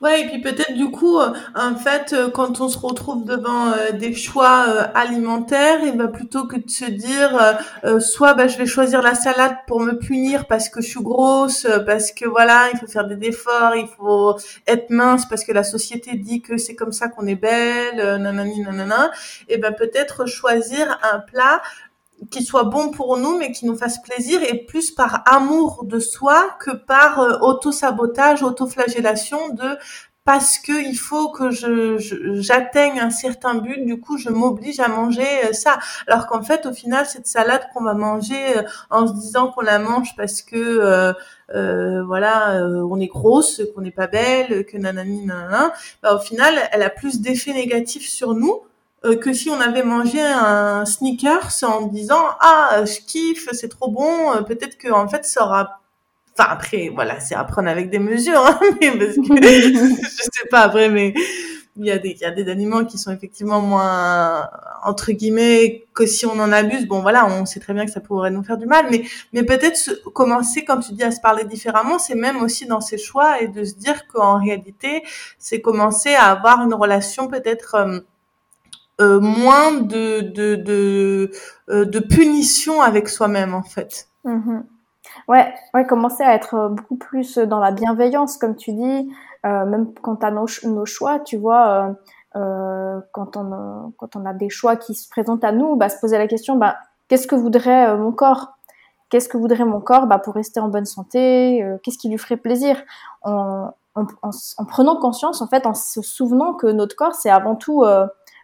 Ouais, 0.01 0.23
et 0.23 0.29
puis 0.29 0.41
peut-être 0.41 0.75
du 0.75 0.91
coup, 0.91 1.19
euh, 1.19 1.33
en 1.55 1.77
fait, 1.77 2.13
euh, 2.13 2.29
quand 2.31 2.61
on 2.61 2.69
se 2.69 2.79
retrouve 2.79 3.25
devant 3.25 3.69
euh, 3.69 3.93
des 3.93 4.15
choix 4.15 4.65
alimentaires, 4.95 5.83
et 5.85 5.93
ben 5.93 6.09
plutôt 6.09 6.47
que 6.47 6.57
de 6.57 6.69
se 6.69 6.85
dire, 6.85 7.59
soit 8.01 8.35
ben, 8.35 8.49
je 8.49 8.59
vais 8.59 8.67
choisir 8.67 9.03
la 9.03 9.15
salade 9.15 9.55
pour 9.67 9.81
me 9.81 9.99
punir 9.99 10.47
parce 10.47 10.69
que 10.69 10.81
je 10.81 10.89
suis 10.89 11.03
grosse, 11.03 11.67
parce 11.87 12.13
que 12.13 12.27
voilà, 12.27 12.69
il 12.73 12.79
faut 12.79 12.87
faire 12.87 13.07
des 13.07 13.29
efforts, 13.29 13.75
il 13.77 13.89
faut 13.89 14.37
être 14.67 14.91
mince 14.91 15.27
parce 15.27 15.45
que 15.45 15.53
la 15.53 15.65
société 15.65 16.17
dit 16.17 16.43
que 16.43 16.57
c'est 16.57 16.75
comme 16.75 16.93
ça 16.93 17.09
qu'on 17.09 17.27
est 17.27 17.35
belle, 17.35 17.97
nanani 17.97 18.61
nanana, 18.61 19.11
et 19.49 19.59
ben 19.59 19.73
peut-être 19.73 20.27
choisir 20.27 20.99
un 21.13 21.21
plat 21.21 21.63
qui 22.31 22.45
soit 22.45 22.65
bon 22.65 22.91
pour 22.91 23.17
nous, 23.17 23.39
mais 23.39 23.53
qui 23.53 23.67
nous 23.67 23.77
fasse 23.77 24.01
plaisir 24.03 24.43
et 24.43 24.65
plus 24.65 24.91
par 24.91 25.23
amour 25.27 25.85
de 25.85 25.99
soi 25.99 26.57
que 26.61 26.71
par 26.71 27.21
euh, 27.21 27.39
auto-sabotage, 27.41 28.43
auto-flagellation 28.43 29.51
de 29.51 29.79
parce 30.25 30.59
que 30.59 30.73
il 30.73 30.97
faut 30.97 31.29
que 31.29 31.51
je, 31.51 31.99
j'atteigne 32.41 32.99
un 32.99 33.11
certain 33.11 33.57
but, 33.57 33.85
du 33.85 34.01
coup 34.01 34.17
je 34.17 34.31
m'oblige 34.31 34.81
à 34.81 34.89
manger 34.89 35.27
euh, 35.45 35.53
ça. 35.53 35.79
Alors 36.07 36.27
qu'en 36.27 36.43
fait 36.43 36.65
au 36.67 36.73
final 36.73 37.05
cette 37.05 37.27
salade 37.27 37.63
qu'on 37.75 37.85
va 37.85 37.93
manger 37.95 38.57
euh, 38.57 38.63
en 38.91 39.07
se 39.07 39.13
disant 39.13 39.49
qu'on 39.49 39.61
la 39.61 39.79
mange 39.79 40.17
parce 40.17 40.41
que 40.41 41.15
euh, 41.55 42.03
voilà 42.05 42.67
on 42.89 42.99
est 43.01 43.07
grosse, 43.07 43.61
qu'on 43.75 43.83
n'est 43.83 43.91
pas 43.91 44.07
belle, 44.07 44.65
que 44.65 44.79
nanani 44.79 45.27
nanana, 45.27 45.75
bah, 46.03 46.15
au 46.15 46.19
final 46.19 46.55
elle 46.73 46.83
a 46.83 46.91
plus 46.91 47.21
d'effets 47.21 47.53
négatifs 47.53 48.09
sur 48.09 48.35
nous 48.35 48.63
euh, 48.63 48.74
que 49.13 49.33
si 49.33 49.51
on 49.51 49.61
avait 49.61 49.83
mangé 49.83 50.21
un 50.23 50.85
sneakers 50.87 51.53
en 51.63 51.83
disant 51.83 52.25
ah 52.41 52.85
je 52.85 53.05
kiffe 53.07 53.49
c'est 53.53 53.69
trop 53.69 53.91
bon 53.91 54.33
euh, 54.33 54.41
peut-être 54.43 54.79
que 54.79 54.91
en 54.91 55.09
fait 55.09 55.25
ça 55.27 55.45
aura 55.45 55.81
enfin 56.37 56.49
après 56.51 56.91
voilà 56.95 57.21
c'est 57.21 57.35
à 57.35 57.45
prendre 57.45 57.69
avec 57.69 57.91
des 57.91 57.99
mesures 57.99 58.45
hein, 58.45 58.59
mais 58.81 58.91
parce 58.93 59.17
que 59.17 59.23
je 59.43 60.23
sais 60.33 60.49
pas 60.51 60.61
après 60.61 60.89
mais 60.89 61.13
il 61.77 61.85
y 61.85 61.91
a 61.91 61.99
des 61.99 62.11
il 62.11 62.21
y 62.21 62.25
a 62.25 62.31
des 62.31 62.49
aliments 62.49 62.85
qui 62.85 62.97
sont 62.97 63.13
effectivement 63.13 63.61
moins 63.61 64.49
entre 64.85 65.13
guillemets 65.13 65.85
que 65.93 66.07
si 66.07 66.25
on 66.25 66.39
en 66.39 66.53
abuse. 66.53 66.87
Bon 66.87 67.01
voilà 67.01 67.27
on 67.27 67.47
sait 67.47 67.61
très 67.61 67.75
bien 67.75 67.85
que 67.85 67.91
ça 67.91 68.01
pourrait 68.01 68.31
nous 68.31 68.45
faire 68.45 68.57
du 68.57 68.67
mal 68.67 68.87
mais 68.91 69.03
mais 69.33 69.43
peut-être 69.43 70.01
commencer 70.13 70.65
quand 70.65 70.79
tu 70.79 70.93
dis 70.93 71.03
à 71.03 71.11
se 71.11 71.21
parler 71.21 71.45
différemment 71.45 71.99
c'est 71.99 72.15
même 72.15 72.43
aussi 72.43 72.67
dans 72.67 72.81
ses 72.81 72.97
choix 72.97 73.43
et 73.43 73.49
de 73.49 73.65
se 73.65 73.75
dire 73.75 74.07
qu'en 74.07 74.39
réalité 74.39 75.03
c'est 75.39 75.61
commencer 75.61 76.15
à 76.15 76.31
avoir 76.31 76.63
une 76.63 76.75
relation 76.75 77.29
peut-être 77.29 77.75
euh, 77.75 78.01
euh, 79.01 79.19
moins 79.19 79.73
de 79.73 80.21
de 80.21 81.31
euh, 81.69 81.85
de 81.85 81.99
punition 81.99 82.81
avec 82.81 83.09
soi-même 83.09 83.53
en 83.53 83.65
fait. 83.65 84.07
Mmh 84.23 84.61
ouais, 85.29 85.53
ouais, 85.75 85.85
commencer 85.87 86.23
à 86.23 86.35
être 86.35 86.55
euh, 86.55 86.69
beaucoup 86.69 86.97
plus 86.97 87.39
dans 87.39 87.59
la 87.59 87.73
bienveillance, 87.73 88.37
comme 88.37 88.55
tu 88.55 88.73
dis, 88.73 89.11
même 89.43 89.93
quant 90.01 90.15
à 90.15 90.31
nos, 90.31 90.47
nos 90.63 90.87
choix, 90.87 91.19
tu 91.19 91.37
vois, 91.37 91.97
quand 92.33 93.37
on 93.37 93.93
quand 93.99 94.15
on 94.15 94.25
a 94.27 94.33
des 94.33 94.49
choix 94.49 94.77
qui 94.77 94.95
se 94.95 95.09
présentent 95.09 95.45
à 95.45 95.51
nous, 95.51 95.75
bah, 95.75 95.89
se 95.89 95.99
poser 95.99 96.17
la 96.17 96.29
question, 96.29 96.57
bah, 96.57 96.77
qu'est-ce 97.09 97.27
que 97.27 97.35
voudrait 97.35 97.97
mon 97.97 98.13
corps? 98.13 98.59
Qu'est-ce 99.11 99.29
que 99.29 99.37
voudrait 99.37 99.65
mon 99.65 99.81
corps? 99.81 100.07
Bah, 100.07 100.19
pour 100.19 100.35
rester 100.35 100.61
en 100.61 100.69
bonne 100.69 100.87
santé 100.87 101.65
Qu'est-ce 101.83 101.99
qui 101.99 102.09
lui 102.09 102.19
ferait 102.19 102.37
plaisir? 102.37 102.81
En, 103.23 103.73
prenant 104.69 104.99
conscience, 105.01 105.43
en 105.43 105.49
fait, 105.49 105.67
en 105.67 105.75
se 105.75 106.01
souvenant 106.01 106.55
que 106.55 106.69
notre 106.69 106.95
corps, 106.95 107.15
c'est 107.15 107.31
avant 107.31 107.57
tout 107.57 107.85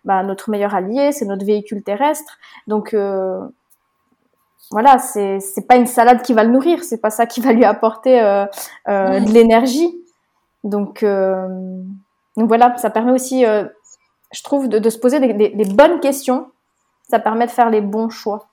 bah, 0.05 0.23
notre 0.23 0.51
meilleur 0.51 0.75
allié, 0.75 1.13
c'est 1.13 1.27
notre 1.27 1.45
véhicule 1.45 1.83
terrestre. 1.83 2.39
Donc 2.67 2.95
euh, 2.95 3.41
voilà, 4.71 4.99
c'est 4.99 5.41
c'est 5.41 5.67
pas 5.67 5.77
une 5.77 5.87
salade 5.87 6.23
qui 6.23 6.33
va 6.33 6.45
le 6.45 6.51
nourrir, 6.51 6.83
c'est 6.85 7.01
pas 7.01 7.11
ça 7.11 7.27
qui 7.27 7.41
va 7.41 7.53
lui 7.53 7.65
apporter 7.65 8.21
euh, 8.21 8.47
euh, 8.89 9.21
de 9.21 9.31
l'énergie. 9.31 9.95
Donc 10.65 11.05
donc 11.05 12.49
voilà, 12.49 12.77
ça 12.79 12.91
permet 12.91 13.13
aussi, 13.13 13.45
je 13.45 14.43
trouve, 14.43 14.69
de, 14.69 14.79
de 14.79 14.91
se 14.91 14.99
poser 14.99 15.21
des, 15.21 15.33
des, 15.33 15.49
des, 15.51 15.65
bonnes 15.65 16.01
questions. 16.01 16.51
Ça 17.09 17.19
permet 17.19 17.47
de 17.47 17.51
faire 17.51 17.71
les 17.71 17.81
bons 17.81 18.09
choix. 18.09 18.49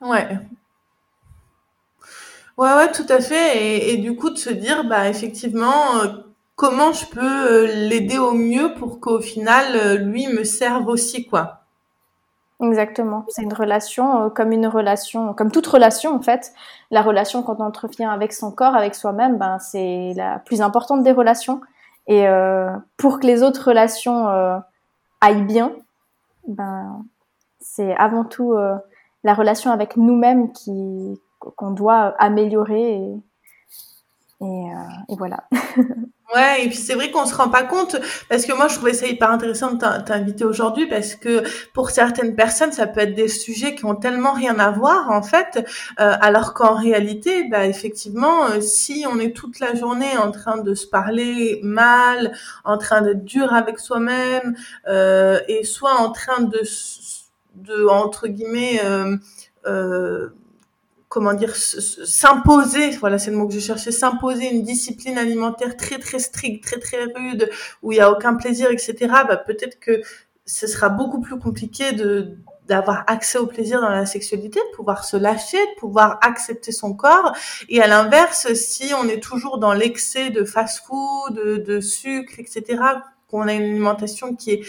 Ouais. 0.00 0.38
Ouais, 2.56 2.72
ouais, 2.74 2.92
tout 2.92 3.06
à 3.08 3.20
fait. 3.20 3.58
Et, 3.58 3.94
et 3.94 3.96
du 3.96 4.14
coup, 4.14 4.30
de 4.30 4.36
se 4.36 4.50
dire, 4.50 4.84
bah, 4.84 5.08
effectivement, 5.08 6.00
comment 6.56 6.92
je 6.92 7.06
peux 7.06 7.20
euh, 7.20 7.66
l'aider 7.66 8.18
au 8.18 8.32
mieux 8.32 8.74
pour 8.74 9.00
qu'au 9.00 9.20
final, 9.20 9.76
euh, 9.76 9.96
lui 9.96 10.26
me 10.28 10.44
serve 10.44 10.88
aussi, 10.88 11.26
quoi. 11.26 11.60
Exactement. 12.60 13.24
C'est 13.28 13.42
une 13.42 13.52
relation 13.52 14.22
euh, 14.22 14.28
comme 14.30 14.52
une 14.52 14.66
relation, 14.66 15.34
comme 15.34 15.50
toute 15.50 15.66
relation 15.66 16.14
en 16.14 16.22
fait. 16.22 16.52
La 16.90 17.02
relation 17.02 17.42
qu'on 17.42 17.56
entretient 17.56 18.10
avec 18.10 18.32
son 18.32 18.52
corps, 18.52 18.76
avec 18.76 18.94
soi-même, 18.94 19.38
ben 19.38 19.58
c'est 19.58 20.12
la 20.16 20.38
plus 20.38 20.62
importante 20.62 21.02
des 21.02 21.12
relations. 21.12 21.60
Et 22.06 22.26
pour 22.98 23.18
que 23.18 23.26
les 23.26 23.42
autres 23.42 23.66
relations 23.68 24.28
aillent 25.22 25.46
bien, 25.46 25.72
ben 26.46 27.02
c'est 27.58 27.96
avant 27.96 28.26
tout 28.26 28.54
la 29.24 29.32
relation 29.32 29.70
avec 29.70 29.96
nous-mêmes 29.96 30.52
qui 30.52 31.18
qu'on 31.38 31.70
doit 31.70 32.14
améliorer 32.18 33.00
et, 34.44 35.12
et 35.12 35.16
voilà. 35.16 35.44
Ouais, 36.34 36.64
et 36.64 36.68
puis 36.68 36.76
c'est 36.76 36.94
vrai 36.94 37.10
qu'on 37.12 37.26
se 37.26 37.34
rend 37.34 37.48
pas 37.48 37.62
compte 37.62 37.96
parce 38.28 38.44
que 38.44 38.52
moi 38.54 38.66
je 38.66 38.74
trouvais 38.76 38.94
ça 38.94 39.06
hyper 39.06 39.30
intéressant 39.30 39.72
de 39.74 39.78
t'inviter 40.04 40.44
aujourd'hui 40.44 40.88
parce 40.88 41.14
que 41.14 41.44
pour 41.74 41.90
certaines 41.90 42.34
personnes 42.34 42.72
ça 42.72 42.86
peut 42.88 43.00
être 43.00 43.14
des 43.14 43.28
sujets 43.28 43.74
qui 43.76 43.84
ont 43.84 43.94
tellement 43.94 44.32
rien 44.32 44.58
à 44.58 44.70
voir 44.70 45.10
en 45.10 45.22
fait, 45.22 45.64
euh, 46.00 46.16
alors 46.20 46.54
qu'en 46.54 46.74
réalité, 46.74 47.46
bah, 47.48 47.66
effectivement, 47.66 48.46
euh, 48.46 48.60
si 48.60 49.04
on 49.08 49.20
est 49.20 49.36
toute 49.36 49.60
la 49.60 49.74
journée 49.74 50.16
en 50.16 50.32
train 50.32 50.56
de 50.56 50.74
se 50.74 50.86
parler 50.86 51.60
mal, 51.62 52.32
en 52.64 52.78
train 52.78 53.02
d'être 53.02 53.24
dur 53.24 53.52
avec 53.52 53.78
soi-même, 53.78 54.56
euh, 54.88 55.38
et 55.46 55.62
soit 55.64 55.94
en 55.94 56.10
train 56.10 56.40
de 56.42 56.60
de 57.54 57.86
entre 57.86 58.26
guillemets 58.26 58.80
euh, 59.66 60.28
comment 61.14 61.32
dire, 61.32 61.54
s'imposer, 61.54 62.90
voilà, 62.98 63.20
c'est 63.20 63.30
le 63.30 63.36
mot 63.36 63.46
que 63.46 63.54
je 63.54 63.60
cherchais, 63.60 63.92
s'imposer 63.92 64.52
une 64.52 64.64
discipline 64.64 65.16
alimentaire 65.16 65.76
très 65.76 66.00
très 66.00 66.18
stricte, 66.18 66.64
très 66.64 66.80
très 66.80 67.04
rude, 67.04 67.48
où 67.82 67.92
il 67.92 67.98
y 67.98 68.00
a 68.00 68.10
aucun 68.10 68.34
plaisir, 68.34 68.68
etc. 68.72 68.96
Bah, 69.28 69.36
peut-être 69.36 69.78
que 69.78 70.02
ce 70.44 70.66
sera 70.66 70.88
beaucoup 70.88 71.20
plus 71.20 71.38
compliqué 71.38 71.92
de 71.92 72.36
d'avoir 72.66 73.04
accès 73.08 73.38
au 73.38 73.46
plaisir 73.46 73.80
dans 73.80 73.90
la 73.90 74.06
sexualité, 74.06 74.58
de 74.58 74.76
pouvoir 74.76 75.04
se 75.04 75.18
lâcher, 75.18 75.58
de 75.58 75.78
pouvoir 75.78 76.18
accepter 76.22 76.72
son 76.72 76.94
corps. 76.94 77.36
Et 77.68 77.80
à 77.82 77.86
l'inverse, 77.86 78.52
si 78.54 78.92
on 78.94 79.06
est 79.06 79.22
toujours 79.22 79.58
dans 79.58 79.74
l'excès 79.74 80.30
de 80.30 80.44
fast-food, 80.44 81.34
de, 81.36 81.56
de 81.58 81.80
sucre, 81.80 82.32
etc., 82.38 82.80
qu'on 83.28 83.42
a 83.42 83.52
une 83.52 83.62
alimentation 83.62 84.34
qui 84.34 84.52
est 84.52 84.64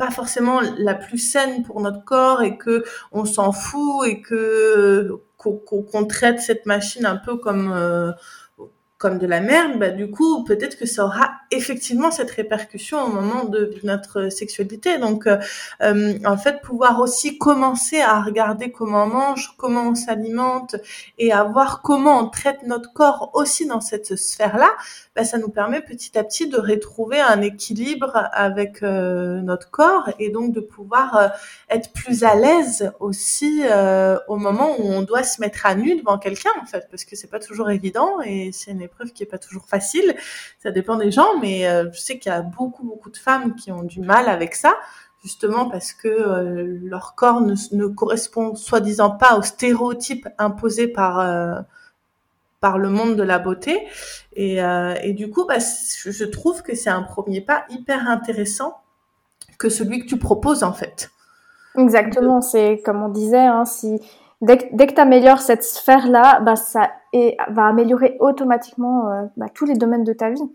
pas 0.00 0.10
forcément 0.10 0.62
la 0.78 0.94
plus 0.94 1.18
saine 1.18 1.62
pour 1.62 1.82
notre 1.82 2.02
corps 2.04 2.42
et 2.42 2.56
que 2.56 2.84
on 3.12 3.26
s'en 3.26 3.52
fout 3.52 4.08
et 4.08 4.22
que 4.22 5.10
qu'on 5.36 6.06
traite 6.06 6.40
cette 6.40 6.64
machine 6.64 7.04
un 7.04 7.16
peu 7.16 7.36
comme 7.36 7.70
euh, 7.70 8.10
comme 9.00 9.16
de 9.16 9.26
la 9.26 9.40
merde, 9.40 9.78
bah, 9.78 9.88
du 9.88 10.10
coup, 10.10 10.44
peut-être 10.44 10.76
que 10.76 10.84
ça 10.84 11.06
aura 11.06 11.30
effectivement 11.50 12.10
cette 12.10 12.30
répercussion 12.30 13.02
au 13.02 13.08
moment 13.08 13.44
de 13.44 13.74
notre 13.82 14.28
sexualité. 14.28 14.98
Donc, 14.98 15.26
euh, 15.26 15.38
euh, 15.80 16.18
en 16.26 16.36
fait, 16.36 16.60
pouvoir 16.60 17.00
aussi 17.00 17.38
commencer 17.38 17.98
à 18.02 18.20
regarder 18.20 18.70
comment 18.70 19.04
on 19.04 19.06
mange, 19.06 19.54
comment 19.56 19.88
on 19.88 19.94
s'alimente 19.94 20.76
et 21.16 21.32
à 21.32 21.44
voir 21.44 21.80
comment 21.80 22.20
on 22.20 22.28
traite 22.28 22.62
notre 22.64 22.92
corps 22.92 23.30
aussi 23.32 23.66
dans 23.66 23.80
cette 23.80 24.16
sphère-là, 24.16 24.68
bah, 25.16 25.24
ça 25.24 25.38
nous 25.38 25.48
permet 25.48 25.80
petit 25.80 26.18
à 26.18 26.22
petit 26.22 26.46
de 26.46 26.58
retrouver 26.58 27.20
un 27.20 27.40
équilibre 27.40 28.28
avec 28.32 28.82
euh, 28.82 29.40
notre 29.40 29.70
corps 29.70 30.10
et 30.18 30.28
donc 30.28 30.52
de 30.52 30.60
pouvoir 30.60 31.32
être 31.70 31.90
plus 31.94 32.22
à 32.22 32.34
l'aise 32.34 32.92
aussi 33.00 33.62
au 34.28 34.36
moment 34.36 34.78
où 34.78 34.84
on 34.84 35.00
doit 35.00 35.22
se 35.22 35.40
mettre 35.40 35.64
à 35.64 35.74
nu 35.74 35.96
devant 35.96 36.18
quelqu'un, 36.18 36.50
en 36.60 36.66
fait, 36.66 36.86
parce 36.90 37.06
que 37.06 37.16
c'est 37.16 37.30
pas 37.30 37.40
toujours 37.40 37.70
évident 37.70 38.20
et 38.20 38.50
c'est 38.52 38.74
épreuve 38.90 39.12
qui 39.12 39.22
est 39.22 39.26
pas 39.26 39.38
toujours 39.38 39.66
facile. 39.66 40.14
Ça 40.58 40.70
dépend 40.70 40.96
des 40.96 41.10
gens, 41.10 41.38
mais 41.40 41.66
euh, 41.66 41.90
je 41.92 42.00
sais 42.00 42.18
qu'il 42.18 42.30
y 42.30 42.34
a 42.34 42.42
beaucoup, 42.42 42.84
beaucoup 42.84 43.10
de 43.10 43.16
femmes 43.16 43.54
qui 43.54 43.72
ont 43.72 43.82
du 43.82 44.00
mal 44.00 44.28
avec 44.28 44.54
ça, 44.54 44.74
justement 45.22 45.68
parce 45.68 45.92
que 45.92 46.08
euh, 46.08 46.78
leur 46.82 47.14
corps 47.14 47.40
ne, 47.40 47.86
correspond 47.86 48.54
soi-disant 48.54 49.10
pas 49.10 49.36
aux 49.36 49.42
stéréotypes 49.42 50.28
imposés 50.38 50.88
par 50.88 51.20
euh, 51.20 51.60
par 52.60 52.76
le 52.76 52.90
monde 52.90 53.16
de 53.16 53.22
la 53.22 53.38
beauté. 53.38 53.86
Et, 54.34 54.58
et 54.58 55.12
du 55.14 55.30
coup, 55.30 55.46
bah, 55.46 55.56
je 55.58 56.24
trouve 56.24 56.62
que 56.62 56.76
c'est 56.76 56.90
un 56.90 57.02
premier 57.02 57.40
pas 57.40 57.64
hyper 57.70 58.06
intéressant 58.06 58.82
que 59.58 59.70
celui 59.70 60.00
que 60.00 60.06
tu 60.06 60.18
proposes 60.18 60.62
en 60.62 60.74
fait. 60.74 61.10
Exactement, 61.76 62.40
c'est 62.40 62.82
comme 62.84 63.02
on 63.02 63.08
disait, 63.08 63.38
hein, 63.38 63.64
si 63.64 64.00
dès 64.40 64.58
que, 64.58 64.64
dès 64.72 64.86
que 64.86 64.94
tu 64.94 65.00
améliores 65.00 65.40
cette 65.40 65.64
sphère-là, 65.64 66.40
bah, 66.40 66.56
ça 66.56 66.90
va 67.48 67.66
améliorer 67.66 68.16
automatiquement 68.20 69.08
euh, 69.08 69.26
bah, 69.36 69.46
tous 69.52 69.64
les 69.66 69.74
domaines 69.74 70.04
de 70.04 70.12
ta 70.12 70.30
vie. 70.30 70.50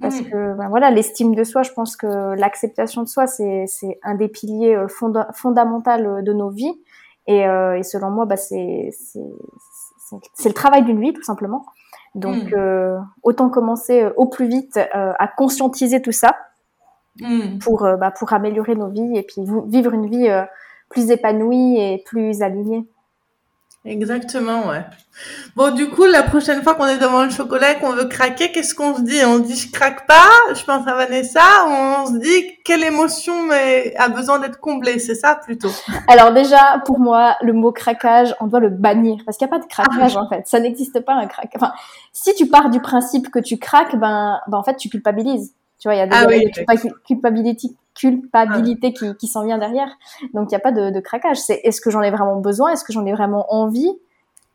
Parce 0.00 0.20
que 0.20 0.54
bah, 0.54 0.66
voilà, 0.68 0.90
l'estime 0.90 1.34
de 1.34 1.42
soi, 1.42 1.62
je 1.62 1.72
pense 1.72 1.96
que 1.96 2.36
l'acceptation 2.36 3.02
de 3.02 3.08
soi, 3.08 3.26
c'est 3.26 3.66
un 4.04 4.14
des 4.14 4.28
piliers 4.28 4.76
euh, 4.76 4.86
fondamentaux 4.88 5.90
euh, 5.90 6.22
de 6.22 6.32
nos 6.32 6.50
vies. 6.50 6.80
Et, 7.26 7.46
euh, 7.46 7.76
et 7.76 7.82
selon 7.82 8.10
moi, 8.10 8.24
bah, 8.24 8.36
c'est 8.36 8.90
le 10.44 10.52
travail 10.52 10.84
d'une 10.84 11.00
vie, 11.00 11.12
tout 11.12 11.24
simplement. 11.24 11.66
Donc, 12.14 12.52
euh, 12.52 12.96
autant 13.22 13.50
commencer 13.50 14.08
au 14.16 14.26
plus 14.26 14.46
vite 14.46 14.78
à 14.92 15.28
conscientiser 15.28 16.00
tout 16.00 16.12
ça 16.12 16.36
pour, 17.60 17.80
bah, 17.98 18.12
pour 18.12 18.32
améliorer 18.32 18.76
nos 18.76 18.88
vies 18.88 19.16
et 19.16 19.22
puis 19.24 19.42
vivre 19.66 19.92
une 19.92 20.06
vie 20.06 20.28
plus 20.88 21.10
épanouie 21.10 21.76
et 21.76 22.02
plus 22.06 22.40
alignée. 22.40 22.88
Exactement, 23.88 24.68
ouais. 24.68 24.84
Bon, 25.56 25.74
du 25.74 25.88
coup, 25.88 26.04
la 26.04 26.22
prochaine 26.22 26.62
fois 26.62 26.74
qu'on 26.74 26.86
est 26.86 26.98
devant 26.98 27.24
le 27.24 27.30
chocolat 27.30 27.72
et 27.72 27.78
qu'on 27.78 27.92
veut 27.92 28.04
craquer, 28.04 28.52
qu'est-ce 28.52 28.74
qu'on 28.74 28.94
se 28.94 29.00
dit? 29.00 29.18
On 29.24 29.38
dit 29.38 29.56
je 29.56 29.72
craque 29.72 30.06
pas, 30.06 30.28
je 30.54 30.62
pense 30.62 30.86
à 30.86 30.94
Vanessa, 30.94 31.40
ou 31.66 31.70
on 31.70 32.06
se 32.06 32.18
dit 32.18 32.58
quelle 32.64 32.84
émotion 32.84 33.46
mais 33.46 33.94
a 33.96 34.10
besoin 34.10 34.38
d'être 34.38 34.60
comblée, 34.60 34.98
c'est 34.98 35.14
ça 35.14 35.36
plutôt? 35.36 35.70
Alors 36.08 36.32
déjà, 36.32 36.82
pour 36.84 37.00
moi, 37.00 37.36
le 37.40 37.54
mot 37.54 37.72
craquage, 37.72 38.34
on 38.40 38.46
doit 38.46 38.60
le 38.60 38.68
bannir 38.68 39.22
parce 39.24 39.38
qu'il 39.38 39.46
n'y 39.46 39.54
a 39.54 39.58
pas 39.58 39.64
de 39.64 39.68
craquage 39.68 40.16
ah 40.16 40.22
en 40.22 40.28
fait. 40.28 40.46
Ça 40.46 40.60
n'existe 40.60 41.00
pas 41.00 41.14
un 41.14 41.26
craquage. 41.26 41.50
Enfin, 41.56 41.72
si 42.12 42.34
tu 42.34 42.46
pars 42.46 42.68
du 42.68 42.80
principe 42.80 43.30
que 43.30 43.38
tu 43.38 43.56
craques, 43.56 43.96
ben, 43.96 44.38
ben 44.48 44.58
en 44.58 44.62
fait, 44.62 44.76
tu 44.76 44.90
culpabilises. 44.90 45.54
Tu 45.80 45.88
vois, 45.88 45.94
il 45.94 45.98
y 45.98 46.00
a 46.00 46.06
des, 46.06 46.50
ah, 46.66 46.74
culpabilité, 47.06 47.68
culpabilité 47.98 48.92
qui, 48.92 49.14
qui 49.16 49.26
s'en 49.26 49.44
vient 49.44 49.58
derrière. 49.58 49.88
Donc, 50.34 50.46
il 50.46 50.54
n'y 50.54 50.56
a 50.56 50.60
pas 50.60 50.72
de, 50.72 50.90
de 50.90 51.00
craquage. 51.00 51.38
C'est 51.38 51.60
est-ce 51.64 51.80
que 51.80 51.90
j'en 51.90 52.02
ai 52.02 52.10
vraiment 52.10 52.36
besoin? 52.36 52.70
Est-ce 52.72 52.84
que 52.84 52.92
j'en 52.92 53.04
ai 53.06 53.12
vraiment 53.12 53.52
envie? 53.52 53.92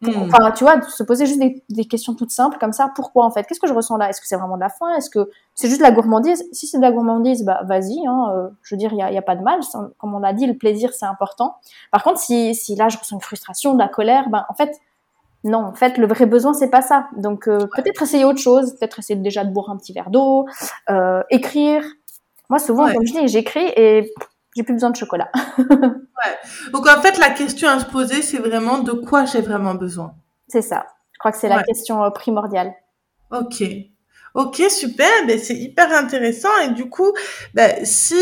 Hmm. 0.01 0.23
Enfin, 0.23 0.51
tu 0.51 0.63
vois, 0.63 0.81
se 0.81 1.01
poser 1.03 1.25
juste 1.25 1.39
des, 1.39 1.63
des, 1.69 1.85
questions 1.85 2.13
toutes 2.13 2.31
simples 2.31 2.57
comme 2.59 2.73
ça. 2.73 2.91
Pourquoi 2.93 3.25
en 3.25 3.31
fait? 3.31 3.43
Qu'est-ce 3.43 3.59
que 3.59 3.67
je 3.67 3.73
ressens 3.73 3.97
là? 3.97 4.09
Est-ce 4.09 4.19
que 4.19 4.27
c'est 4.27 4.35
vraiment 4.35 4.55
de 4.55 4.61
la 4.61 4.69
faim? 4.69 4.93
Est-ce 4.97 5.09
que 5.09 5.29
c'est 5.55 5.69
juste 5.69 5.79
de 5.79 5.85
la 5.85 5.91
gourmandise? 5.91 6.43
Si 6.51 6.67
c'est 6.67 6.77
de 6.77 6.81
la 6.81 6.91
gourmandise, 6.91 7.45
bah 7.45 7.61
vas-y. 7.65 8.05
Hein, 8.05 8.33
euh, 8.35 8.49
je 8.63 8.75
veux 8.75 8.79
dire, 8.79 8.91
il 8.91 8.97
n'y 8.97 9.03
a, 9.03 9.11
y 9.11 9.17
a, 9.17 9.21
pas 9.21 9.37
de 9.37 9.43
mal. 9.43 9.61
Comme 9.97 10.13
on 10.13 10.19
l'a 10.19 10.33
dit, 10.33 10.45
le 10.45 10.57
plaisir 10.57 10.91
c'est 10.93 11.05
important. 11.05 11.55
Par 11.91 12.03
contre, 12.03 12.19
si, 12.19 12.53
si 12.53 12.75
là 12.75 12.89
je 12.89 12.97
ressens 12.97 13.15
une 13.15 13.21
frustration, 13.21 13.73
de 13.73 13.79
la 13.79 13.87
colère, 13.87 14.29
ben 14.29 14.45
en 14.49 14.53
fait, 14.53 14.77
non, 15.43 15.59
en 15.59 15.73
fait, 15.73 15.97
le 15.97 16.07
vrai 16.07 16.25
besoin, 16.25 16.53
c'est 16.53 16.69
pas 16.69 16.81
ça. 16.81 17.07
Donc, 17.17 17.47
euh, 17.47 17.67
peut-être 17.75 18.01
essayer 18.01 18.23
autre 18.23 18.39
chose, 18.39 18.75
peut-être 18.75 18.99
essayer 18.99 19.19
déjà 19.19 19.43
de 19.43 19.51
boire 19.51 19.69
un 19.69 19.77
petit 19.77 19.91
verre 19.91 20.09
d'eau, 20.09 20.45
euh, 20.89 21.21
écrire. 21.29 21.83
Moi, 22.49 22.59
souvent, 22.59 22.91
comme 22.91 23.05
je 23.05 23.13
dis, 23.13 23.27
j'écris 23.27 23.71
et 23.75 24.11
j'ai 24.55 24.63
plus 24.63 24.73
besoin 24.73 24.89
de 24.89 24.95
chocolat. 24.95 25.31
ouais. 25.57 26.71
Donc, 26.71 26.87
en 26.87 27.01
fait, 27.01 27.17
la 27.17 27.29
question 27.29 27.69
à 27.69 27.79
se 27.79 27.85
poser, 27.85 28.21
c'est 28.21 28.37
vraiment 28.37 28.79
de 28.79 28.91
quoi 28.91 29.25
j'ai 29.25 29.41
vraiment 29.41 29.75
besoin. 29.75 30.15
C'est 30.47 30.61
ça. 30.61 30.85
Je 31.13 31.19
crois 31.19 31.31
que 31.31 31.37
c'est 31.37 31.49
la 31.49 31.63
question 31.63 32.03
euh, 32.03 32.09
primordiale. 32.09 32.73
Ok. 33.31 33.63
Ok, 34.35 34.61
super. 34.69 35.09
Ben, 35.27 35.39
c'est 35.39 35.55
hyper 35.55 35.91
intéressant. 35.93 36.55
Et 36.65 36.71
du 36.71 36.89
coup, 36.89 37.13
ben, 37.53 37.85
si 37.85 38.15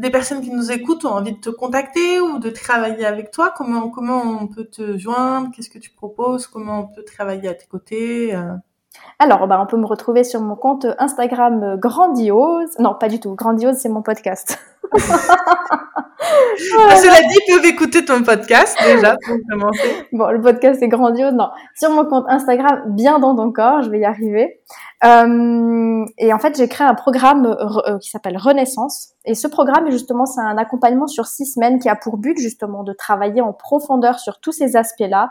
des 0.00 0.10
personnes 0.10 0.40
qui 0.40 0.50
nous 0.50 0.72
écoutent 0.72 1.04
ont 1.04 1.12
envie 1.12 1.32
de 1.32 1.40
te 1.40 1.50
contacter 1.50 2.20
ou 2.20 2.38
de 2.38 2.50
travailler 2.50 3.04
avec 3.04 3.30
toi, 3.30 3.52
comment 3.56 3.90
comment 3.90 4.22
on 4.22 4.46
peut 4.48 4.64
te 4.64 4.96
joindre? 4.96 5.50
Qu'est-ce 5.54 5.70
que 5.70 5.78
tu 5.78 5.90
proposes? 5.90 6.46
Comment 6.46 6.80
on 6.80 6.86
peut 6.86 7.04
travailler 7.04 7.48
à 7.48 7.54
tes 7.54 7.66
côtés 7.66 8.34
euh? 8.34 8.54
Alors, 9.18 9.46
bah, 9.46 9.60
on 9.62 9.66
peut 9.66 9.76
me 9.76 9.86
retrouver 9.86 10.24
sur 10.24 10.40
mon 10.40 10.56
compte 10.56 10.86
Instagram 10.98 11.76
Grandiose. 11.78 12.70
Non, 12.78 12.94
pas 12.94 13.08
du 13.08 13.20
tout. 13.20 13.34
Grandiose, 13.34 13.76
c'est 13.76 13.88
mon 13.88 14.02
podcast. 14.02 14.58
Ah, 16.22 16.96
cela 16.96 17.20
dit, 17.22 17.38
ils 17.46 17.54
peuvent 17.54 17.64
écouter 17.64 18.04
ton 18.04 18.22
podcast 18.22 18.76
déjà 18.84 19.16
pour 19.26 19.36
commencer. 19.48 20.06
Bon, 20.12 20.30
le 20.30 20.40
podcast 20.40 20.82
est 20.82 20.88
grandiose. 20.88 21.32
Non, 21.32 21.48
sur 21.74 21.90
mon 21.90 22.04
compte 22.04 22.26
Instagram, 22.28 22.82
bien 22.88 23.18
dans 23.18 23.34
ton 23.34 23.50
corps, 23.52 23.82
je 23.82 23.90
vais 23.90 24.00
y 24.00 24.04
arriver. 24.04 24.60
Euh, 25.02 26.04
et 26.18 26.32
en 26.32 26.38
fait, 26.38 26.56
j'ai 26.56 26.68
créé 26.68 26.86
un 26.86 26.94
programme 26.94 27.46
euh, 27.46 27.98
qui 27.98 28.10
s'appelle 28.10 28.36
Renaissance. 28.36 29.14
Et 29.24 29.34
ce 29.34 29.48
programme, 29.48 29.90
justement, 29.90 30.26
c'est 30.26 30.40
un 30.40 30.58
accompagnement 30.58 31.06
sur 31.06 31.26
six 31.26 31.46
semaines 31.46 31.78
qui 31.78 31.88
a 31.88 31.96
pour 31.96 32.18
but 32.18 32.38
justement 32.38 32.84
de 32.84 32.92
travailler 32.92 33.40
en 33.40 33.52
profondeur 33.52 34.18
sur 34.18 34.40
tous 34.40 34.52
ces 34.52 34.76
aspects-là 34.76 35.30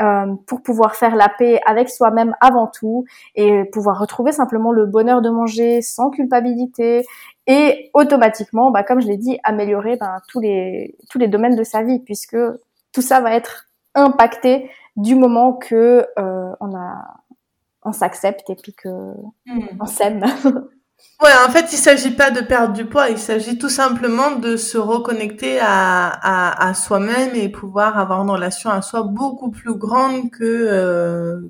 euh, 0.00 0.34
pour 0.46 0.62
pouvoir 0.62 0.94
faire 0.94 1.16
la 1.16 1.28
paix 1.28 1.60
avec 1.66 1.88
soi-même 1.88 2.34
avant 2.40 2.66
tout 2.66 3.04
et 3.34 3.64
pouvoir 3.72 3.98
retrouver 3.98 4.32
simplement 4.32 4.72
le 4.72 4.86
bonheur 4.86 5.22
de 5.22 5.30
manger 5.30 5.82
sans 5.82 6.10
culpabilité 6.10 7.04
et 7.46 7.90
automatiquement, 7.94 8.70
bah, 8.70 8.82
comme 8.82 9.00
je 9.00 9.08
l'ai 9.08 9.16
dit, 9.16 9.38
améliorer 9.42 9.96
bah, 9.96 10.18
tous 10.28 10.40
les 10.40 10.96
tous 11.10 11.18
les 11.18 11.28
domaines 11.28 11.56
de 11.56 11.64
sa 11.64 11.82
vie 11.82 11.98
puisque 12.00 12.36
tout 12.92 13.02
ça 13.02 13.20
va 13.20 13.34
être 13.34 13.68
impacté 13.94 14.70
du 14.96 15.14
moment 15.14 15.52
que 15.52 16.06
euh, 16.18 16.52
on 16.60 16.76
a 16.76 17.16
on 17.82 17.92
s'accepte 17.92 18.50
et 18.50 18.56
puis 18.56 18.74
que 18.74 18.88
hmm. 19.46 19.78
on 19.80 19.86
s'aime. 19.86 20.24
Ouais, 21.22 21.30
en 21.46 21.50
fait, 21.50 21.72
il 21.72 21.76
s'agit 21.76 22.14
pas 22.14 22.30
de 22.30 22.40
perdre 22.40 22.72
du 22.72 22.84
poids, 22.84 23.08
il 23.08 23.18
s'agit 23.18 23.58
tout 23.58 23.68
simplement 23.68 24.36
de 24.36 24.56
se 24.56 24.78
reconnecter 24.78 25.58
à, 25.60 26.06
à, 26.06 26.68
à 26.68 26.74
soi-même 26.74 27.34
et 27.34 27.48
pouvoir 27.48 27.98
avoir 27.98 28.22
une 28.22 28.30
relation 28.30 28.70
à 28.70 28.82
soi 28.82 29.02
beaucoup 29.02 29.50
plus 29.50 29.74
grande 29.74 30.30
que 30.30 30.44
euh, 30.44 31.40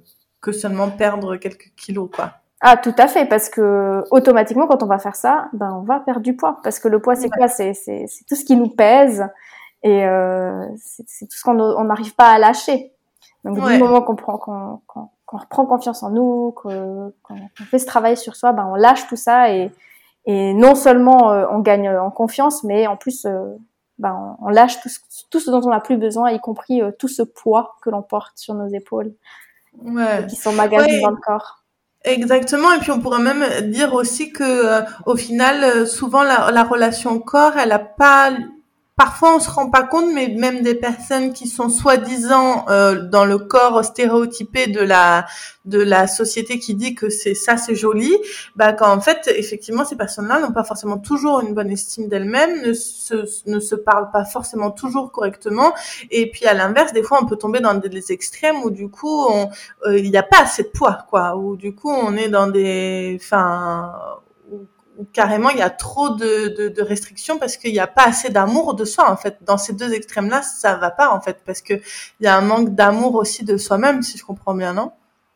que 0.41 0.53
seulement 0.53 0.91
perdre 0.91 1.37
quelques 1.37 1.73
kilos, 1.77 2.09
quoi. 2.15 2.33
Ah, 2.61 2.77
tout 2.77 2.95
à 2.99 3.07
fait, 3.09 3.27
parce 3.27 3.49
que 3.49 4.03
automatiquement, 4.11 4.67
quand 4.67 4.83
on 4.83 4.87
va 4.87 4.99
faire 4.99 5.17
ça, 5.17 5.49
ben 5.53 5.71
on 5.81 5.83
va 5.83 6.01
perdre 6.01 6.23
du 6.23 6.35
poids, 6.35 6.61
parce 6.63 6.79
que 6.79 6.89
le 6.89 7.01
poids, 7.01 7.15
c'est 7.15 7.29
quoi? 7.29 7.49
C'est 7.49 7.75
c'est 7.75 8.07
tout 8.27 8.35
ce 8.35 8.45
qui 8.45 8.57
nous 8.57 8.69
pèse 8.69 9.25
et 9.83 10.07
euh, 10.07 10.67
c'est 10.77 11.27
tout 11.27 11.37
ce 11.37 11.45
qu'on 11.45 11.85
n'arrive 11.85 12.15
pas 12.15 12.31
à 12.31 12.39
lâcher. 12.39 12.93
Donc 13.45 13.57
du 13.57 13.79
moment 13.79 14.03
qu'on 14.03 14.17
prend 14.17 14.39
qu'on 14.39 14.81
qu'on 14.87 15.09
reprend 15.37 15.67
confiance 15.67 16.03
en 16.03 16.11
nous, 16.11 16.53
qu'on 16.53 17.13
fait 17.71 17.79
ce 17.79 17.87
travail 17.87 18.17
sur 18.17 18.35
soi, 18.35 18.53
ben 18.53 18.67
on 18.73 18.75
lâche 18.75 19.07
tout 19.09 19.17
ça 19.17 19.53
et, 19.53 19.71
et 20.25 20.55
non 20.55 20.75
seulement 20.75 21.33
euh, 21.33 21.47
on 21.51 21.59
gagne 21.59 21.91
en 21.91 22.11
confiance, 22.11 22.65
mais 22.65 22.87
en 22.87 22.97
plus 22.97 23.27
euh, 23.27 23.55
ben 23.99 24.37
on, 24.41 24.49
lâche 24.49 24.81
tout 24.81 24.89
ce, 24.89 24.99
tout 25.31 25.41
ce, 25.41 25.51
dont 25.51 25.61
on 25.65 25.71
n'a 25.71 25.81
plus 25.81 25.99
besoin, 25.99 26.31
y 26.31 26.41
compris 26.41 26.81
euh, 26.81 26.91
tout 26.99 27.09
ce 27.09 27.23
poids 27.23 27.77
que 27.83 27.91
l'on 27.91 28.03
porte 28.03 28.39
sur 28.39 28.55
nos 28.55 28.69
épaules, 28.69 29.13
ouais. 29.83 30.27
qui 30.29 30.37
sont 30.37 30.53
magasinés 30.53 31.01
dans 31.01 31.11
le 31.11 31.17
corps. 31.17 31.65
Exactement, 32.05 32.73
et 32.73 32.79
puis 32.79 32.91
on 32.93 33.01
pourrait 33.01 33.23
même 33.23 33.71
dire 33.71 33.93
aussi 33.93 34.33
que 34.33 34.83
au 35.05 35.17
final, 35.17 35.87
souvent 35.87 36.23
la, 36.23 36.51
la 36.53 36.63
relation 36.63 37.19
corps, 37.19 37.57
elle 37.59 37.73
a 37.73 37.81
pas 37.81 38.31
parfois 38.99 39.37
on 39.37 39.41
se 39.41 39.49
rend 39.49 39.71
pas 39.71 39.85
compte, 39.85 40.13
mais 40.13 40.29
même 40.37 40.61
des 40.63 40.75
personnes 40.75 41.33
qui 41.33 41.47
sont 41.47 41.71
soi-disant 41.71 42.67
euh, 42.69 43.07
dans 43.09 43.25
le 43.25 43.39
corps 43.39 43.85
stéréotypé 43.85 44.67
de 44.67 44.81
la 44.81 45.25
de 45.65 45.81
la 45.81 46.09
société 46.09 46.59
qui 46.59 46.75
dit 46.75 46.95
que 46.95 47.09
c'est 47.09 47.35
ça 47.35 47.57
c'est 47.57 47.77
joli, 47.77 48.13
bah 48.57 48.73
quand 48.73 48.91
en 48.93 49.01
fait 49.01 49.31
effectivement 49.37 49.85
ces 49.85 49.97
personnes-là 49.97 50.41
n'ont 50.41 50.53
pas 50.53 50.65
forcément 50.65 50.99
toujours 50.99 51.41
une 51.41 51.55
bonne 51.55 51.71
estime 51.71 52.09
d'elles-mêmes, 52.09 52.63
ne 52.67 52.73
se 52.73 53.25
ne 53.47 53.61
se 53.61 53.77
parlent 53.77 54.11
pas 54.11 54.25
forcément 54.25 54.73
toujours 54.73 55.13
correctement, 55.13 55.73
et 56.11 56.29
puis 56.31 56.47
à 56.47 56.55
l'inverse 56.55 56.93
des 56.93 57.05
fois 57.05 57.21
on 57.23 57.27
peut 57.27 57.37
tomber 57.37 57.61
dans 57.61 57.75
des, 57.75 58.13
extrêmes 58.13 58.57
où 58.65 58.71
du 58.71 58.89
coup 58.89 59.27
euh, 59.87 59.99
il 59.99 60.11
n'y 60.11 60.17
a 60.17 60.23
pas 60.23 60.43
assez 60.43 60.65
de 60.65 60.69
poids 60.69 61.07
quoi, 61.09 61.37
où 61.37 61.57
du 61.57 61.73
coup 61.75 61.91
on 61.91 62.17
est 62.17 62.29
dans 62.29 62.49
des 62.49 63.17
enfin 63.21 63.93
carrément 65.13 65.51
il 65.51 65.59
y 65.59 65.63
a 65.63 65.71
trop 65.71 66.11
de, 66.11 66.69
de, 66.69 66.83
restrictions 66.83 67.39
parce 67.39 67.57
qu'il 67.57 67.73
n'y 67.73 67.79
a 67.79 67.87
pas 67.87 68.05
assez 68.05 68.31
d'amour 68.31 68.75
de 68.75 68.85
soi 68.85 69.11
en 69.11 69.17
fait. 69.17 69.39
Dans 69.43 69.59
ces 69.59 69.73
deux 69.73 69.93
extrêmes-là, 69.93 70.43
ça 70.43 70.75
va 70.77 70.91
pas 70.91 71.11
en 71.11 71.21
fait 71.21 71.39
parce 71.45 71.61
que 71.61 71.75
il 71.75 72.25
y 72.25 72.27
a 72.27 72.37
un 72.37 72.41
manque 72.41 72.71
d'amour 72.71 73.15
aussi 73.15 73.45
de 73.45 73.57
soi-même, 73.57 74.03
si 74.03 74.19
je 74.19 74.25
comprends 74.25 74.55
bien, 74.55 74.73
non? 74.73 74.93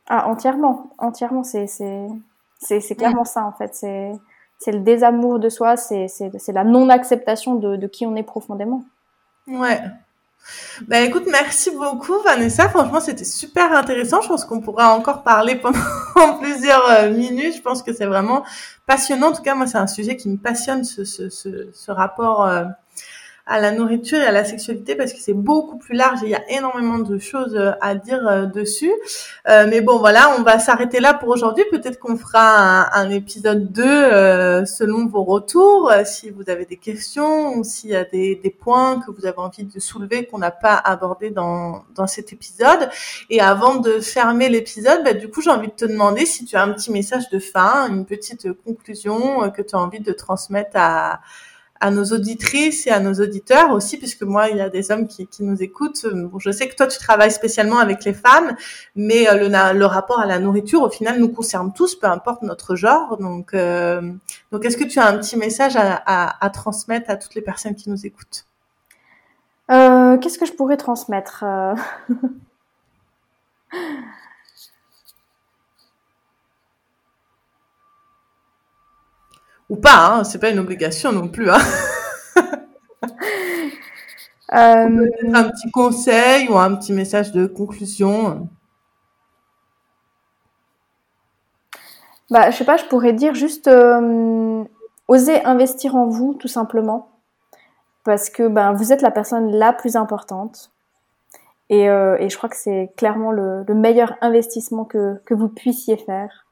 Ah 0.08 0.28
entièrement, 0.28 0.90
entièrement, 0.98 1.44
c'est 1.44 1.66
c'est 1.66 2.08
c'est 2.58 2.94
clairement 2.96 3.24
ça 3.24 3.44
en 3.44 3.52
fait. 3.52 3.74
C'est 3.74 4.12
c'est 4.58 4.72
le 4.72 4.80
désamour 4.80 5.38
de 5.38 5.48
soi, 5.48 5.76
c'est 5.76 6.08
c'est 6.08 6.52
la 6.52 6.64
non-acceptation 6.64 7.56
de, 7.56 7.76
de 7.76 7.86
qui 7.86 8.06
on 8.06 8.16
est 8.16 8.22
profondément. 8.22 8.84
Ouais, 9.46 9.80
ben 10.86 11.04
écoute, 11.04 11.24
merci 11.30 11.70
beaucoup 11.70 12.20
Vanessa. 12.24 12.68
Franchement, 12.68 13.00
c'était 13.00 13.24
super 13.24 13.72
intéressant. 13.72 14.20
Je 14.20 14.28
pense 14.28 14.44
qu'on 14.44 14.60
pourra 14.60 14.94
encore 14.94 15.22
parler 15.22 15.56
pendant 15.56 15.78
plusieurs 16.40 16.88
euh, 16.90 17.10
minutes. 17.10 17.56
Je 17.56 17.62
pense 17.62 17.82
que 17.82 17.92
c'est 17.92 18.06
vraiment 18.06 18.44
passionnant. 18.86 19.28
En 19.28 19.32
tout 19.32 19.42
cas, 19.42 19.54
moi, 19.54 19.66
c'est 19.66 19.78
un 19.78 19.86
sujet 19.86 20.16
qui 20.16 20.28
me 20.28 20.36
passionne, 20.36 20.84
ce, 20.84 21.04
ce, 21.04 21.28
ce, 21.28 21.90
rapport 21.90 22.44
euh, 22.46 22.64
à 23.46 23.60
la 23.60 23.72
nourriture 23.72 24.18
et 24.18 24.26
à 24.26 24.32
la 24.32 24.44
sexualité 24.44 24.94
parce 24.94 25.12
que 25.12 25.18
c'est 25.18 25.32
beaucoup 25.32 25.76
plus 25.76 25.96
large 25.96 26.22
et 26.22 26.26
il 26.26 26.30
y 26.30 26.34
a 26.34 26.50
énormément 26.50 26.98
de 26.98 27.18
choses 27.18 27.56
euh, 27.56 27.72
à 27.80 27.94
dire 27.96 28.26
euh, 28.28 28.46
dessus. 28.46 28.92
Euh, 29.48 29.66
mais 29.68 29.80
bon, 29.80 29.98
voilà, 29.98 30.36
on 30.38 30.42
va 30.42 30.58
s'arrêter 30.58 31.00
là 31.00 31.12
pour 31.12 31.28
aujourd'hui. 31.28 31.64
Peut-être 31.70 31.98
qu'on 31.98 32.16
fera 32.16 32.96
un, 32.96 33.10
épisode 33.10 33.72
2 33.72 34.64
selon 34.64 35.06
vos 35.06 35.24
retours, 35.24 35.92
si 36.04 36.30
vous 36.30 36.48
avez 36.48 36.64
des 36.64 36.76
questions 36.76 37.56
ou 37.56 37.64
s'il 37.64 37.90
y 37.90 37.96
a 37.96 38.04
des, 38.04 38.36
des, 38.36 38.50
points 38.50 39.00
que 39.00 39.10
vous 39.10 39.26
avez 39.26 39.38
envie 39.38 39.64
de 39.64 39.80
soulever 39.80 40.24
qu'on 40.26 40.38
n'a 40.38 40.50
pas 40.50 40.76
abordé 40.76 41.30
dans, 41.30 41.84
dans 41.94 42.06
cet 42.06 42.32
épisode. 42.32 42.88
Et 43.28 43.40
avant 43.40 43.76
de 43.76 44.00
fermer 44.00 44.48
l'épisode, 44.48 45.02
bah, 45.04 45.12
du 45.12 45.28
coup, 45.28 45.42
j'ai 45.42 45.50
envie 45.50 45.68
de 45.68 45.72
te 45.72 45.84
demander 45.84 46.24
si 46.24 46.44
tu 46.44 46.56
as 46.56 46.62
un 46.62 46.72
petit 46.72 46.92
message 46.92 47.28
de 47.30 47.38
fin, 47.38 47.88
une 47.88 48.06
petite 48.06 48.52
conclusion 48.64 49.50
que 49.50 49.62
tu 49.62 49.74
as 49.74 49.78
envie 49.78 50.00
de 50.00 50.12
transmettre 50.12 50.76
à 50.76 51.20
à 51.82 51.90
nos 51.90 52.04
auditrices 52.04 52.86
et 52.86 52.90
à 52.90 53.00
nos 53.00 53.14
auditeurs 53.14 53.72
aussi, 53.72 53.98
puisque 53.98 54.22
moi, 54.22 54.48
il 54.48 54.56
y 54.56 54.60
a 54.60 54.68
des 54.68 54.92
hommes 54.92 55.08
qui, 55.08 55.26
nous 55.40 55.60
écoutent. 55.64 56.06
Je 56.38 56.50
sais 56.52 56.68
que 56.68 56.76
toi, 56.76 56.86
tu 56.86 56.96
travailles 56.96 57.32
spécialement 57.32 57.78
avec 57.78 58.04
les 58.04 58.14
femmes, 58.14 58.54
mais 58.94 59.28
euh, 59.28 59.72
le, 59.72 59.86
rapport 59.86 60.20
à 60.20 60.26
la 60.26 60.38
nourriture, 60.38 60.82
au 60.82 60.90
final, 60.90 61.18
nous 61.18 61.28
concerne 61.28 61.72
tous, 61.72 61.96
peu 61.96 62.06
importe 62.06 62.42
notre 62.42 62.76
genre. 62.76 63.16
Donc, 63.16 63.52
euh, 63.54 64.00
donc 64.52 64.64
est-ce 64.64 64.76
que 64.76 64.84
tu 64.84 65.00
as 65.00 65.08
un 65.08 65.18
petit 65.18 65.36
message 65.36 65.76
à, 65.76 66.50
transmettre 66.54 67.10
à 67.10 67.16
toutes 67.16 67.34
les 67.34 67.42
personnes 67.42 67.74
qui 67.74 67.90
nous 67.90 68.06
écoutent? 68.06 68.44
Euh, 69.72 70.18
Qu'est-ce 70.18 70.38
que 70.38 70.46
je 70.46 70.52
pourrais 70.52 70.76
transmettre 70.76 71.44
Ou 79.72 79.76
pas, 79.76 80.08
hein, 80.08 80.24
c'est 80.24 80.38
pas 80.38 80.50
une 80.50 80.58
obligation 80.58 81.12
non 81.12 81.28
plus. 81.28 81.50
Hein. 81.50 81.58
Euh, 84.54 85.08
un 85.32 85.44
petit 85.44 85.70
conseil 85.70 86.46
ou 86.50 86.58
un 86.58 86.74
petit 86.74 86.92
message 86.92 87.32
de 87.32 87.46
conclusion. 87.46 88.50
Bah, 92.28 92.50
je 92.50 92.58
sais 92.58 92.66
pas, 92.66 92.76
je 92.76 92.84
pourrais 92.84 93.14
dire 93.14 93.34
juste 93.34 93.66
euh, 93.66 94.62
oser 95.08 95.42
investir 95.46 95.96
en 95.96 96.06
vous, 96.06 96.34
tout 96.34 96.48
simplement, 96.48 97.08
parce 98.04 98.28
que 98.28 98.46
ben 98.46 98.74
vous 98.74 98.92
êtes 98.92 99.00
la 99.00 99.10
personne 99.10 99.50
la 99.56 99.72
plus 99.72 99.96
importante. 99.96 100.70
Et, 101.70 101.88
euh, 101.88 102.18
et 102.18 102.28
je 102.28 102.36
crois 102.36 102.50
que 102.50 102.56
c'est 102.56 102.92
clairement 102.98 103.32
le, 103.32 103.64
le, 103.66 103.74
meilleur 103.74 104.18
investissement 104.20 104.84
que, 104.84 105.18
que 105.24 105.32
vous 105.32 105.48
puissiez 105.48 105.96
faire. 105.96 106.46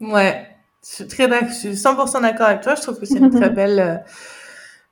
Ouais, 0.00 0.44
je 0.82 0.94
suis 0.94 1.06
très 1.06 1.28
je 1.48 1.52
suis 1.52 1.68
100% 1.70 2.22
d'accord 2.22 2.46
avec 2.46 2.62
toi. 2.62 2.74
Je 2.74 2.82
trouve 2.82 2.98
que 2.98 3.06
c'est 3.06 3.18
une 3.18 3.30
très 3.38 3.50
belle, 3.50 3.80
euh, 3.80 3.96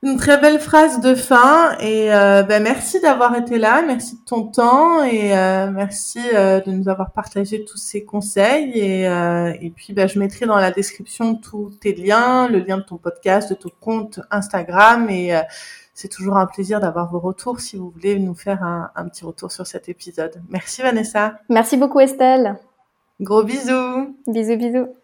une 0.03 0.17
très 0.17 0.37
belle 0.39 0.59
phrase 0.59 1.01
de 1.01 1.15
fin. 1.15 1.77
Et 1.79 2.13
euh, 2.13 2.43
ben 2.43 2.61
merci 2.61 2.99
d'avoir 3.01 3.35
été 3.35 3.57
là, 3.57 3.81
merci 3.85 4.15
de 4.15 4.25
ton 4.25 4.43
temps 4.43 5.03
et 5.03 5.35
euh, 5.35 5.69
merci 5.71 6.19
euh, 6.33 6.61
de 6.61 6.71
nous 6.71 6.89
avoir 6.89 7.11
partagé 7.11 7.65
tous 7.65 7.77
ces 7.77 8.05
conseils. 8.05 8.71
Et, 8.75 9.07
euh, 9.07 9.53
et 9.61 9.71
puis 9.71 9.93
ben, 9.93 10.07
je 10.07 10.19
mettrai 10.19 10.45
dans 10.45 10.57
la 10.57 10.71
description 10.71 11.35
tous 11.35 11.71
tes 11.81 11.93
liens, 11.93 12.47
le 12.47 12.59
lien 12.59 12.77
de 12.77 12.83
ton 12.83 12.97
podcast, 12.97 13.49
de 13.49 13.55
ton 13.55 13.71
compte 13.79 14.19
Instagram 14.31 15.09
et 15.09 15.33
c'est 15.93 16.07
toujours 16.07 16.37
un 16.37 16.45
plaisir 16.45 16.79
d'avoir 16.79 17.11
vos 17.11 17.19
retours 17.19 17.59
si 17.59 17.75
vous 17.75 17.89
voulez 17.89 18.19
nous 18.19 18.35
faire 18.35 18.63
un, 18.63 18.89
un 18.95 19.09
petit 19.09 19.25
retour 19.25 19.51
sur 19.51 19.67
cet 19.67 19.89
épisode. 19.89 20.41
Merci 20.49 20.81
Vanessa. 20.81 21.39
Merci 21.49 21.75
beaucoup 21.75 21.99
Estelle. 21.99 22.55
Gros 23.19 23.43
bisous. 23.43 24.15
Bisous 24.27 24.55
bisous. 24.55 24.98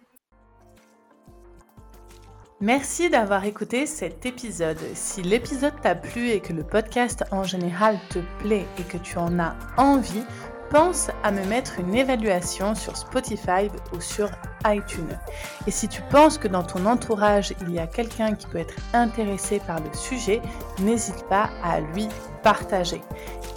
Merci 2.61 3.09
d'avoir 3.09 3.43
écouté 3.43 3.85
cet 3.85 4.25
épisode. 4.25 4.79
Si 4.93 5.21
l'épisode 5.21 5.73
t'a 5.81 5.93
plu 5.93 6.29
et 6.29 6.39
que 6.39 6.53
le 6.53 6.63
podcast 6.63 7.25
en 7.31 7.43
général 7.43 7.99
te 8.09 8.19
plaît 8.39 8.65
et 8.79 8.83
que 8.83 8.97
tu 8.97 9.17
en 9.17 9.39
as 9.39 9.57
envie, 9.75 10.23
pense 10.69 11.09
à 11.23 11.31
me 11.31 11.43
mettre 11.47 11.81
une 11.81 11.93
évaluation 11.93 12.73
sur 12.73 12.95
Spotify 12.95 13.69
ou 13.93 13.99
sur 13.99 14.29
iTunes. 14.65 15.19
Et 15.67 15.71
si 15.71 15.89
tu 15.89 16.01
penses 16.03 16.37
que 16.37 16.47
dans 16.47 16.63
ton 16.63 16.85
entourage, 16.85 17.53
il 17.61 17.73
y 17.73 17.79
a 17.79 17.87
quelqu'un 17.87 18.33
qui 18.35 18.47
peut 18.47 18.59
être 18.59 18.75
intéressé 18.93 19.59
par 19.67 19.79
le 19.81 19.93
sujet, 19.93 20.41
n'hésite 20.79 21.27
pas 21.27 21.49
à 21.61 21.81
lui 21.81 22.07
partager. 22.41 23.01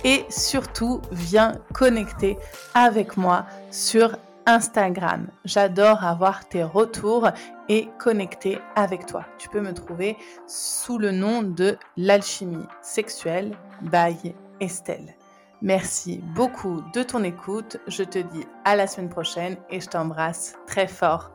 Et 0.03 0.25
surtout, 0.29 1.01
viens 1.13 1.55
connecter 1.73 2.37
avec 2.75 3.17
moi 3.17 3.47
sur 3.71 4.17
Instagram. 4.49 5.29
J'adore 5.45 6.05
avoir 6.05 6.49
tes 6.49 6.65
retours 6.65 7.29
et 7.69 7.91
connecter 7.99 8.59
avec 8.77 9.05
toi. 9.05 9.27
Tu 9.37 9.51
peux 9.51 9.61
me 9.61 9.75
trouver 9.75 10.17
sous 10.47 10.97
le 10.97 11.11
nom 11.11 11.43
de 11.43 11.77
l'alchimie 11.99 12.67
sexuelle 12.81 13.55
by 13.83 14.35
Estelle. 14.61 15.15
Merci 15.61 16.23
beaucoup 16.35 16.83
de 16.95 17.03
ton 17.03 17.25
écoute. 17.25 17.77
Je 17.89 18.03
te 18.05 18.19
dis 18.19 18.47
à 18.65 18.75
la 18.75 18.87
semaine 18.87 19.11
prochaine 19.11 19.59
et 19.69 19.81
je 19.81 19.89
t'embrasse 19.89 20.55
très 20.67 20.87
fort. 20.87 21.31